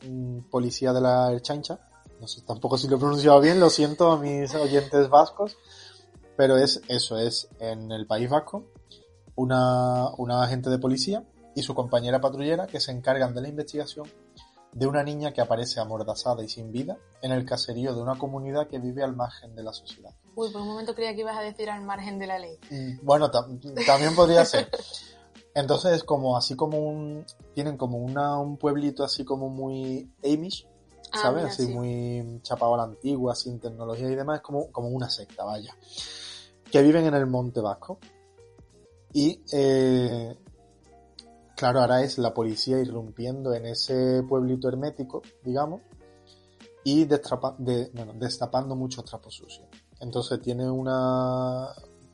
mm, 0.08 0.40
policía 0.50 0.94
de 0.94 1.02
la 1.02 1.32
Erchancha, 1.32 1.80
no 2.20 2.28
sé 2.28 2.42
tampoco 2.42 2.78
si 2.78 2.88
lo 2.88 2.98
he 2.98 3.00
pronunciado 3.00 3.40
bien, 3.40 3.60
lo 3.60 3.70
siento 3.70 4.12
a 4.12 4.18
mis 4.18 4.54
oyentes 4.56 5.10
vascos, 5.10 5.58
pero 6.36 6.58
es 6.58 6.82
eso, 6.88 7.18
es 7.18 7.48
en 7.60 7.92
el 7.92 8.06
País 8.08 8.30
Vasco, 8.30 8.66
una, 9.36 10.10
una 10.18 10.44
agente 10.44 10.70
de 10.70 10.80
policía 10.80 11.24
y 11.56 11.64
su 11.64 11.74
compañera 11.74 12.20
patrullera 12.22 12.68
que 12.68 12.80
se 12.80 12.92
encargan 12.92 13.34
de 13.34 13.42
la 13.42 13.48
investigación 13.50 14.08
de 14.72 14.86
una 14.86 15.04
niña 15.04 15.32
que 15.34 15.42
aparece 15.42 15.80
amordazada 15.80 16.44
y 16.44 16.50
sin 16.50 16.72
vida 16.72 16.98
en 17.22 17.32
el 17.32 17.44
caserío 17.46 17.96
de 17.96 18.02
una 18.02 18.18
comunidad 18.18 18.68
que 18.68 18.78
vive 18.80 19.04
al 19.04 19.16
margen 19.16 19.56
de 19.56 19.64
la 19.64 19.74
sociedad. 19.74 20.12
uy, 20.36 20.50
por 20.52 20.62
un 20.62 20.68
momento 20.68 20.94
creía 20.94 21.16
que 21.16 21.22
ibas 21.22 21.38
a 21.38 21.42
decir 21.42 21.70
al 21.70 21.82
margen 21.82 22.20
de 22.20 22.28
la 22.28 22.38
ley. 22.38 22.58
Mm, 22.70 23.00
Bueno, 23.04 23.32
tam- 23.32 23.60
también 23.86 24.16
podría 24.16 24.46
ser. 24.46 24.70
Entonces 25.60 25.92
es 25.94 26.04
como 26.04 26.38
así 26.38 26.56
como 26.56 26.78
un 26.80 27.26
tienen 27.54 27.76
como 27.78 27.98
una 27.98 28.38
un 28.40 28.58
pueblito 28.58 29.04
así 29.04 29.26
como 29.26 29.50
muy 29.50 30.10
Amish, 30.24 30.66
Ah, 31.12 31.18
¿sabes? 31.24 31.46
así 31.46 31.66
sí. 31.66 31.74
muy 31.74 32.40
chapado 32.44 32.76
a 32.76 32.78
la 32.78 32.84
antigua, 32.84 33.36
sin 33.36 33.60
tecnología 33.60 34.10
y 34.10 34.16
demás, 34.16 34.38
es 34.38 34.42
como, 34.44 34.72
como 34.72 34.90
una 34.90 35.10
secta, 35.10 35.44
vaya. 35.44 35.76
Que 36.72 36.82
viven 36.84 37.06
en 37.08 37.16
el 37.16 37.26
Monte 37.26 37.62
Vasco. 37.62 37.98
Y 39.12 39.42
eh, 39.52 40.38
claro, 41.56 41.82
ahora 41.82 42.04
es 42.04 42.20
la 42.20 42.32
policía 42.34 42.80
irrumpiendo 42.80 43.54
en 43.56 43.66
ese 43.66 44.22
pueblito 44.30 44.68
hermético, 44.70 45.24
digamos, 45.44 45.82
y 46.84 47.06
de- 47.06 47.90
bueno, 47.96 48.14
destapando 48.16 48.76
muchos 48.76 49.04
trapos 49.04 49.34
sucios. 49.34 49.68
Entonces 50.00 50.40
tiene 50.42 50.70
una 50.70 51.70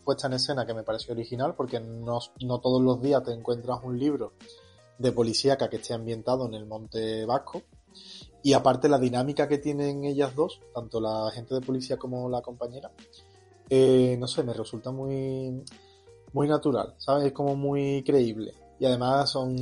puesta 0.06 0.28
en 0.28 0.34
escena 0.34 0.66
que 0.66 0.74
me 0.74 0.84
pareció 0.84 1.14
original 1.14 1.56
porque 1.56 1.82
no, 1.82 2.20
no 2.42 2.60
todos 2.60 2.82
los 2.82 3.02
días 3.02 3.24
te 3.24 3.34
encuentras 3.34 3.80
un 3.84 4.00
libro 4.00 4.34
de 4.98 5.12
policíaca 5.12 5.70
que 5.70 5.78
esté 5.78 5.94
ambientado 5.94 6.46
en 6.46 6.54
el 6.54 6.66
Monte 6.66 7.26
Vasco. 7.26 7.64
Y 8.44 8.54
aparte 8.54 8.88
la 8.88 9.00
dinámica 9.00 9.48
que 9.48 9.58
tienen 9.58 10.06
ellas 10.06 10.36
dos, 10.36 10.62
tanto 10.74 11.02
la 11.02 11.28
agente 11.28 11.56
de 11.56 11.62
policía 11.62 11.98
como 11.98 12.30
la 12.30 12.42
compañera, 12.42 12.92
eh, 13.70 14.16
no 14.20 14.28
sé, 14.28 14.44
me 14.44 14.54
resulta 14.54 14.92
muy, 14.92 15.64
muy 16.34 16.48
natural, 16.48 16.94
¿sabes? 16.98 17.28
Es 17.28 17.34
como 17.34 17.56
muy 17.56 18.04
creíble. 18.04 18.54
Y 18.78 18.86
además 18.86 19.32
son 19.32 19.56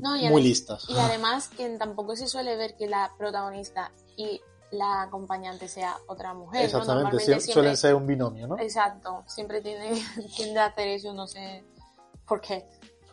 No, 0.00 0.16
y 0.16 0.28
muy 0.30 0.42
listas. 0.42 0.88
Y 0.88 0.96
además 0.96 1.48
que 1.48 1.68
tampoco 1.76 2.16
se 2.16 2.28
suele 2.28 2.56
ver 2.56 2.76
que 2.76 2.86
la 2.86 3.12
protagonista 3.18 3.92
y 4.16 4.40
la 4.72 5.02
acompañante 5.02 5.68
sea 5.68 5.96
otra 6.06 6.32
mujer. 6.34 6.64
Exactamente, 6.64 7.18
siempre- 7.20 7.52
suelen 7.52 7.76
ser 7.76 7.94
un 7.94 8.06
binomio, 8.06 8.46
¿no? 8.46 8.58
Exacto, 8.58 9.24
siempre 9.26 9.60
tiene, 9.60 9.90
tiende 10.36 10.60
a 10.60 10.66
hacer 10.66 10.88
eso, 10.88 11.12
no 11.12 11.26
sé 11.26 11.64
por 12.26 12.40
qué. 12.40 12.66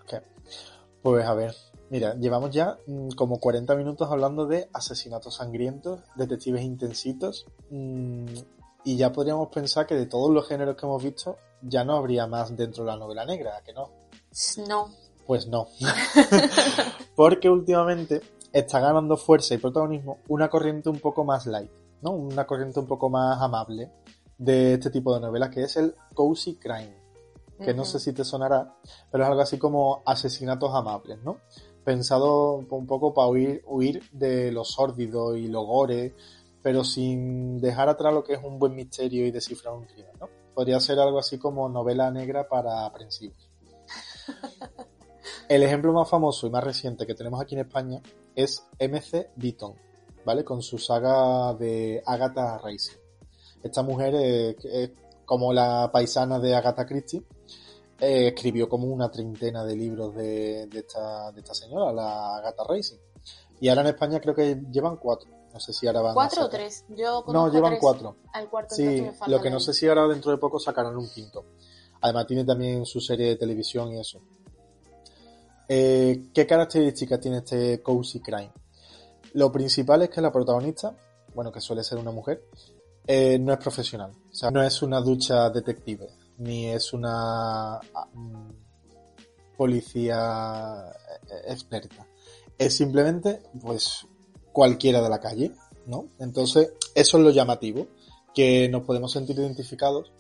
Ok. 0.04 0.22
Pues 1.02 1.26
a 1.26 1.34
ver, 1.34 1.56
mira, 1.90 2.14
llevamos 2.16 2.52
ya 2.52 2.78
mm, 2.86 3.10
como 3.12 3.40
40 3.40 3.76
minutos 3.76 4.10
hablando 4.12 4.46
de 4.46 4.70
asesinatos 4.74 5.36
sangrientos, 5.36 6.02
detectives 6.16 6.62
intensitos, 6.64 7.46
mm, 7.70 8.26
y 8.84 8.98
ya 8.98 9.12
podríamos 9.12 9.50
pensar 9.50 9.86
que 9.86 9.96
de 9.96 10.06
todos 10.06 10.32
los 10.32 10.48
géneros 10.48 10.76
que 10.78 10.86
hemos 10.86 11.04
visto, 11.04 11.38
ya 11.62 11.84
no 11.84 11.96
habría 11.96 12.28
más 12.28 12.56
dentro 12.56 12.84
de 12.84 12.92
la 12.92 12.98
novela 12.98 13.26
negra, 13.26 13.58
¿a 13.58 13.62
que 13.64 13.74
no? 13.74 13.90
No, 14.68 14.90
Pues 15.26 15.48
no. 15.48 15.68
Porque 17.16 17.50
últimamente 17.50 18.22
está 18.60 18.80
ganando 18.80 19.18
fuerza 19.18 19.54
y 19.54 19.58
protagonismo 19.58 20.20
una 20.28 20.50
corriente 20.50 20.90
un 20.90 21.00
poco 21.00 21.24
más 21.24 21.46
light, 21.46 21.72
¿no? 22.02 22.12
Una 22.12 22.46
corriente 22.46 22.80
un 22.80 22.88
poco 22.88 23.10
más 23.10 23.42
amable 23.42 23.92
de 24.38 24.74
este 24.74 24.90
tipo 24.90 25.14
de 25.14 25.22
novelas 25.22 25.50
que 25.50 25.64
es 25.64 25.78
el 25.78 25.96
cozy 26.14 26.56
crime 26.56 27.08
que 27.64 27.74
no 27.74 27.86
sé 27.86 28.00
si 28.00 28.14
te 28.14 28.24
sonará, 28.24 28.76
pero 29.12 29.24
es 29.24 29.30
algo 29.30 29.42
así 29.42 29.58
como 29.58 30.04
asesinatos 30.06 30.74
amables, 30.74 31.18
¿no? 31.24 31.38
Pensado 31.84 32.56
un 32.56 32.86
poco 32.86 33.14
para 33.14 33.28
huir, 33.28 33.64
huir 33.66 34.04
de 34.12 34.52
lo 34.52 34.64
sórdido 34.64 35.36
y 35.36 35.48
lo 35.48 35.64
gore, 35.64 36.14
pero 36.62 36.84
sin 36.84 37.60
dejar 37.60 37.90
atrás 37.90 38.14
lo 38.14 38.24
que 38.24 38.34
es 38.34 38.44
un 38.44 38.60
buen 38.60 38.76
misterio 38.76 39.26
y 39.26 39.32
descifrar 39.32 39.74
un 39.74 39.86
crimen, 39.86 40.12
¿no? 40.20 40.30
Podría 40.54 40.80
ser 40.80 41.00
algo 41.00 41.20
así 41.20 41.38
como 41.38 41.70
novela 41.70 42.12
negra 42.12 42.48
para 42.48 42.86
aprensivos. 42.86 43.50
El 45.50 45.64
ejemplo 45.64 45.94
más 45.94 46.10
famoso 46.10 46.46
y 46.46 46.50
más 46.50 46.64
reciente 46.64 47.08
que 47.08 47.16
tenemos 47.16 47.42
aquí 47.42 47.56
en 47.56 47.62
España 47.62 48.02
es 48.38 48.64
MC 48.80 49.32
Beaton, 49.36 49.74
¿vale? 50.24 50.46
Con 50.46 50.62
su 50.62 50.78
saga 50.78 51.56
de 51.56 52.02
Agatha 52.06 52.60
Racing. 52.60 52.98
Esta 53.64 53.82
mujer 53.82 54.14
es, 54.14 54.64
es 54.64 54.92
como 55.26 55.52
la 55.52 55.90
paisana 55.92 56.40
de 56.40 56.56
Agatha 56.56 56.86
Christie, 56.86 57.24
eh, 58.00 58.28
escribió 58.28 58.70
como 58.70 58.86
una 58.88 59.10
treintena 59.10 59.66
de 59.66 59.76
libros 59.76 60.14
de, 60.14 60.68
de, 60.68 60.80
esta, 60.80 61.32
de 61.32 61.40
esta 61.40 61.56
señora, 61.56 61.92
la 61.92 62.38
Agatha 62.38 62.64
Racing. 62.64 62.98
Y 63.60 63.70
ahora 63.70 63.82
en 63.82 63.88
España 63.88 64.20
creo 64.20 64.36
que 64.36 64.62
llevan 64.72 64.98
cuatro. 64.98 65.30
No 65.52 65.60
sé 65.60 65.74
si 65.74 65.88
ahora 65.88 66.02
van 66.02 66.12
a 66.12 66.14
¿Cuatro 66.14 66.46
o 66.46 66.50
tres? 66.50 66.86
Yo 66.90 67.24
No, 67.30 67.52
llevan 67.52 67.72
tres. 67.72 67.82
cuatro. 67.82 68.18
Al 68.34 68.48
cuarto 68.52 68.76
Sí, 68.76 69.04
lo 69.26 69.42
que 69.42 69.50
no 69.50 69.60
sé 69.60 69.74
si 69.74 69.88
ahora 69.88 70.08
dentro 70.08 70.30
de 70.30 70.38
poco 70.38 70.60
sacarán 70.60 70.96
un 70.96 71.10
quinto. 71.10 71.46
Además 72.02 72.28
tiene 72.28 72.46
también 72.46 72.86
su 72.86 73.02
serie 73.02 73.30
de 73.30 73.36
televisión 73.38 73.92
y 73.92 74.00
eso. 74.00 74.22
Eh, 75.70 76.30
¿Qué 76.34 76.46
características 76.48 77.20
tiene 77.20 77.38
este 77.38 77.82
Cozy 77.82 78.20
Crime? 78.22 78.52
Lo 79.34 79.52
principal 79.52 80.02
es 80.04 80.10
que 80.10 80.22
la 80.22 80.32
protagonista, 80.32 80.96
bueno, 81.34 81.52
que 81.52 81.62
suele 81.62 81.84
ser 81.84 81.98
una 81.98 82.12
mujer, 82.12 82.44
eh, 83.06 83.38
no 83.40 83.54
es 83.54 83.60
profesional. 83.60 84.12
O 84.32 84.34
sea, 84.34 84.52
no 84.52 84.64
es 84.64 84.82
una 84.82 85.02
ducha 85.02 85.50
detective, 85.50 86.08
ni 86.38 86.68
es 86.68 86.94
una 86.94 87.76
ah, 87.76 88.08
mm, 88.14 88.52
policía 89.58 90.90
eh, 91.30 91.52
experta. 91.52 92.08
Es 92.58 92.76
simplemente, 92.76 93.42
pues, 93.62 94.08
cualquiera 94.52 95.02
de 95.02 95.10
la 95.10 95.20
calle, 95.20 95.52
¿no? 95.86 96.08
Entonces, 96.20 96.74
eso 96.96 97.18
es 97.18 97.24
lo 97.24 97.30
llamativo, 97.30 97.88
que 98.34 98.70
nos 98.70 98.84
podemos 98.84 99.12
sentir 99.12 99.38
identificados 99.38 100.12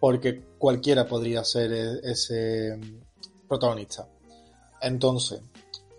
porque 0.00 0.42
cualquiera 0.58 1.06
podría 1.06 1.44
ser 1.44 1.72
e- 1.72 2.00
ese 2.10 2.76
mm, 2.76 3.48
protagonista. 3.48 4.08
Entonces, 4.80 5.42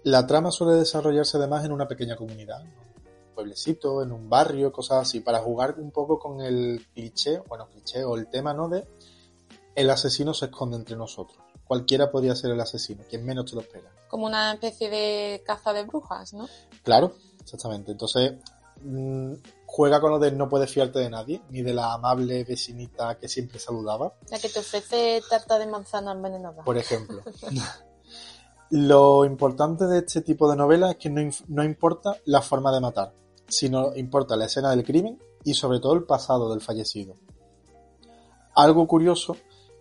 la 0.03 0.25
trama 0.25 0.51
suele 0.51 0.73
desarrollarse 0.77 1.37
además 1.37 1.65
en 1.65 1.71
una 1.71 1.87
pequeña 1.87 2.15
comunidad, 2.15 2.61
en 2.61 2.67
un 2.67 3.35
pueblecito, 3.35 4.01
en 4.01 4.11
un 4.11 4.29
barrio, 4.29 4.71
cosas 4.71 5.07
así, 5.07 5.19
para 5.19 5.39
jugar 5.39 5.75
un 5.77 5.91
poco 5.91 6.19
con 6.19 6.41
el 6.41 6.85
cliché, 6.93 7.39
bueno, 7.47 7.67
cliché 7.69 8.03
o 8.03 8.15
el 8.15 8.27
tema, 8.29 8.53
¿no? 8.53 8.69
De 8.69 8.87
el 9.75 9.89
asesino 9.89 10.33
se 10.33 10.45
esconde 10.45 10.77
entre 10.77 10.95
nosotros. 10.95 11.37
Cualquiera 11.65 12.09
podría 12.11 12.35
ser 12.35 12.51
el 12.51 12.59
asesino, 12.59 13.03
quien 13.09 13.25
menos 13.25 13.45
te 13.45 13.55
lo 13.55 13.61
espera. 13.61 13.91
Como 14.09 14.25
una 14.25 14.53
especie 14.53 14.89
de 14.89 15.43
caza 15.45 15.71
de 15.71 15.83
brujas, 15.83 16.33
¿no? 16.33 16.47
Claro, 16.83 17.13
exactamente. 17.39 17.91
Entonces, 17.91 18.33
mm, 18.81 19.33
juega 19.65 20.01
con 20.01 20.11
lo 20.11 20.19
de 20.19 20.31
no 20.31 20.49
puedes 20.49 20.71
fiarte 20.71 20.99
de 20.99 21.09
nadie, 21.09 21.41
ni 21.49 21.61
de 21.61 21.73
la 21.73 21.93
amable 21.93 22.43
vecinita 22.43 23.17
que 23.19 23.29
siempre 23.29 23.59
saludaba, 23.59 24.15
La 24.31 24.39
que 24.39 24.49
te 24.49 24.59
ofrece 24.59 25.21
tarta 25.29 25.59
de 25.59 25.67
manzana 25.67 26.11
envenenada. 26.11 26.63
por 26.63 26.77
ejemplo. 26.77 27.21
Lo 28.71 29.25
importante 29.25 29.85
de 29.85 29.99
este 29.99 30.21
tipo 30.21 30.49
de 30.49 30.55
novelas 30.55 30.91
es 30.91 30.97
que 30.97 31.09
no, 31.09 31.21
no 31.47 31.63
importa 31.63 32.15
la 32.25 32.41
forma 32.41 32.71
de 32.71 32.79
matar, 32.79 33.13
sino 33.47 33.95
importa 33.95 34.35
la 34.35 34.45
escena 34.45 34.69
del 34.71 34.83
crimen 34.83 35.17
y 35.43 35.53
sobre 35.55 35.79
todo 35.79 35.93
el 35.93 36.03
pasado 36.03 36.49
del 36.51 36.61
fallecido. 36.61 37.15
Algo 38.55 38.87
curioso 38.87 39.37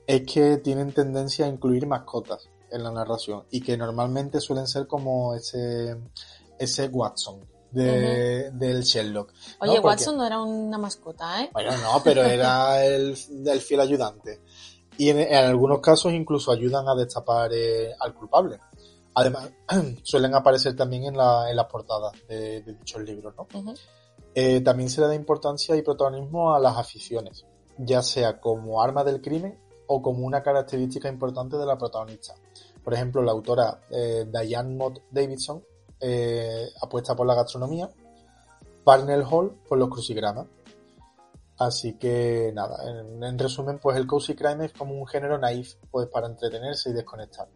es 0.07 0.23
que 0.23 0.57
tienen 0.59 0.93
tendencia 0.93 1.47
a 1.47 1.49
incluir 1.49 1.87
mascotas 1.87 2.49
en 2.71 2.83
la 2.83 2.91
narración 2.91 3.45
y 3.51 3.61
que 3.61 3.77
normalmente 3.77 4.41
suelen 4.41 4.67
ser 4.67 4.87
como 4.87 5.35
ese, 5.35 5.97
ese 6.59 6.87
Watson 6.89 7.41
de, 7.71 8.51
del 8.53 8.83
Sherlock. 8.83 9.31
Oye, 9.61 9.75
¿no? 9.77 9.83
Porque- 9.83 9.87
Watson 9.87 10.17
no 10.17 10.27
era 10.27 10.41
una 10.43 10.79
mascota, 10.79 11.43
¿eh? 11.43 11.51
Bueno, 11.53 11.73
no, 11.77 12.01
pero 12.03 12.23
era 12.25 12.85
el, 12.87 13.17
el 13.47 13.61
fiel 13.61 13.81
ayudante. 13.81 14.41
Y 14.99 15.11
en, 15.11 15.21
en 15.21 15.45
algunos 15.45 15.81
casos 15.81 16.13
incluso 16.13 16.51
ayudan 16.51 16.87
a 16.89 16.95
destapar 16.95 17.51
eh, 17.55 17.95
al 17.99 18.13
culpable. 18.13 18.59
Además, 19.15 19.51
suelen 20.03 20.35
aparecer 20.35 20.77
también 20.77 21.05
en, 21.05 21.17
la, 21.17 21.49
en 21.49 21.57
las 21.57 21.67
portadas 21.67 22.13
de, 22.29 22.63
de 22.63 22.75
dichos 22.75 23.03
libros, 23.03 23.35
¿no? 23.37 23.47
Eh, 24.35 24.61
también 24.61 24.91
se 24.91 25.01
le 25.01 25.07
da 25.07 25.15
importancia 25.15 25.75
y 25.77 25.83
protagonismo 25.83 26.55
a 26.55 26.61
las 26.61 26.77
aficiones, 26.77 27.47
ya 27.79 28.03
sea 28.03 28.41
como 28.41 28.83
arma 28.83 29.05
del 29.05 29.21
crimen 29.23 29.59
o 29.87 30.03
como 30.03 30.27
una 30.27 30.43
característica 30.43 31.09
importante 31.09 31.57
de 31.57 31.65
la 31.65 31.79
protagonista. 31.79 32.35
Por 32.85 32.93
ejemplo, 32.93 33.23
la 33.23 33.33
autora 33.33 33.81
eh, 33.91 34.27
Diane 34.31 34.77
Mott 34.77 35.03
Davidson 35.11 35.63
apuesta 36.81 37.17
por 37.17 37.27
la 37.27 37.35
gastronomía, 37.35 37.91
Parnell 38.85 39.25
Hall 39.29 39.53
por 39.69 39.79
los 39.79 39.89
crucigramas. 39.89 40.47
Así 41.59 41.95
que 41.95 42.53
nada, 42.55 42.89
en, 42.89 43.23
en 43.23 43.39
resumen, 43.39 43.79
pues 43.79 43.97
el 43.97 44.07
cozy 44.07 44.35
crime 44.35 44.67
es 44.67 44.73
como 44.73 44.95
un 44.95 45.07
género 45.07 45.39
naif, 45.39 45.75
pues 45.91 46.07
para 46.07 46.29
entretenerse 46.29 46.91
y 46.91 46.93
desconectar. 46.93 47.49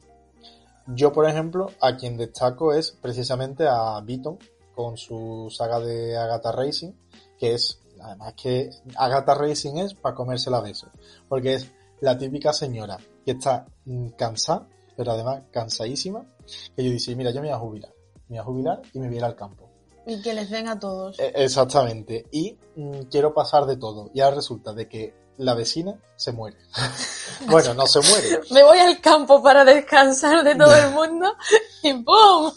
Yo, 0.89 1.13
por 1.13 1.29
ejemplo, 1.29 1.71
a 1.81 1.97
quien 1.97 2.17
destaco 2.17 2.73
es 2.73 2.91
precisamente 2.91 3.67
a 3.69 4.01
Beaton 4.01 4.39
con 4.75 4.97
su 4.97 5.49
saga 5.51 5.79
de 5.79 6.17
Agatha 6.17 6.51
Racing, 6.51 6.93
que 7.39 7.55
es, 7.55 7.81
además 8.01 8.35
que 8.35 8.71
Agatha 8.97 9.35
Racing 9.35 9.77
es 9.77 9.95
para 9.95 10.15
comérsela 10.15 10.59
a 10.59 10.63
besos, 10.63 10.91
porque 11.29 11.55
es 11.55 11.71
la 12.01 12.19
típica 12.19 12.53
señora 12.53 12.99
que 13.25 13.33
está 13.33 13.67
mm, 13.85 14.09
cansada, 14.19 14.67
pero 14.97 15.13
además 15.13 15.43
cansadísima, 15.53 16.27
que 16.75 16.85
yo 16.85 16.91
dice, 16.91 17.15
mira, 17.15 17.31
yo 17.31 17.41
me 17.41 17.49
voy 17.49 17.57
a 17.57 17.59
jubilar, 17.59 17.95
me 18.29 18.37
voy 18.37 18.39
a 18.39 18.45
jubilar 18.45 18.83
y 18.93 18.99
me 18.99 19.07
voy 19.07 19.17
a 19.17 19.19
ir 19.19 19.25
al 19.25 19.37
campo. 19.37 19.72
Y 20.07 20.21
que 20.23 20.35
les 20.35 20.51
den 20.51 20.69
a 20.69 20.79
todos. 20.79 21.19
E- 21.19 21.33
Exactamente. 21.37 22.27
Y 22.33 22.59
mm, 22.77 23.03
quiero 23.11 23.35
pasar 23.35 23.67
de 23.67 23.77
todo. 23.77 24.11
Y 24.15 24.21
ahora 24.21 24.37
resulta 24.37 24.73
de 24.73 24.89
que 24.89 25.15
la 25.39 25.55
vecina 25.55 25.99
se 26.17 26.33
muere. 26.33 26.57
bueno, 27.49 27.75
no 27.75 27.87
se 27.87 28.01
muere. 28.01 28.41
Me 28.51 28.63
voy 28.63 28.79
al 28.79 29.01
campo 29.01 29.43
para 29.43 29.65
descansar 29.65 30.45
de 30.45 30.55
todo 30.55 30.75
el 30.75 30.91
mundo 30.91 31.35
y 31.83 31.93
¡pum! 31.95 32.53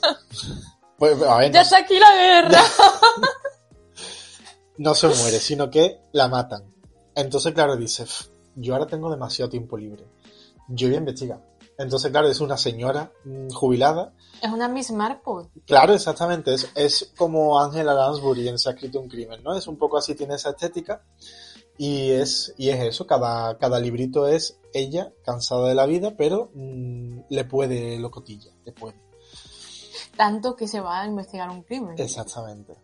Pues, 0.97 1.21
a 1.23 1.37
ver, 1.37 1.51
¡Ya 1.51 1.59
no, 1.59 1.63
está 1.63 1.77
aquí 1.79 1.99
la 1.99 2.13
guerra! 2.15 2.61
no 4.77 4.93
se 4.95 5.07
muere, 5.07 5.39
sino 5.39 5.69
que 5.69 6.01
la 6.13 6.27
matan. 6.27 6.73
Entonces, 7.15 7.53
claro, 7.53 7.77
dice, 7.77 8.03
"Pf, 8.03 8.27
yo 8.55 8.73
ahora 8.73 8.87
tengo 8.87 9.09
demasiado 9.09 9.49
tiempo 9.49 9.77
libre. 9.77 10.05
Yo 10.69 10.87
voy 10.87 10.95
a 10.95 10.99
investigar. 10.99 11.39
Entonces, 11.77 12.11
claro, 12.11 12.27
es 12.29 12.39
una 12.39 12.57
señora 12.57 13.11
mm, 13.23 13.49
jubilada. 13.49 14.13
Es 14.41 14.51
una 14.51 14.67
Miss 14.67 14.91
Marple. 14.91 15.49
Claro, 15.65 15.93
exactamente. 15.93 16.53
Es, 16.53 16.69
es 16.75 17.11
como 17.17 17.59
Angela 17.59 17.93
Lansbury 17.93 18.47
en 18.47 18.57
Se 18.57 18.69
ha 18.69 18.73
escrito 18.73 18.99
un 18.99 19.09
crimen, 19.09 19.43
¿no? 19.43 19.55
Es 19.55 19.67
un 19.67 19.77
poco 19.77 19.97
así, 19.97 20.15
tiene 20.15 20.35
esa 20.35 20.51
estética. 20.51 21.03
Y 21.77 22.11
es, 22.11 22.53
y 22.57 22.69
es 22.69 22.81
eso, 22.81 23.05
cada, 23.05 23.57
cada 23.57 23.79
librito 23.79 24.27
es 24.27 24.57
ella, 24.73 25.11
cansada 25.25 25.67
de 25.67 25.75
la 25.75 25.85
vida, 25.85 26.15
pero 26.17 26.49
mm, 26.53 27.21
le 27.29 27.45
puede 27.45 27.99
locotilla, 27.99 28.51
le 28.63 28.71
puede. 28.71 28.95
Tanto 30.15 30.55
que 30.55 30.69
se 30.69 30.79
va 30.79 31.01
a 31.01 31.05
investigar 31.05 31.49
un 31.49 31.63
crimen. 31.63 31.95
Exactamente. 31.97 32.77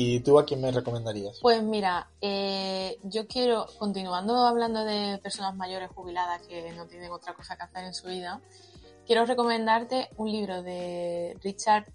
¿Y 0.00 0.20
tú 0.20 0.38
a 0.38 0.44
quién 0.44 0.60
me 0.60 0.70
recomendarías? 0.70 1.40
Pues 1.42 1.60
mira, 1.60 2.08
eh, 2.20 3.00
yo 3.02 3.26
quiero, 3.26 3.66
continuando 3.80 4.46
hablando 4.46 4.84
de 4.84 5.18
personas 5.18 5.56
mayores 5.56 5.90
jubiladas 5.92 6.40
que 6.42 6.70
no 6.70 6.86
tienen 6.86 7.10
otra 7.10 7.34
cosa 7.34 7.56
que 7.56 7.64
hacer 7.64 7.82
en 7.82 7.94
su 7.94 8.06
vida, 8.06 8.40
quiero 9.08 9.26
recomendarte 9.26 10.08
un 10.16 10.30
libro 10.30 10.62
de 10.62 11.36
Richard 11.42 11.86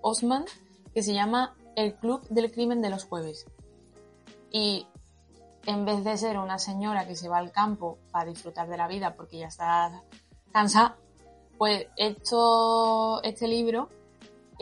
Osman 0.00 0.46
que 0.94 1.02
se 1.02 1.12
llama 1.12 1.54
El 1.76 1.96
Club 1.96 2.26
del 2.30 2.50
Crimen 2.50 2.80
de 2.80 2.88
los 2.88 3.04
Jueves. 3.04 3.44
Y 4.50 4.86
en 5.66 5.84
vez 5.84 6.02
de 6.02 6.16
ser 6.16 6.38
una 6.38 6.58
señora 6.58 7.06
que 7.06 7.14
se 7.14 7.28
va 7.28 7.36
al 7.36 7.52
campo 7.52 7.98
para 8.10 8.24
disfrutar 8.24 8.70
de 8.70 8.78
la 8.78 8.88
vida 8.88 9.12
porque 9.14 9.36
ya 9.36 9.48
está 9.48 10.02
cansada, 10.50 10.96
pues 11.58 11.88
esto, 11.98 13.22
este 13.22 13.46
libro 13.48 13.90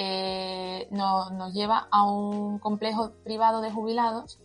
eh, 0.01 0.87
nos, 0.93 1.33
nos 1.33 1.53
lleva 1.53 1.89
a 1.91 2.05
un 2.09 2.59
complejo 2.61 3.11
privado 3.25 3.61
de 3.61 3.71
jubilados 3.73 4.39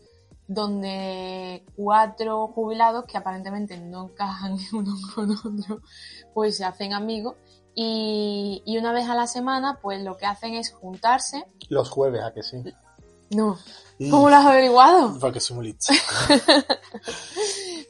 donde 0.48 1.64
cuatro 1.78 2.48
jubilados 2.48 3.06
que 3.06 3.18
aparentemente 3.18 3.78
no 3.80 4.10
encajan 4.10 4.58
uno 4.74 4.94
con 5.16 5.32
otro, 5.32 5.82
pues 6.34 6.58
se 6.58 6.66
hacen 6.66 6.94
amigos 6.94 7.36
y, 7.76 8.62
y 8.66 8.78
una 8.78 8.92
vez 8.92 9.08
a 9.08 9.16
la 9.16 9.26
semana 9.28 9.80
pues 9.82 10.04
lo 10.04 10.18
que 10.18 10.26
hacen 10.26 10.56
es 10.56 10.74
juntarse. 10.74 11.46
Los 11.70 11.90
jueves, 11.90 12.22
¿a 12.24 12.34
que 12.34 12.44
sí? 12.44 12.58
No, 13.30 13.58
Y- 13.98 14.10
¿cómo 14.10 14.30
lo 14.30 14.36
has 14.36 14.46
averiguado? 14.46 15.18
Porque 15.20 15.40
soy 15.40 15.56
muy 15.58 15.66
listo. 15.68 15.94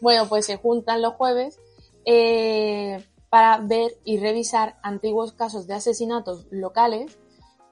Bueno, 0.01 0.28
pues 0.28 0.45
se 0.45 0.57
juntan 0.57 1.01
los 1.01 1.14
jueves 1.14 1.57
eh, 2.05 3.07
para 3.30 3.57
ver 3.59 3.93
y 4.03 4.18
revisar 4.18 4.78
antiguos 4.84 5.32
casos 5.32 5.66
de 5.66 5.76
asesinatos 5.76 6.45
locales 6.51 7.18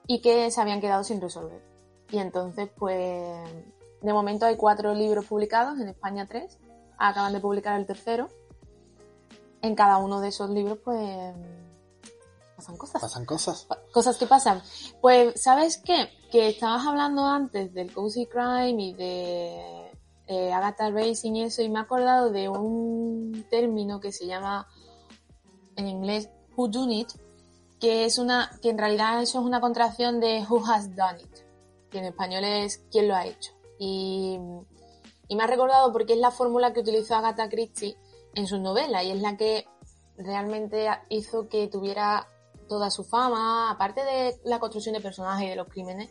y 0.06 0.20
que 0.20 0.50
se 0.50 0.60
habían 0.60 0.80
quedado 0.80 1.04
sin 1.04 1.20
resolver. 1.20 1.62
Y 2.10 2.18
entonces, 2.18 2.68
pues, 2.76 3.38
de 4.00 4.12
momento 4.12 4.46
hay 4.46 4.56
cuatro 4.56 4.94
libros 4.94 5.26
publicados, 5.26 5.80
en 5.80 5.88
España 5.88 6.26
tres, 6.28 6.58
acaban 6.98 7.32
de 7.32 7.40
publicar 7.40 7.78
el 7.78 7.86
tercero. 7.86 8.28
En 9.62 9.74
cada 9.74 9.98
uno 9.98 10.20
de 10.20 10.28
esos 10.28 10.50
libros, 10.50 10.78
pues, 10.84 11.34
pasan 12.56 12.76
cosas. 12.76 13.00
Pasan 13.00 13.24
cosas. 13.24 13.66
Cosas 13.92 14.16
que 14.18 14.26
pasan. 14.26 14.62
Pues, 15.00 15.40
¿sabes 15.40 15.78
qué? 15.78 16.08
Que 16.30 16.48
estabas 16.48 16.86
hablando 16.86 17.24
antes 17.24 17.72
del 17.72 17.92
Cozy 17.92 18.26
Crime 18.26 18.82
y 18.82 18.94
de 18.94 19.82
eh, 20.26 20.52
Agatha 20.52 20.90
Racing 20.90 21.34
y 21.34 21.42
eso, 21.44 21.62
y 21.62 21.68
me 21.68 21.78
he 21.78 21.82
acordado 21.82 22.30
de 22.30 22.48
un 22.48 23.44
término 23.50 24.00
que 24.00 24.12
se 24.12 24.26
llama 24.26 24.66
en 25.76 25.88
inglés 25.88 26.28
Who 26.56 26.68
Done 26.68 26.94
It, 26.94 27.08
que 27.82 28.04
es 28.04 28.18
una, 28.18 28.48
que 28.62 28.70
en 28.70 28.78
realidad 28.78 29.20
eso 29.20 29.40
es 29.40 29.44
una 29.44 29.60
contracción 29.60 30.20
de 30.20 30.46
Who 30.48 30.62
Has 30.64 30.94
Done 30.94 31.20
It, 31.20 31.38
que 31.90 31.98
en 31.98 32.04
español 32.04 32.44
es 32.44 32.78
¿Quién 32.92 33.08
lo 33.08 33.16
ha 33.16 33.26
hecho? 33.26 33.50
Y, 33.76 34.38
me 35.28 35.42
ha 35.42 35.48
recordado 35.48 35.92
porque 35.92 36.12
es 36.12 36.20
la 36.20 36.30
fórmula 36.30 36.72
que 36.72 36.80
utilizó 36.80 37.16
Agatha 37.16 37.48
Christie 37.48 37.96
en 38.34 38.46
su 38.46 38.60
novela 38.60 39.02
y 39.02 39.10
es 39.10 39.20
la 39.20 39.36
que 39.36 39.66
realmente 40.16 40.86
hizo 41.08 41.48
que 41.48 41.66
tuviera 41.66 42.28
toda 42.68 42.88
su 42.88 43.02
fama, 43.02 43.72
aparte 43.72 44.04
de 44.04 44.38
la 44.44 44.60
construcción 44.60 44.94
de 44.94 45.00
personajes 45.00 45.46
y 45.46 45.50
de 45.50 45.56
los 45.56 45.68
crímenes, 45.68 46.10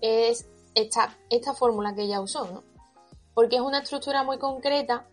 es 0.00 0.48
esta, 0.76 1.18
esta 1.30 1.52
fórmula 1.52 1.96
que 1.96 2.02
ella 2.02 2.20
usó, 2.20 2.46
¿no? 2.46 2.62
Porque 3.34 3.56
es 3.56 3.62
una 3.62 3.80
estructura 3.80 4.22
muy 4.22 4.38
concreta 4.38 5.08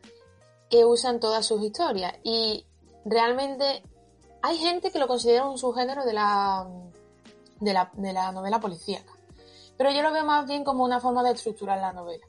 que 0.69 0.85
usan 0.85 1.19
todas 1.19 1.47
sus 1.47 1.63
historias 1.63 2.13
y 2.23 2.67
realmente 3.05 3.81
hay 4.45 4.57
gente 4.57 4.91
que 4.91 4.99
lo 4.99 5.07
considera 5.07 5.45
un 5.45 5.57
subgénero 5.57 6.05
de 6.05 6.13
la, 6.13 6.67
de 7.59 7.73
la, 7.73 7.91
de 7.93 8.13
la 8.13 8.31
novela 8.31 8.59
policíaca. 8.59 9.13
Pero 9.75 9.91
yo 9.91 10.03
lo 10.03 10.11
veo 10.13 10.23
más 10.23 10.47
bien 10.47 10.63
como 10.63 10.83
una 10.83 10.99
forma 10.99 11.23
de 11.23 11.31
estructurar 11.31 11.79
la 11.79 11.93
novela. 11.93 12.25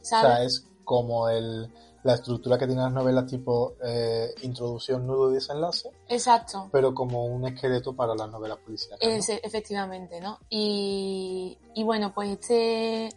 O 0.00 0.04
sea, 0.04 0.42
es 0.42 0.66
como 0.84 1.28
el, 1.28 1.72
la 2.02 2.14
estructura 2.14 2.58
que 2.58 2.66
tienen 2.66 2.84
las 2.84 2.92
novelas 2.92 3.26
tipo 3.26 3.76
eh, 3.84 4.34
introducción, 4.42 5.06
nudo 5.06 5.30
y 5.30 5.34
desenlace. 5.34 5.90
Exacto. 6.08 6.68
Pero 6.72 6.92
como 6.92 7.26
un 7.26 7.46
esqueleto 7.46 7.94
para 7.94 8.16
las 8.16 8.28
novelas 8.28 8.58
policiales. 8.58 9.28
¿no? 9.28 9.34
efectivamente, 9.42 10.20
¿no? 10.20 10.38
Y, 10.50 11.56
y, 11.74 11.84
bueno, 11.84 12.12
pues 12.12 12.30
este 12.30 13.08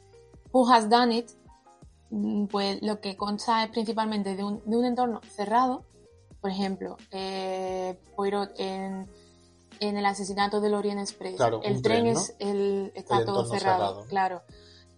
Who 0.52 0.70
Has 0.72 0.88
Done 0.88 1.18
It, 1.18 1.32
mm, 2.12 2.46
pues 2.46 2.80
lo 2.84 3.02
que 3.02 3.18
consta 3.18 3.64
es 3.64 3.72
principalmente 3.72 4.36
de 4.36 4.44
un, 4.44 4.62
de 4.66 4.78
un 4.78 4.86
entorno 4.86 5.20
cerrado. 5.36 5.84
Por 6.46 6.52
ejemplo, 6.52 6.96
eh, 7.10 8.00
Poirot 8.16 8.52
en, 8.60 9.10
en 9.80 9.98
el 9.98 10.06
asesinato 10.06 10.62
del 10.62 10.76
Orient 10.76 11.00
Express. 11.00 11.38
Claro, 11.38 11.60
el 11.64 11.82
tren, 11.82 12.06
es 12.06 12.36
el, 12.38 12.92
está 12.94 13.26
todo 13.26 13.48
cerrado, 13.48 14.06
claro. 14.06 14.44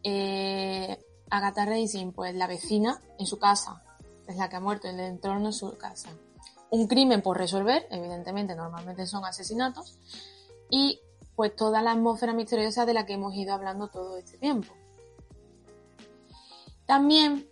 Eh, 0.03 1.01
Agatha 1.29 1.65
Racing, 1.65 2.11
pues 2.11 2.35
la 2.35 2.47
vecina 2.47 3.01
en 3.17 3.25
su 3.25 3.39
casa, 3.39 3.81
es 4.27 4.35
la 4.35 4.49
que 4.49 4.57
ha 4.57 4.59
muerto 4.59 4.89
en 4.89 4.99
el 4.99 5.05
entorno 5.05 5.47
de 5.47 5.53
su 5.53 5.77
casa. 5.77 6.09
Un 6.69 6.85
crimen 6.87 7.21
por 7.21 7.37
resolver, 7.37 7.87
evidentemente, 7.91 8.53
normalmente 8.53 9.07
son 9.07 9.23
asesinatos, 9.23 9.97
y 10.69 10.99
pues 11.37 11.55
toda 11.55 11.81
la 11.81 11.93
atmósfera 11.93 12.33
misteriosa 12.33 12.85
de 12.85 12.93
la 12.93 13.05
que 13.05 13.13
hemos 13.13 13.33
ido 13.35 13.53
hablando 13.53 13.87
todo 13.87 14.17
este 14.17 14.37
tiempo. 14.37 14.73
También 16.85 17.47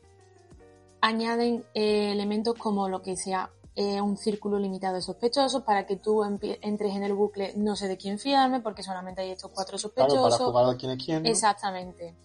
añaden 1.00 1.64
eh, 1.76 2.12
elementos 2.12 2.56
como 2.56 2.90
lo 2.90 3.04
que 3.04 3.16
sea 3.16 3.52
eh, 3.76 4.00
un 4.00 4.18
círculo 4.18 4.58
limitado 4.58 4.96
de 4.96 5.02
sospechosos 5.02 5.64
para 5.64 5.86
que 5.86 5.98
tú 5.98 6.24
entres 6.24 6.96
en 6.96 7.04
el 7.04 7.14
bucle 7.14 7.54
no 7.58 7.76
sé 7.76 7.90
de 7.90 7.98
quién 7.98 8.20
fiarme 8.20 8.62
porque 8.62 8.84
solamente 8.84 9.22
hay 9.22 9.32
estos 9.32 9.52
cuatro 9.52 9.78
sospechosos. 9.78 10.14
Claro, 10.14 10.38
para 10.38 10.46
jugar 10.46 10.76
a 10.76 10.78
quién 10.78 10.92
es 10.94 11.06
quién. 11.06 11.26
Exactamente. 11.26 12.16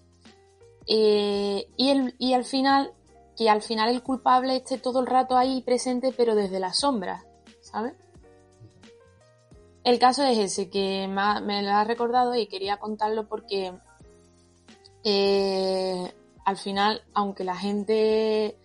Eh, 0.86 1.68
y, 1.76 1.90
el, 1.90 2.14
y 2.18 2.34
al 2.34 2.44
final, 2.44 2.92
que 3.36 3.50
al 3.50 3.62
final 3.62 3.88
el 3.88 4.02
culpable 4.02 4.56
esté 4.56 4.78
todo 4.78 5.00
el 5.00 5.06
rato 5.06 5.36
ahí 5.36 5.62
presente, 5.62 6.14
pero 6.16 6.34
desde 6.34 6.60
las 6.60 6.78
sombras, 6.78 7.24
¿sabes? 7.60 7.94
El 9.82 9.98
caso 9.98 10.22
es 10.24 10.38
ese, 10.38 10.68
que 10.68 11.08
me, 11.08 11.62
lo 11.62 11.70
ha 11.70 11.84
recordado 11.84 12.34
y 12.34 12.46
quería 12.46 12.78
contarlo 12.78 13.26
porque 13.28 13.72
eh, 15.04 16.14
al 16.44 16.56
final, 16.56 17.02
aunque 17.14 17.44
la 17.44 17.56
gente 17.56 18.58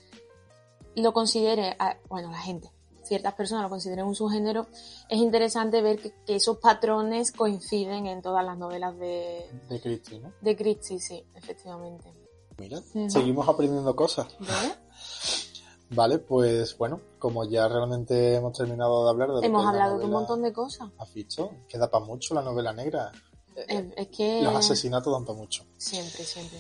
lo 0.95 1.13
considere, 1.13 1.77
bueno, 2.09 2.31
la 2.31 2.39
gente, 2.39 2.69
ciertas 3.05 3.33
personas 3.33 3.63
lo 3.63 3.69
consideren 3.69 4.05
un 4.05 4.15
subgénero, 4.15 4.67
es 5.09 5.19
interesante 5.19 5.81
ver 5.81 5.99
que, 5.99 6.13
esos 6.27 6.57
patrones 6.57 7.31
coinciden 7.31 8.07
en 8.07 8.21
todas 8.21 8.45
las 8.45 8.57
novelas 8.57 8.97
de... 8.97 9.49
De 9.69 9.79
Christie, 9.79 10.19
¿no? 10.19 10.33
De 10.41 10.55
Christie, 10.55 10.99
sí, 10.99 11.23
efectivamente. 11.35 12.11
Mira, 12.57 12.81
seguimos 13.07 13.47
aprendiendo 13.47 13.95
cosas. 13.95 14.27
Vale, 15.89 16.17
pues 16.17 16.77
bueno, 16.77 16.99
como 17.19 17.45
ya 17.45 17.67
realmente 17.67 18.35
hemos 18.35 18.57
terminado 18.57 19.03
de 19.03 19.09
hablar 19.11 19.29
de... 19.33 19.45
Hemos 19.45 19.65
hablado 19.67 19.99
de 19.99 20.05
un 20.05 20.11
montón 20.11 20.41
de 20.41 20.51
cosas. 20.51 20.89
¿Has 20.97 21.13
visto? 21.13 21.51
Queda 21.69 21.89
para 21.89 22.03
mucho 22.03 22.33
la 22.33 22.41
novela 22.41 22.73
negra. 22.73 23.11
Es, 23.55 24.07
que... 24.07 24.41
Los 24.41 24.55
asesinatos 24.55 25.13
dan 25.13 25.25
para 25.25 25.37
mucho. 25.37 25.63
Siempre, 25.77 26.23
siempre. 26.23 26.59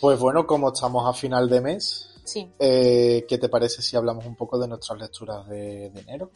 Pues 0.00 0.18
bueno, 0.18 0.46
como 0.46 0.72
estamos 0.72 1.08
a 1.08 1.12
final 1.12 1.48
de 1.48 1.60
mes, 1.60 2.13
Sí. 2.24 2.50
Eh, 2.58 3.24
¿Qué 3.28 3.38
te 3.38 3.48
parece 3.48 3.82
si 3.82 3.96
hablamos 3.96 4.26
un 4.26 4.34
poco 4.34 4.58
de 4.58 4.68
nuestras 4.68 4.98
lecturas 4.98 5.48
de, 5.48 5.86
enero? 5.86 6.30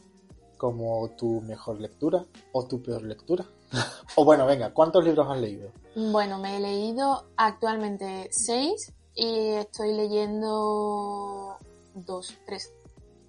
Como 0.57 1.09
tu 1.17 1.41
mejor 1.41 1.79
lectura 1.79 2.25
o 2.51 2.65
tu 2.65 2.81
peor 2.81 3.03
lectura. 3.03 3.45
o 4.15 4.25
bueno, 4.25 4.45
venga, 4.45 4.73
¿cuántos 4.73 5.03
libros 5.03 5.27
has 5.29 5.39
leído? 5.39 5.71
Bueno, 5.95 6.37
me 6.39 6.57
he 6.57 6.59
leído 6.59 7.25
actualmente 7.37 8.27
seis 8.31 8.93
y 9.15 9.49
estoy 9.49 9.93
leyendo 9.93 11.57
dos, 11.93 12.33
tres. 12.45 12.73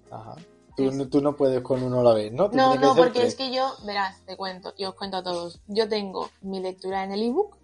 Ajá. 0.09 0.35
Tú, 0.75 1.21
no 1.21 1.35
puedes 1.35 1.61
con 1.61 1.83
uno 1.83 1.99
a 1.99 2.03
la 2.03 2.13
vez, 2.13 2.31
¿no? 2.31 2.47
no, 2.49 2.75
no, 2.75 2.95
porque 2.95 3.23
es 3.23 3.35
que 3.35 3.53
yo, 3.53 3.71
verás, 3.85 4.21
te 4.25 4.35
cuento, 4.37 4.73
y 4.77 4.85
os 4.85 4.95
cuento 4.95 5.17
a 5.17 5.23
todos. 5.23 5.59
Yo 5.67 5.87
tengo 5.87 6.29
mi 6.41 6.59
lectura 6.59 7.03
en 7.03 7.11
el 7.11 7.23
ebook, 7.23 7.57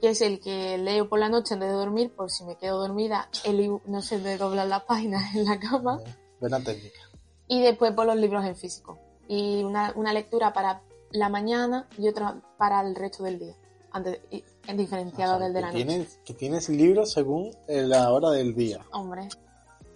que 0.00 0.10
es 0.10 0.20
el 0.20 0.40
que 0.40 0.78
leo 0.78 1.08
por 1.08 1.18
la 1.18 1.28
noche 1.28 1.54
antes 1.54 1.68
de 1.68 1.74
dormir, 1.74 2.12
por 2.14 2.30
si 2.30 2.44
me 2.44 2.56
quedo 2.56 2.78
dormida, 2.78 3.28
el 3.44 3.78
no 3.86 4.02
sé 4.02 4.18
de 4.18 4.36
doblar 4.36 4.66
las 4.66 4.82
páginas 4.84 5.22
en 5.34 5.44
la 5.44 5.58
cama. 5.58 6.00
Buena 6.40 6.62
técnica. 6.62 7.00
Y 7.48 7.62
después 7.62 7.92
por 7.92 8.06
los 8.06 8.16
libros 8.16 8.44
en 8.44 8.56
físico. 8.56 8.98
Y 9.28 9.64
una, 9.64 9.92
una 9.96 10.12
lectura 10.12 10.52
para 10.52 10.82
la 11.10 11.28
mañana 11.28 11.88
y 11.98 12.08
otra 12.08 12.40
para 12.58 12.80
el 12.80 12.94
resto 12.94 13.24
del 13.24 13.38
día. 13.38 13.54
Antes, 13.90 14.20
en 14.66 14.76
diferenciado 14.76 15.38
del 15.38 15.52
de 15.52 15.60
la 15.60 15.72
noche. 15.72 16.08
que 16.24 16.34
tienes 16.34 16.68
libros 16.68 17.12
según 17.12 17.50
la 17.66 18.12
hora 18.12 18.30
del 18.30 18.54
día. 18.54 18.84
Hombre, 18.92 19.28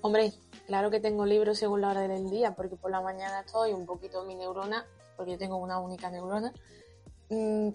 hombre, 0.00 0.32
claro 0.66 0.90
que 0.90 1.00
tengo 1.00 1.26
libros 1.26 1.58
según 1.58 1.82
la 1.82 1.90
hora 1.90 2.08
del 2.08 2.30
día, 2.30 2.54
porque 2.54 2.76
por 2.76 2.90
la 2.90 3.00
mañana 3.00 3.40
estoy 3.40 3.72
un 3.72 3.84
poquito 3.84 4.24
mi 4.24 4.36
neurona, 4.36 4.86
porque 5.16 5.32
yo 5.32 5.38
tengo 5.38 5.56
una 5.56 5.80
única 5.80 6.10
neurona, 6.10 6.52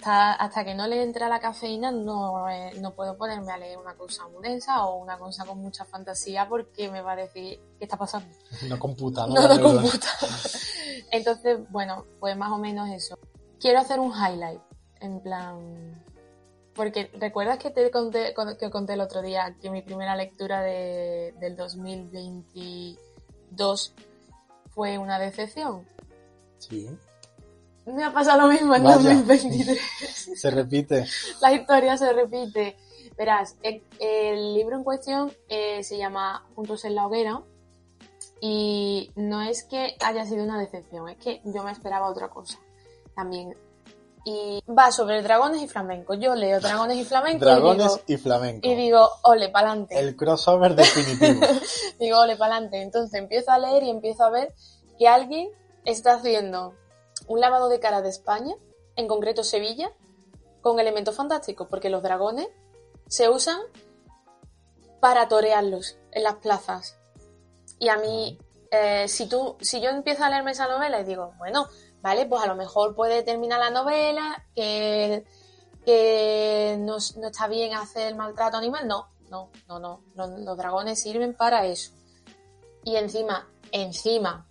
hasta, 0.04 0.66
que 0.66 0.76
no 0.76 0.86
le 0.86 1.02
entra 1.02 1.30
la 1.30 1.40
cafeína 1.40 1.90
no, 1.90 2.50
eh, 2.50 2.74
no 2.82 2.94
puedo 2.94 3.18
ponerme 3.18 3.54
a 3.54 3.58
leer 3.58 3.78
una 3.78 3.96
cosa 3.96 4.28
muy 4.28 4.44
densa 4.44 4.86
o 4.86 4.98
una 4.98 5.18
cosa 5.18 5.46
con 5.46 5.60
mucha 5.60 5.86
fantasía 5.86 6.46
porque 6.50 6.92
me 6.92 7.02
va 7.02 7.14
a 7.14 7.16
decir 7.16 7.62
qué 7.80 7.86
está 7.86 7.96
pasando. 7.98 8.28
No 8.68 8.78
computa, 8.78 9.26
¿no? 9.28 9.34
No, 9.36 9.58
no 9.58 9.82
computa. 9.82 10.10
Entonces, 11.12 11.60
bueno, 11.70 12.06
pues 12.20 12.36
más 12.36 12.52
o 12.52 12.58
menos 12.58 12.90
eso. 12.90 13.18
Quiero 13.60 13.80
hacer 13.80 14.00
un 14.00 14.12
highlight, 14.12 14.62
en 15.00 15.22
plan... 15.22 16.04
Porque 16.74 17.10
recuerdas 17.18 17.58
que 17.58 17.70
te 17.70 17.90
conté, 17.90 18.34
que 18.60 18.70
conté 18.70 18.94
el 18.94 19.02
otro 19.02 19.22
día 19.22 19.56
que 19.62 19.70
mi 19.70 19.82
primera 19.82 20.18
lectura 20.18 20.62
de, 20.62 21.34
del 21.40 21.56
2022 21.56 23.94
fue 24.72 24.98
una 24.98 25.18
decepción. 25.18 25.88
Sí. 26.58 26.90
Me 27.86 28.04
ha 28.04 28.12
pasado 28.12 28.42
lo 28.42 28.48
mismo 28.48 28.76
en 28.76 28.84
2023. 28.84 29.80
Se 30.36 30.50
repite. 30.52 31.06
La 31.42 31.54
historia 31.54 31.98
se 31.98 32.12
repite. 32.12 32.78
Verás, 33.18 33.56
el, 33.62 34.54
libro 34.54 34.76
en 34.76 34.84
cuestión 34.84 35.32
eh, 35.48 35.84
se 35.84 35.98
llama 35.98 36.46
Juntos 36.56 36.84
en 36.84 36.96
la 36.96 37.06
hoguera 37.06 37.42
y 38.42 39.12
no 39.16 39.42
es 39.42 39.64
que 39.64 39.96
haya 40.02 40.26
sido 40.26 40.44
una 40.44 40.60
decepción, 40.60 41.08
es 41.08 41.18
que 41.18 41.42
yo 41.46 41.64
me 41.64 41.72
esperaba 41.72 42.10
otra 42.10 42.30
cosa 42.30 42.60
también. 43.16 43.56
Y 44.26 44.64
va 44.68 44.92
sobre 44.92 45.22
dragones 45.22 45.62
y 45.62 45.68
flamenco. 45.68 46.16
Yo 46.16 46.34
leo 46.34 46.60
dragones 46.60 46.98
y 46.98 47.06
flamenco. 47.06 47.46
Dragones 47.46 48.02
y, 48.08 48.18
flamenco. 48.18 48.68
Y 48.68 48.74
digo, 48.74 49.08
ole, 49.22 49.50
pa'lante. 49.50 50.00
El 50.00 50.16
crossover 50.16 50.76
definitivo. 50.76 51.46
digo, 52.00 52.18
ole, 52.20 52.36
pa'lante. 52.36 52.82
Entonces 52.82 53.14
empiezo 53.20 53.52
a 53.52 53.60
leer 53.60 53.84
y 53.84 53.92
empiezo 53.92 54.24
a 54.24 54.32
ver 54.32 54.56
que 54.98 55.08
alguien 55.08 55.50
está 55.86 56.16
haciendo 56.16 56.74
un 57.28 57.40
lavado 57.40 57.70
de 57.70 57.80
cara 57.80 58.02
de 58.02 58.10
España, 58.10 58.56
en 58.96 59.08
concreto 59.08 59.44
Sevilla, 59.44 59.92
con 60.62 60.80
elementos 60.80 61.16
fantásticos, 61.16 61.68
porque 61.70 61.90
los 61.90 62.02
dragones 62.02 62.48
se 63.08 63.30
usan 63.30 63.60
para 65.00 65.28
torearlos 65.28 65.98
en 66.12 66.24
las 66.24 66.36
plazas. 66.36 66.98
Y 67.80 67.90
a 67.90 67.98
mí, 67.98 68.40
eh, 68.72 69.08
si 69.08 69.28
tú, 69.28 69.58
si 69.62 69.82
yo 69.82 69.90
empiezo 69.90 70.24
a 70.24 70.30
leerme 70.30 70.52
esa 70.52 70.68
novela 70.68 71.00
y 71.00 71.04
digo, 71.04 71.34
bueno, 71.38 71.68
vale, 72.02 72.26
pues 72.26 72.42
a 72.42 72.48
lo 72.48 72.56
mejor 72.56 72.96
puede 72.96 73.22
terminar 73.24 73.60
la 73.60 73.70
novela, 73.70 74.46
que, 74.56 75.26
que 75.86 76.78
no, 76.80 76.98
está 76.98 77.48
bien 77.48 77.74
hacer 77.76 78.08
el 78.08 78.16
maltrato 78.16 78.58
animal, 78.58 78.88
no, 78.88 79.10
no, 79.30 79.52
no, 79.68 79.80
no, 79.80 80.02
los 80.16 80.58
dragones 80.58 81.02
sirven 81.02 81.36
para 81.36 81.66
eso. 81.66 81.92
Y 82.84 82.96
encima, 82.96 83.50
encima, 83.72 84.48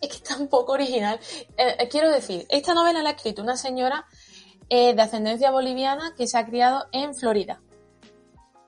es 0.06 0.08
que 0.08 0.16
está 0.16 0.36
un 0.36 0.48
poco 0.48 0.72
original. 0.72 1.18
Eh, 1.56 1.76
eh, 1.78 1.88
quiero 1.88 2.10
decir, 2.10 2.46
esta 2.48 2.74
novela 2.74 3.02
la 3.02 3.10
ha 3.10 3.12
escrito 3.12 3.42
una 3.42 3.56
señora 3.56 4.06
eh, 4.68 4.94
de 4.94 5.02
ascendencia 5.02 5.50
boliviana 5.50 6.14
que 6.16 6.26
se 6.26 6.38
ha 6.38 6.46
criado 6.46 6.86
en 6.92 7.14
Florida. 7.14 7.60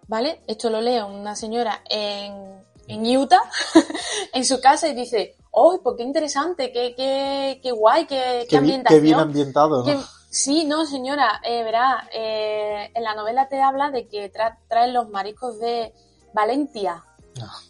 ¿Vale? 0.08 0.42
Esto 0.46 0.68
lo 0.68 0.80
leo 0.80 1.06
una 1.06 1.36
señora 1.36 1.82
en, 1.88 2.62
en 2.86 3.16
Utah, 3.16 3.42
en 4.34 4.44
su 4.44 4.60
casa, 4.60 4.88
y 4.88 4.94
dice, 4.94 5.36
¡oh, 5.52 5.80
pues 5.82 5.96
qué 5.96 6.02
interesante! 6.02 6.72
¡Qué, 6.72 6.94
qué, 6.94 7.60
qué 7.62 7.70
guay! 7.70 8.06
¡Qué, 8.06 8.46
qué 8.48 8.58
ambientación! 8.58 9.00
Qué 9.00 9.04
bien 9.04 9.18
ambientado, 9.18 9.84
¿no? 9.84 10.04
sí, 10.28 10.64
no, 10.64 10.84
señora, 10.84 11.40
eh, 11.44 11.62
verá, 11.62 12.08
en 12.12 13.02
la 13.02 13.14
novela 13.14 13.48
te 13.48 13.62
habla 13.62 13.90
de 13.90 14.06
que 14.08 14.30
traen 14.68 14.92
los 14.92 15.08
mariscos 15.08 15.58
de 15.60 15.94
Valencia. 16.34 17.04
Ah. 17.40 17.60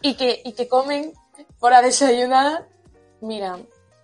Y 0.00 0.14
que, 0.14 0.40
y 0.44 0.54
que 0.54 0.66
comen 0.66 1.12
por 1.58 1.72
desayunar 1.82 2.69
Mira, 3.20 3.58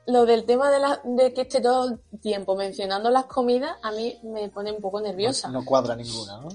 lo 0.07 0.27
del 0.27 0.45
tema 0.45 0.71
de, 0.71 0.79
la, 0.79 1.01
de 1.05 1.33
que 1.35 1.43
esté 1.43 1.61
todo 1.61 1.89
el 1.89 2.21
tiempo 2.21 2.57
mencionando 2.57 3.11
las 3.11 3.27
comidas, 3.27 3.77
a 3.83 3.91
mí 3.93 4.19
me 4.23 4.49
pone 4.49 4.73
un 4.73 4.81
poco 4.81 5.01
nerviosa. 5.01 5.49
No, 5.49 5.61
no 5.61 5.64
cuadra 5.64 5.97
ninguna, 5.97 6.41
¿no? 6.41 6.49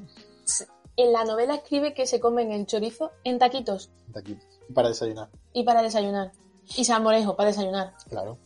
En 0.97 1.14
la 1.14 1.24
novela 1.24 1.55
escribe 1.55 1.93
que 1.93 2.05
se 2.05 2.20
comen 2.20 2.51
el 2.51 2.66
chorizo 2.66 3.12
en 3.24 3.39
taquitos 3.39 3.89
Taquitos. 4.14 4.45
Y 4.70 4.74
para 4.74 4.89
desayunar, 4.89 5.30
y 5.53 5.64
para 5.64 5.82
desayunar. 5.82 6.32
Y 6.78 6.86
salmorejo 6.86 7.36
para 7.36 7.49
desayunar. 7.49 7.93
claro. 8.09 8.38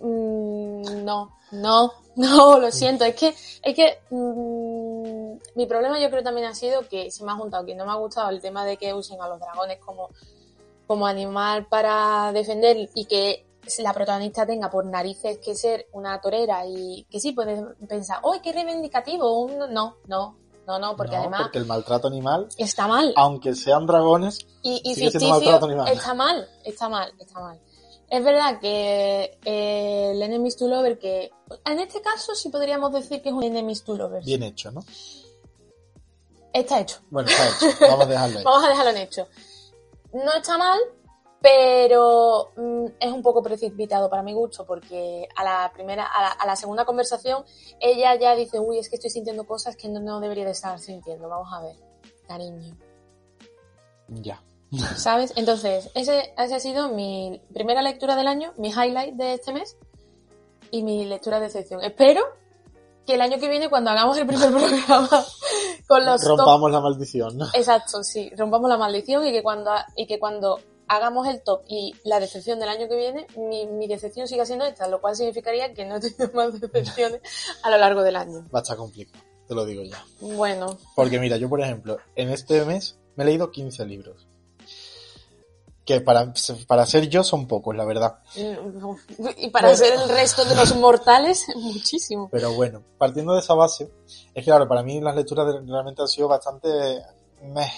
Mm, 0.00 1.04
no, 1.04 1.36
no, 1.52 1.92
no, 2.16 2.58
lo 2.58 2.70
siento. 2.70 3.04
Es 3.04 3.14
que, 3.14 3.28
es 3.62 3.74
que 3.74 3.98
mm, 4.10 5.38
mi 5.54 5.66
problema 5.66 5.98
yo 6.00 6.10
creo 6.10 6.22
también 6.22 6.46
ha 6.46 6.54
sido 6.54 6.86
que 6.88 7.10
se 7.10 7.24
me 7.24 7.32
ha 7.32 7.36
juntado 7.36 7.64
que 7.64 7.74
no 7.74 7.86
me 7.86 7.92
ha 7.92 7.96
gustado 7.96 8.30
el 8.30 8.40
tema 8.40 8.64
de 8.64 8.76
que 8.76 8.92
usen 8.92 9.20
a 9.20 9.28
los 9.28 9.40
dragones 9.40 9.78
como, 9.78 10.10
como 10.86 11.06
animal 11.06 11.66
para 11.66 12.32
defender 12.32 12.76
y 12.94 13.04
que 13.06 13.44
la 13.78 13.92
protagonista 13.92 14.46
tenga 14.46 14.70
por 14.70 14.84
narices 14.86 15.38
que 15.38 15.54
ser 15.56 15.88
una 15.92 16.20
torera 16.20 16.64
y 16.66 17.04
que 17.10 17.18
sí 17.20 17.32
puedes 17.32 17.60
pensar, 17.88 18.20
¡oh, 18.22 18.34
qué 18.42 18.52
reivindicativo! 18.52 19.40
Un- 19.40 19.72
No, 19.72 19.96
no, 20.06 20.36
no, 20.66 20.78
no, 20.78 20.96
porque 20.96 21.16
No, 21.16 21.22
además 21.22 21.42
porque 21.42 21.58
el 21.58 21.66
maltrato 21.66 22.06
animal, 22.08 22.48
está 22.56 22.86
mal. 22.86 23.12
aunque 23.16 23.54
sean 23.54 23.86
dragones, 23.86 24.46
Y, 24.62 24.80
y 24.84 24.94
Sigue 24.94 25.10
ficticio 25.10 25.28
maltrato 25.34 25.66
animal. 25.66 25.88
está 25.92 26.14
mal, 26.14 26.48
está 26.64 26.88
mal, 26.88 27.12
está 27.18 27.40
mal. 27.40 27.60
Es 28.08 28.22
verdad 28.22 28.60
que 28.60 29.36
eh, 29.44 30.10
el 30.12 30.22
Enemies 30.22 30.56
to 30.56 30.68
Lover, 30.68 30.96
que 30.96 31.32
en 31.64 31.80
este 31.80 32.00
caso 32.00 32.36
sí 32.36 32.50
podríamos 32.50 32.92
decir 32.92 33.20
que 33.20 33.30
es 33.30 33.34
un 33.34 33.42
Enemies 33.42 33.82
to 33.82 33.96
Lovers. 33.96 34.24
bien 34.24 34.44
hecho, 34.44 34.70
¿no? 34.70 34.84
Está 36.52 36.80
hecho. 36.80 36.98
Bueno, 37.10 37.28
está 37.28 37.48
hecho. 37.48 37.76
Vamos 37.80 38.06
a 38.06 38.08
dejarlo 38.08 38.38
ahí. 38.38 38.44
Vamos 38.44 38.64
a 38.64 38.68
dejarlo 38.68 38.90
en 38.92 38.96
hecho. 38.98 39.26
No 40.24 40.32
está 40.32 40.56
mal, 40.56 40.78
pero 41.40 42.52
mm, 42.56 42.86
es 42.98 43.12
un 43.12 43.22
poco 43.22 43.42
precipitado 43.42 44.08
para 44.08 44.22
mi 44.22 44.32
gusto, 44.32 44.64
porque 44.66 45.28
a 45.36 45.44
la 45.44 45.70
primera, 45.72 46.06
a 46.06 46.22
la, 46.22 46.28
a 46.28 46.46
la 46.46 46.56
segunda 46.56 46.84
conversación, 46.84 47.44
ella 47.80 48.14
ya 48.16 48.34
dice, 48.34 48.58
uy, 48.58 48.78
es 48.78 48.88
que 48.88 48.96
estoy 48.96 49.10
sintiendo 49.10 49.46
cosas 49.46 49.76
que 49.76 49.88
no, 49.88 50.00
no 50.00 50.20
debería 50.20 50.44
de 50.44 50.52
estar 50.52 50.78
sintiendo. 50.78 51.28
Vamos 51.28 51.48
a 51.52 51.60
ver, 51.60 51.76
cariño. 52.26 52.76
Ya. 54.08 54.42
¿Sabes? 54.96 55.32
Entonces, 55.36 55.90
ese, 55.94 56.34
ese 56.36 56.54
ha 56.54 56.60
sido 56.60 56.88
mi 56.88 57.40
primera 57.52 57.82
lectura 57.82 58.16
del 58.16 58.26
año, 58.26 58.52
mi 58.56 58.70
highlight 58.70 59.14
de 59.14 59.34
este 59.34 59.52
mes 59.52 59.76
y 60.70 60.82
mi 60.82 61.04
lectura 61.04 61.40
de 61.40 61.46
excepción. 61.46 61.82
Espero 61.82 62.22
que 63.06 63.14
el 63.14 63.20
año 63.20 63.38
que 63.38 63.48
viene, 63.48 63.68
cuando 63.70 63.90
hagamos 63.90 64.16
el 64.18 64.26
primer 64.26 64.50
programa 64.52 65.24
con 65.86 66.04
los 66.04 66.20
top- 66.20 66.28
Rompamos 66.38 66.70
la 66.72 66.80
maldición, 66.80 67.38
¿no? 67.38 67.46
Exacto, 67.54 68.02
sí, 68.02 68.30
rompamos 68.36 68.68
la 68.68 68.76
maldición 68.76 69.26
y 69.26 69.32
que 69.32 69.42
cuando, 69.42 69.70
y 69.96 70.06
que 70.06 70.18
cuando 70.18 70.58
hagamos 70.88 71.26
el 71.28 71.42
top 71.42 71.62
y 71.68 71.94
la 72.04 72.20
decepción 72.20 72.58
del 72.60 72.68
año 72.68 72.88
que 72.88 72.96
viene, 72.96 73.26
mi, 73.36 73.66
mi 73.66 73.86
decepción 73.88 74.28
siga 74.28 74.44
siendo 74.46 74.64
esta, 74.64 74.86
lo 74.88 75.00
cual 75.00 75.16
significaría 75.16 75.72
que 75.74 75.84
no 75.84 75.96
he 75.98 76.00
tenido 76.00 76.30
más 76.34 76.60
decepciones 76.60 77.20
a 77.62 77.70
lo 77.70 77.78
largo 77.78 78.02
del 78.02 78.16
año. 78.16 78.44
Va 78.54 78.58
a 78.58 78.62
estar 78.62 78.76
complicado, 78.76 79.22
te 79.48 79.54
lo 79.54 79.64
digo 79.64 79.82
ya. 79.82 80.04
Bueno, 80.20 80.76
Porque 80.94 81.18
mira, 81.18 81.36
yo 81.36 81.48
por 81.48 81.60
ejemplo, 81.60 81.98
en 82.16 82.30
este 82.30 82.64
mes 82.64 82.98
me 83.16 83.24
he 83.24 83.26
leído 83.28 83.50
15 83.50 83.84
libros. 83.86 84.26
Que 85.86 86.00
para, 86.00 86.34
para 86.66 86.84
ser 86.84 87.08
yo 87.08 87.22
son 87.22 87.46
pocos, 87.46 87.74
la 87.76 87.84
verdad. 87.84 88.18
y 89.38 89.50
para 89.50 89.74
ser 89.76 89.94
el 89.94 90.08
resto 90.08 90.44
de 90.44 90.56
los 90.56 90.74
mortales, 90.76 91.46
muchísimo. 91.56 92.28
Pero 92.32 92.52
bueno, 92.54 92.82
partiendo 92.98 93.34
de 93.34 93.40
esa 93.40 93.54
base, 93.54 93.90
es 94.06 94.44
que 94.44 94.50
claro, 94.50 94.66
para 94.66 94.82
mí 94.82 95.00
las 95.00 95.14
lecturas 95.14 95.46
realmente 95.64 96.02
han 96.02 96.08
sido 96.08 96.26
bastante 96.26 96.68
meh. 97.42 97.70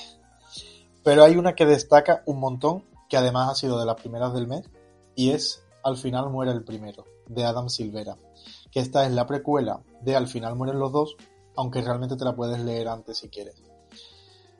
Pero 1.04 1.22
hay 1.22 1.36
una 1.36 1.54
que 1.54 1.66
destaca 1.66 2.22
un 2.26 2.40
montón, 2.40 2.84
que 3.08 3.16
además 3.16 3.50
ha 3.50 3.54
sido 3.54 3.78
de 3.78 3.86
las 3.86 3.96
primeras 3.96 4.32
del 4.32 4.46
mes, 4.46 4.68
y 5.14 5.30
es 5.30 5.62
Al 5.82 5.96
final 5.96 6.30
muere 6.30 6.52
el 6.52 6.64
primero, 6.64 7.04
de 7.26 7.44
Adam 7.44 7.68
Silvera. 7.68 8.16
Que 8.70 8.80
esta 8.80 9.06
es 9.06 9.12
la 9.12 9.26
precuela 9.26 9.80
de 10.02 10.16
Al 10.16 10.28
final 10.28 10.54
mueren 10.54 10.78
los 10.78 10.92
dos, 10.92 11.16
aunque 11.56 11.82
realmente 11.82 12.16
te 12.16 12.24
la 12.24 12.36
puedes 12.36 12.58
leer 12.60 12.88
antes 12.88 13.18
si 13.18 13.28
quieres. 13.28 13.62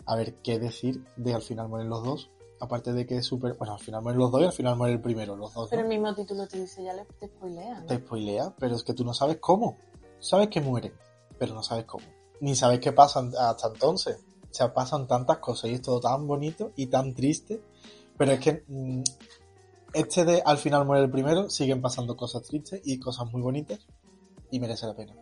A 0.07 0.17
ver, 0.17 0.35
¿qué 0.43 0.59
decir 0.59 1.05
de 1.17 1.35
Al 1.35 1.43
final 1.43 1.69
mueren 1.69 1.91
los 1.91 2.03
dos? 2.03 2.31
Aparte 2.61 2.93
de 2.93 3.07
que 3.07 3.19
es 3.19 3.27
súper... 3.27 3.55
Bueno, 3.55 3.75
al 3.75 3.81
final 3.81 4.03
mueren 4.03 4.19
los 4.19 4.33
dos 4.33 4.43
y 4.43 4.45
al 4.45 4.53
final 4.53 4.77
muere 4.77 4.95
el 4.95 5.01
primero, 5.01 5.37
los 5.37 5.55
dos. 5.55 5.65
¿no? 5.65 5.71
Pero 5.71 5.83
el 5.83 5.89
mismo 5.89 6.15
título 6.15 6.47
te 6.47 6.61
dice, 6.61 6.83
ya 6.83 6.93
le 6.93 7.05
te 7.05 7.27
spoilea, 7.29 7.81
¿no? 7.81 7.87
te 7.87 7.97
spoilea, 7.99 8.55
pero 8.59 8.75
es 8.75 8.83
que 8.83 8.95
tú 8.95 9.05
no 9.05 9.15
sabes 9.15 9.39
cómo. 9.41 9.77
Sabes 10.19 10.49
que 10.49 10.61
mueren, 10.61 10.93
pero 11.39 11.55
no 11.55 11.63
sabes 11.63 11.85
cómo. 11.85 12.05
Ni 12.41 12.57
sabes 12.57 12.81
qué 12.81 12.93
pasan 12.93 13.33
hasta 13.39 13.69
entonces. 13.69 14.25
O 14.51 14.55
sea, 14.55 14.73
pasan 14.73 15.07
tantas 15.07 15.39
cosas 15.39 15.71
y 15.71 15.75
es 15.75 15.83
todo 15.83 16.01
tan 16.01 16.27
bonito 16.27 16.73
y 16.77 16.87
tan 16.87 17.15
triste. 17.15 17.63
Pero 18.17 18.33
es 18.33 18.41
que 18.41 18.65
mm, 18.67 19.03
este 19.93 20.25
de 20.25 20.43
al 20.45 20.59
final 20.59 20.85
muere 20.85 21.05
el 21.05 21.11
primero, 21.11 21.49
siguen 21.51 21.81
pasando 21.81 22.17
cosas 22.17 22.43
tristes 22.43 22.81
y 22.85 22.99
cosas 22.99 23.31
muy 23.33 23.41
bonitas 23.41 23.87
y 24.51 24.61
merece 24.61 24.87
la 24.87 24.95
pena. 24.95 25.15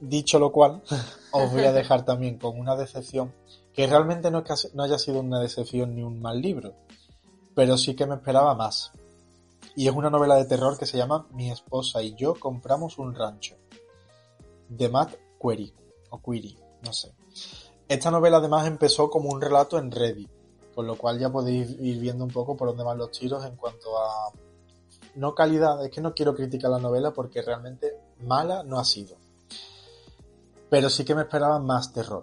Dicho 0.00 0.38
lo 0.38 0.52
cual, 0.52 0.82
os 1.32 1.52
voy 1.52 1.64
a 1.64 1.72
dejar 1.72 2.04
también 2.04 2.38
con 2.38 2.58
una 2.58 2.76
decepción, 2.76 3.32
que 3.74 3.86
realmente 3.88 4.30
no, 4.30 4.44
haya 4.78 4.98
sido 4.98 5.20
una 5.20 5.40
decepción 5.40 5.96
ni 5.96 6.02
un 6.02 6.22
mal 6.22 6.40
libro, 6.40 6.74
pero 7.54 7.76
sí 7.76 7.94
que 7.94 8.06
me 8.06 8.14
esperaba 8.14 8.54
más. 8.54 8.92
Y 9.74 9.88
es 9.88 9.94
una 9.94 10.10
novela 10.10 10.36
de 10.36 10.44
terror 10.44 10.78
que 10.78 10.86
se 10.86 10.96
llama 10.96 11.26
Mi 11.32 11.50
esposa 11.50 12.00
y 12.00 12.14
yo 12.14 12.34
compramos 12.34 12.98
un 12.98 13.14
rancho. 13.14 13.56
De 14.68 14.88
Matt 14.88 15.14
Query, 15.42 15.74
o 16.10 16.22
Query, 16.22 16.56
no 16.82 16.92
sé. 16.92 17.12
Esta 17.88 18.10
novela 18.12 18.36
además 18.36 18.66
empezó 18.66 19.10
como 19.10 19.30
un 19.30 19.40
relato 19.40 19.76
en 19.78 19.90
Reddit, 19.90 20.30
con 20.74 20.86
lo 20.86 20.96
cual 20.96 21.18
ya 21.18 21.30
podéis 21.30 21.70
ir 21.80 21.98
viendo 21.98 22.24
un 22.24 22.30
poco 22.30 22.56
por 22.56 22.68
dónde 22.68 22.84
van 22.84 22.98
los 22.98 23.10
tiros 23.10 23.44
en 23.44 23.56
cuanto 23.56 23.98
a... 23.98 24.30
No 25.16 25.34
calidad, 25.34 25.84
es 25.84 25.90
que 25.90 26.00
no 26.00 26.14
quiero 26.14 26.34
criticar 26.34 26.70
la 26.70 26.78
novela 26.78 27.12
porque 27.12 27.42
realmente 27.42 27.92
mala 28.20 28.62
no 28.62 28.78
ha 28.78 28.84
sido. 28.84 29.16
Pero 30.70 30.88
sí 30.88 31.04
que 31.04 31.14
me 31.14 31.22
esperaba 31.22 31.58
más 31.58 31.92
terror. 31.92 32.22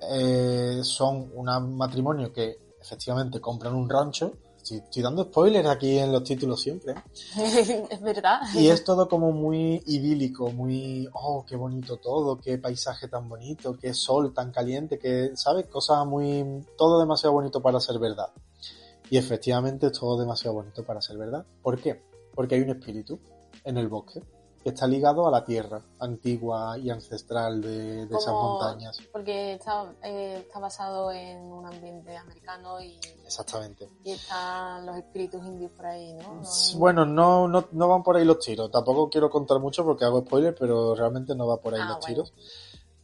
Eh, 0.00 0.80
son 0.82 1.30
un 1.34 1.76
matrimonio 1.76 2.32
que 2.32 2.58
efectivamente 2.80 3.40
compran 3.40 3.74
un 3.74 3.88
rancho. 3.88 4.32
Estoy, 4.56 4.78
estoy 4.78 5.02
dando 5.02 5.24
spoilers 5.24 5.68
aquí 5.68 5.98
en 5.98 6.12
los 6.12 6.24
títulos 6.24 6.60
siempre. 6.60 6.94
es 7.36 8.00
verdad. 8.00 8.40
Y 8.54 8.68
es 8.68 8.82
todo 8.84 9.08
como 9.08 9.32
muy 9.32 9.82
idílico, 9.86 10.50
muy, 10.50 11.08
oh, 11.12 11.44
qué 11.46 11.56
bonito 11.56 11.98
todo, 11.98 12.38
qué 12.38 12.58
paisaje 12.58 13.08
tan 13.08 13.28
bonito, 13.28 13.76
qué 13.76 13.94
sol 13.94 14.34
tan 14.34 14.50
caliente, 14.50 14.98
que, 14.98 15.30
¿sabes? 15.34 15.66
Cosas 15.66 16.04
muy, 16.06 16.64
todo 16.76 16.98
demasiado 16.98 17.34
bonito 17.34 17.62
para 17.62 17.80
ser 17.80 17.98
verdad. 17.98 18.28
Y 19.08 19.18
efectivamente 19.18 19.86
es 19.86 19.92
todo 19.92 20.18
demasiado 20.18 20.56
bonito 20.56 20.84
para 20.84 21.00
ser 21.00 21.16
verdad. 21.16 21.46
¿Por 21.62 21.80
qué? 21.80 22.02
Porque 22.34 22.56
hay 22.56 22.62
un 22.62 22.70
espíritu 22.70 23.20
en 23.64 23.78
el 23.78 23.88
bosque 23.88 24.20
que 24.66 24.70
está 24.70 24.88
ligado 24.88 25.28
a 25.28 25.30
la 25.30 25.44
tierra 25.44 25.80
antigua 26.00 26.76
y 26.76 26.90
ancestral 26.90 27.60
de, 27.60 28.04
de 28.06 28.16
esas 28.16 28.34
montañas. 28.34 28.98
Porque 29.12 29.52
está, 29.52 29.94
eh, 30.02 30.38
está 30.40 30.58
basado 30.58 31.12
en 31.12 31.38
un 31.52 31.64
ambiente 31.66 32.16
americano 32.16 32.80
y, 32.80 32.98
Exactamente. 33.24 33.88
y 34.02 34.10
están 34.10 34.84
los 34.84 34.96
espíritus 34.96 35.40
indios 35.46 35.70
por 35.70 35.86
ahí, 35.86 36.14
¿no? 36.14 36.34
No- 36.34 36.78
Bueno, 36.78 37.06
no, 37.06 37.46
no, 37.46 37.68
no 37.70 37.86
van 37.88 38.02
por 38.02 38.16
ahí 38.16 38.24
los 38.24 38.40
tiros. 38.40 38.68
Tampoco 38.72 39.08
quiero 39.08 39.30
contar 39.30 39.60
mucho 39.60 39.84
porque 39.84 40.04
hago 40.04 40.22
spoiler, 40.22 40.52
pero 40.58 40.96
realmente 40.96 41.36
no 41.36 41.46
va 41.46 41.58
por 41.58 41.72
ahí 41.72 41.80
Ah, 41.84 41.90
los 41.90 42.00
bueno. 42.00 42.24
tiros. 42.24 42.32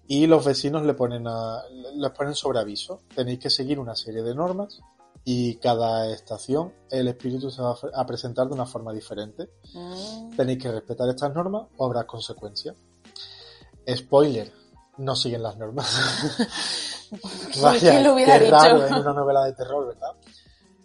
Y 0.09 0.27
los 0.27 0.45
vecinos 0.45 0.83
le 0.83 0.95
ponen 0.95 1.29
a, 1.29 1.63
les 1.95 2.11
ponen 2.11 2.35
sobre 2.35 2.59
aviso. 2.59 3.03
Tenéis 3.15 3.39
que 3.39 3.51
seguir 3.51 3.79
una 3.79 3.95
serie 3.95 4.25
de 4.25 4.35
normas 4.35 4.81
y 5.25 5.57
cada 5.57 6.12
estación 6.12 6.73
el 6.91 7.09
espíritu 7.09 7.51
se 7.51 7.62
va 7.62 7.77
a 7.95 8.07
presentar 8.07 8.49
de 8.49 8.55
una 8.55 8.66
forma 8.66 8.93
diferente. 8.93 9.51
Mm. 9.73 10.37
Tenéis 10.37 10.59
que 10.59 10.73
respetar 10.73 11.09
estas 11.09 11.35
normas 11.35 11.68
o 11.77 11.87
habrá 11.87 12.05
consecuencias. 12.05 12.77
Spoiler, 13.89 14.53
no 14.99 15.16
siguen 15.16 15.43
las 15.43 15.57
normas. 15.57 15.89
¿Quién 17.81 18.05
lo 18.05 18.16
qué 18.16 18.51
raro 18.51 18.87
en 18.87 18.95
una 18.95 19.12
novela 19.12 19.45
de 19.45 19.53
terror, 19.53 19.87
¿verdad? 19.87 20.12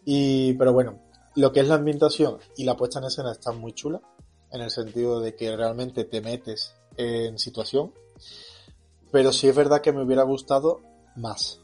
Y, 0.05 0.53
pero 0.53 0.73
bueno, 0.73 0.99
lo 1.35 1.51
que 1.51 1.61
es 1.61 1.67
la 1.67 1.75
ambientación 1.75 2.37
y 2.57 2.63
la 2.63 2.75
puesta 2.75 2.99
en 2.99 3.05
escena 3.05 3.31
está 3.31 3.51
muy 3.51 3.73
chula, 3.73 4.01
en 4.51 4.61
el 4.61 4.71
sentido 4.71 5.19
de 5.19 5.35
que 5.35 5.55
realmente 5.55 6.05
te 6.05 6.21
metes 6.21 6.73
en 6.95 7.37
situación, 7.37 7.93
pero 9.11 9.31
sí 9.31 9.47
es 9.47 9.55
verdad 9.55 9.81
que 9.81 9.91
me 9.93 10.03
hubiera 10.03 10.23
gustado 10.23 10.81
más, 11.15 11.59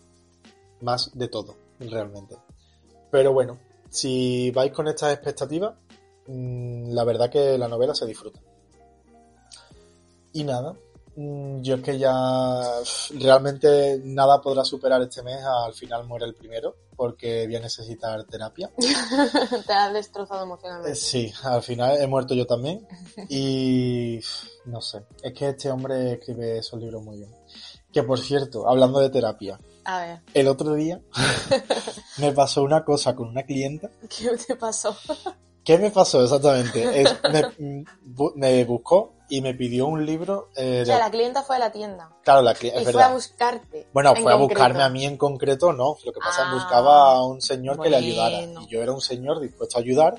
más 0.81 1.11
de 1.13 1.27
todo, 1.27 1.55
realmente. 1.79 2.35
Pero 3.13 3.31
bueno, 3.31 3.59
si 3.91 4.49
vais 4.49 4.71
con 4.71 4.87
estas 4.87 5.13
expectativas, 5.13 5.75
mm, 6.25 6.95
la 6.95 7.03
verdad 7.03 7.29
que 7.29 7.59
la 7.59 7.67
novela 7.67 7.93
se 7.93 8.07
disfruta. 8.07 8.39
Y 10.31 10.43
nada, 10.43 10.73
mm, 11.15 11.61
yo 11.61 11.75
es 11.75 11.83
que 11.83 11.99
ya 11.99 12.11
realmente 13.19 14.01
nada 14.03 14.41
podrá 14.41 14.65
superar 14.65 14.99
este 15.03 15.21
mes, 15.21 15.43
al 15.45 15.75
final 15.75 16.07
muere 16.07 16.25
el 16.25 16.33
primero, 16.33 16.75
porque 16.95 17.45
voy 17.45 17.57
a 17.57 17.59
necesitar 17.59 18.23
terapia. 18.23 18.71
Te 19.67 19.73
has 19.73 19.93
destrozado 19.93 20.45
emocionalmente. 20.45 20.95
Sí, 20.95 21.31
al 21.43 21.61
final 21.61 22.01
he 22.01 22.07
muerto 22.07 22.33
yo 22.33 22.47
también. 22.47 22.87
Y 23.29 24.21
no 24.65 24.81
sé, 24.81 25.05
es 25.21 25.33
que 25.33 25.49
este 25.49 25.69
hombre 25.69 26.13
escribe 26.13 26.57
esos 26.57 26.79
libros 26.79 27.03
muy 27.03 27.19
bien. 27.19 27.31
Que 27.91 28.01
por 28.01 28.19
cierto, 28.19 28.67
hablando 28.67 28.99
de 28.99 29.11
terapia, 29.11 29.59
A 29.85 29.99
ver, 29.99 30.21
el 30.33 30.47
otro 30.47 30.73
día 30.75 31.01
me 32.17 32.31
pasó 32.31 32.63
una 32.63 32.83
cosa 32.85 33.15
con 33.15 33.29
una 33.29 33.43
clienta 33.43 33.89
¿qué 34.09 34.29
te 34.37 34.55
pasó? 34.55 34.95
¿Qué 35.63 35.77
me 35.77 35.91
pasó 35.91 36.21
exactamente? 36.23 37.01
Es- 37.01 37.15
me, 37.31 37.41
bu- 38.05 38.33
me 38.35 38.65
buscó 38.65 39.13
y 39.29 39.39
me 39.41 39.53
pidió 39.53 39.87
un 39.87 40.05
libro. 40.05 40.49
eh, 40.57 40.81
O 40.83 40.85
sea, 40.85 40.99
la 40.99 41.09
clienta 41.09 41.41
fue 41.41 41.55
a 41.55 41.59
la 41.59 41.71
tienda 41.71 42.09
Claro, 42.21 42.41
la 42.41 42.53
cli- 42.53 42.67
es 42.73 42.81
y 42.81 42.83
fue 42.83 42.93
verdad. 42.93 43.11
a 43.11 43.13
buscarte. 43.13 43.87
Bueno, 43.93 44.13
en 44.13 44.23
fue 44.23 44.33
a 44.33 44.37
concreto. 44.37 44.59
buscarme 44.59 44.83
a 44.83 44.89
mí 44.89 45.05
en 45.05 45.15
concreto, 45.15 45.71
no. 45.71 45.95
Lo 46.05 46.11
que 46.11 46.19
pasa 46.19 46.41
es 46.41 46.47
Ah, 46.47 46.49
que 46.49 46.55
buscaba 46.55 47.11
a 47.13 47.25
un 47.25 47.41
señor 47.41 47.81
que 47.81 47.89
le 47.89 47.95
ayudara. 47.95 48.37
bueno. 48.39 48.61
Y 48.61 48.67
yo 48.67 48.83
era 48.83 48.91
un 48.91 48.99
señor 48.99 49.39
dispuesto 49.39 49.77
a 49.77 49.81
ayudar, 49.81 50.17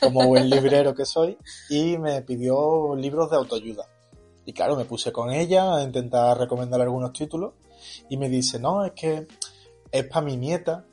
como 0.00 0.26
buen 0.26 0.50
librero 0.50 0.96
que 0.96 1.06
soy, 1.06 1.38
y 1.70 1.96
me 1.98 2.20
pidió 2.22 2.96
libros 2.96 3.30
de 3.30 3.36
autoayuda. 3.36 3.86
Y 4.44 4.52
claro, 4.52 4.74
me 4.74 4.84
puse 4.84 5.12
con 5.12 5.30
ella 5.30 5.76
a 5.76 5.82
intentar 5.84 6.36
recomendar 6.36 6.80
algunos 6.80 7.12
títulos, 7.12 7.52
y 8.08 8.16
me 8.16 8.28
dice, 8.28 8.58
no, 8.58 8.84
es 8.84 8.92
que 8.92 9.26
es 9.90 10.04
para 10.06 10.26
mi 10.26 10.36
nieta, 10.36 10.84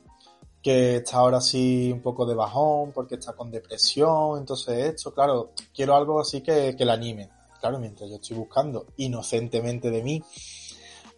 que 0.62 0.96
está 0.96 1.18
ahora 1.18 1.38
así 1.38 1.90
un 1.92 2.02
poco 2.02 2.26
de 2.26 2.34
bajón, 2.34 2.92
porque 2.92 3.14
está 3.14 3.32
con 3.32 3.50
depresión, 3.50 4.38
entonces 4.38 4.94
esto, 4.94 5.14
claro, 5.14 5.52
quiero 5.74 5.94
algo 5.94 6.20
así 6.20 6.42
que, 6.42 6.74
que 6.76 6.84
la 6.84 6.94
anime. 6.94 7.30
Claro, 7.60 7.78
mientras 7.78 8.08
yo 8.08 8.16
estoy 8.16 8.36
buscando 8.36 8.86
inocentemente 8.96 9.90
de 9.90 10.02
mí 10.02 10.22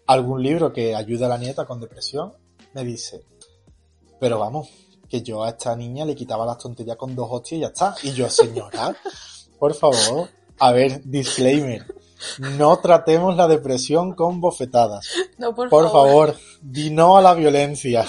algún 0.07 0.43
libro 0.43 0.73
que 0.73 0.95
ayude 0.95 1.25
a 1.25 1.29
la 1.29 1.39
nieta 1.39 1.65
con 1.67 1.81
depresión, 1.81 2.33
me 2.75 2.85
dice, 2.85 3.25
pero 4.19 4.39
vamos, 4.39 4.69
que 5.09 5.23
yo 5.23 5.45
a 5.45 5.51
esta 5.51 5.77
niña 5.77 6.05
le 6.05 6.15
quitaba 6.15 6.47
las 6.47 6.59
tonterías 6.59 6.97
con 6.97 7.15
dos 7.15 7.29
hostias 7.31 7.59
y 7.59 7.61
ya 7.61 7.67
está. 7.69 7.95
Y 8.03 8.13
yo, 8.13 8.29
señora, 8.31 8.97
por 9.59 9.75
favor, 9.75 10.29
a 10.59 10.73
ver, 10.73 11.03
disclaimer, 11.05 11.85
no 12.39 12.79
tratemos 12.79 13.37
la 13.37 13.49
depresión 13.49 14.15
con 14.15 14.41
bofetadas. 14.41 15.07
No, 15.39 15.55
por, 15.55 15.69
Por 15.69 15.91
favor, 15.91 16.37
di 16.61 16.91
no 16.91 17.17
a 17.17 17.23
la 17.23 17.35
violencia. 17.35 18.07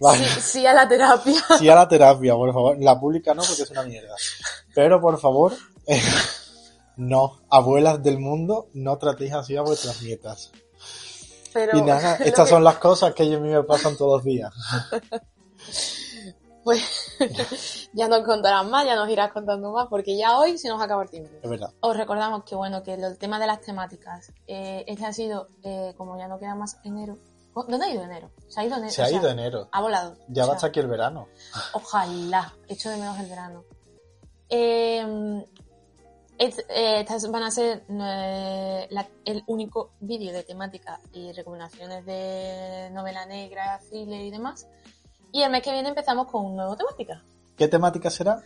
Vale. 0.00 0.24
Sí, 0.26 0.40
sí 0.40 0.66
a 0.66 0.74
la 0.74 0.88
terapia. 0.88 1.42
Sí 1.58 1.68
a 1.68 1.74
la 1.74 1.88
terapia, 1.88 2.34
por 2.34 2.52
favor. 2.52 2.76
La 2.80 2.98
pública 3.00 3.34
no, 3.34 3.42
porque 3.42 3.62
es 3.62 3.70
una 3.70 3.82
mierda. 3.84 4.14
Pero 4.74 5.00
por 5.00 5.18
favor, 5.18 5.54
eh, 5.86 6.00
no, 6.96 7.40
abuelas 7.50 8.02
del 8.02 8.18
mundo, 8.18 8.68
no 8.74 8.98
tratéis 8.98 9.32
así 9.32 9.56
a 9.56 9.62
vuestras 9.62 10.02
nietas. 10.02 10.50
Pero 11.52 11.78
Y 11.78 11.82
nada, 11.82 12.16
estas 12.20 12.46
que- 12.46 12.50
son 12.50 12.64
las 12.64 12.76
cosas 12.76 13.14
que 13.14 13.22
a 13.22 13.26
mí 13.26 13.48
me 13.48 13.62
pasan 13.62 13.96
todos 13.96 14.18
los 14.18 14.24
días. 14.24 14.52
Pues 16.66 17.16
ya 17.92 18.08
nos 18.08 18.24
contarás 18.24 18.66
más, 18.66 18.84
ya 18.84 18.96
nos 18.96 19.08
irás 19.08 19.30
contando 19.30 19.70
más, 19.70 19.86
porque 19.86 20.16
ya 20.16 20.36
hoy 20.36 20.58
se 20.58 20.68
nos 20.68 20.82
acaba 20.82 21.04
el 21.04 21.10
tiempo. 21.10 21.30
Es 21.40 21.48
verdad. 21.48 21.72
Os 21.78 21.96
recordamos 21.96 22.42
que 22.42 22.56
bueno, 22.56 22.82
que 22.82 22.94
el 22.94 23.16
tema 23.18 23.38
de 23.38 23.46
las 23.46 23.60
temáticas, 23.60 24.32
eh, 24.48 24.82
este 24.88 25.06
ha 25.06 25.12
sido, 25.12 25.46
eh, 25.62 25.94
como 25.96 26.18
ya 26.18 26.26
no 26.26 26.40
queda 26.40 26.56
más 26.56 26.78
enero. 26.82 27.18
¿Dónde 27.54 27.86
ha 27.86 27.90
ido 27.90 28.02
enero? 28.02 28.32
Se 28.48 28.60
ha 28.60 28.64
ido 28.64 28.76
enero. 28.78 28.90
Se 28.92 29.00
ha 29.02 29.06
sea, 29.06 29.16
ido 29.18 29.28
enero. 29.30 29.68
Ha 29.70 29.80
volado. 29.80 30.16
Ya 30.26 30.44
va 30.44 30.54
hasta 30.54 30.66
aquí 30.66 30.80
el 30.80 30.88
verano. 30.88 31.28
Ojalá, 31.72 32.52
echo 32.66 32.90
de 32.90 32.96
menos 32.96 33.16
el 33.20 33.26
verano. 33.28 33.62
Eh, 34.48 35.44
es- 36.38 36.58
eh, 36.68 37.00
estas 37.00 37.30
van 37.30 37.44
a 37.44 37.50
ser 37.52 37.84
eh, 37.88 38.86
la- 38.90 39.08
el 39.24 39.42
único 39.46 39.92
vídeo 40.00 40.32
de 40.32 40.42
temática 40.42 41.00
y 41.12 41.30
recomendaciones 41.32 42.04
de 42.04 42.90
novela 42.92 43.24
negra, 43.24 43.78
thriller 43.88 44.20
y 44.22 44.30
demás. 44.32 44.66
Y 45.36 45.42
el 45.42 45.50
mes 45.50 45.62
que 45.62 45.70
viene 45.70 45.90
empezamos 45.90 46.28
con 46.28 46.46
un 46.46 46.56
nuevo 46.56 46.74
temática. 46.76 47.22
¿Qué 47.58 47.68
temática 47.68 48.08
será? 48.08 48.42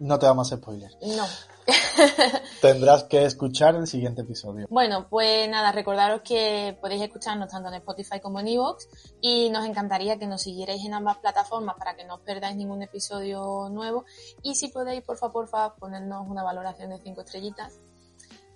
No 0.00 0.18
te 0.18 0.26
vamos 0.26 0.52
a 0.52 0.58
spoiler. 0.58 0.90
No. 1.00 1.24
Tendrás 2.60 3.04
que 3.04 3.24
escuchar 3.24 3.74
el 3.74 3.86
siguiente 3.86 4.20
episodio. 4.20 4.66
Bueno, 4.68 5.06
pues 5.08 5.48
nada, 5.48 5.72
recordaros 5.72 6.20
que 6.20 6.76
podéis 6.78 7.00
escucharnos 7.00 7.48
tanto 7.48 7.70
en 7.70 7.76
Spotify 7.76 8.20
como 8.20 8.38
en 8.38 8.48
Evox 8.48 8.86
y 9.22 9.48
nos 9.48 9.64
encantaría 9.64 10.18
que 10.18 10.26
nos 10.26 10.42
siguierais 10.42 10.84
en 10.84 10.92
ambas 10.92 11.16
plataformas 11.16 11.76
para 11.78 11.96
que 11.96 12.04
no 12.04 12.16
os 12.16 12.20
perdáis 12.20 12.54
ningún 12.54 12.82
episodio 12.82 13.70
nuevo 13.70 14.04
y 14.42 14.56
si 14.56 14.68
podéis, 14.68 15.02
porfa, 15.02 15.32
porfa, 15.32 15.74
ponernos 15.76 16.28
una 16.28 16.42
valoración 16.42 16.90
de 16.90 16.98
5 16.98 17.18
estrellitas. 17.22 17.80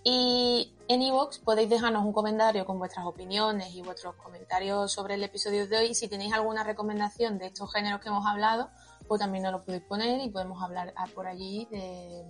Y 0.05 0.74
en 0.88 1.00
Evox 1.00 1.38
podéis 1.38 1.70
dejarnos 1.70 2.05
un 2.05 2.12
comentario 2.12 2.66
con 2.66 2.78
vuestras 2.78 3.07
opiniones 3.07 3.74
y 3.74 3.80
vuestros 3.80 4.14
comentarios 4.16 4.92
sobre 4.92 5.14
el 5.14 5.24
episodio 5.24 5.66
de 5.66 5.78
hoy. 5.78 5.86
Y 5.86 5.94
si 5.94 6.09
tenéis 6.09 6.34
alguna 6.34 6.62
recomendación 6.62 7.38
de 7.38 7.46
estos 7.46 7.72
géneros 7.72 8.02
que 8.02 8.11
hemos 8.11 8.26
hablado, 8.26 8.68
pues 9.09 9.18
también 9.20 9.44
nos 9.44 9.52
lo 9.52 9.64
podéis 9.64 9.82
poner 9.84 10.20
y 10.20 10.28
podemos 10.28 10.62
hablar 10.62 10.92
por 11.14 11.26
allí 11.26 11.66
de, 11.70 12.22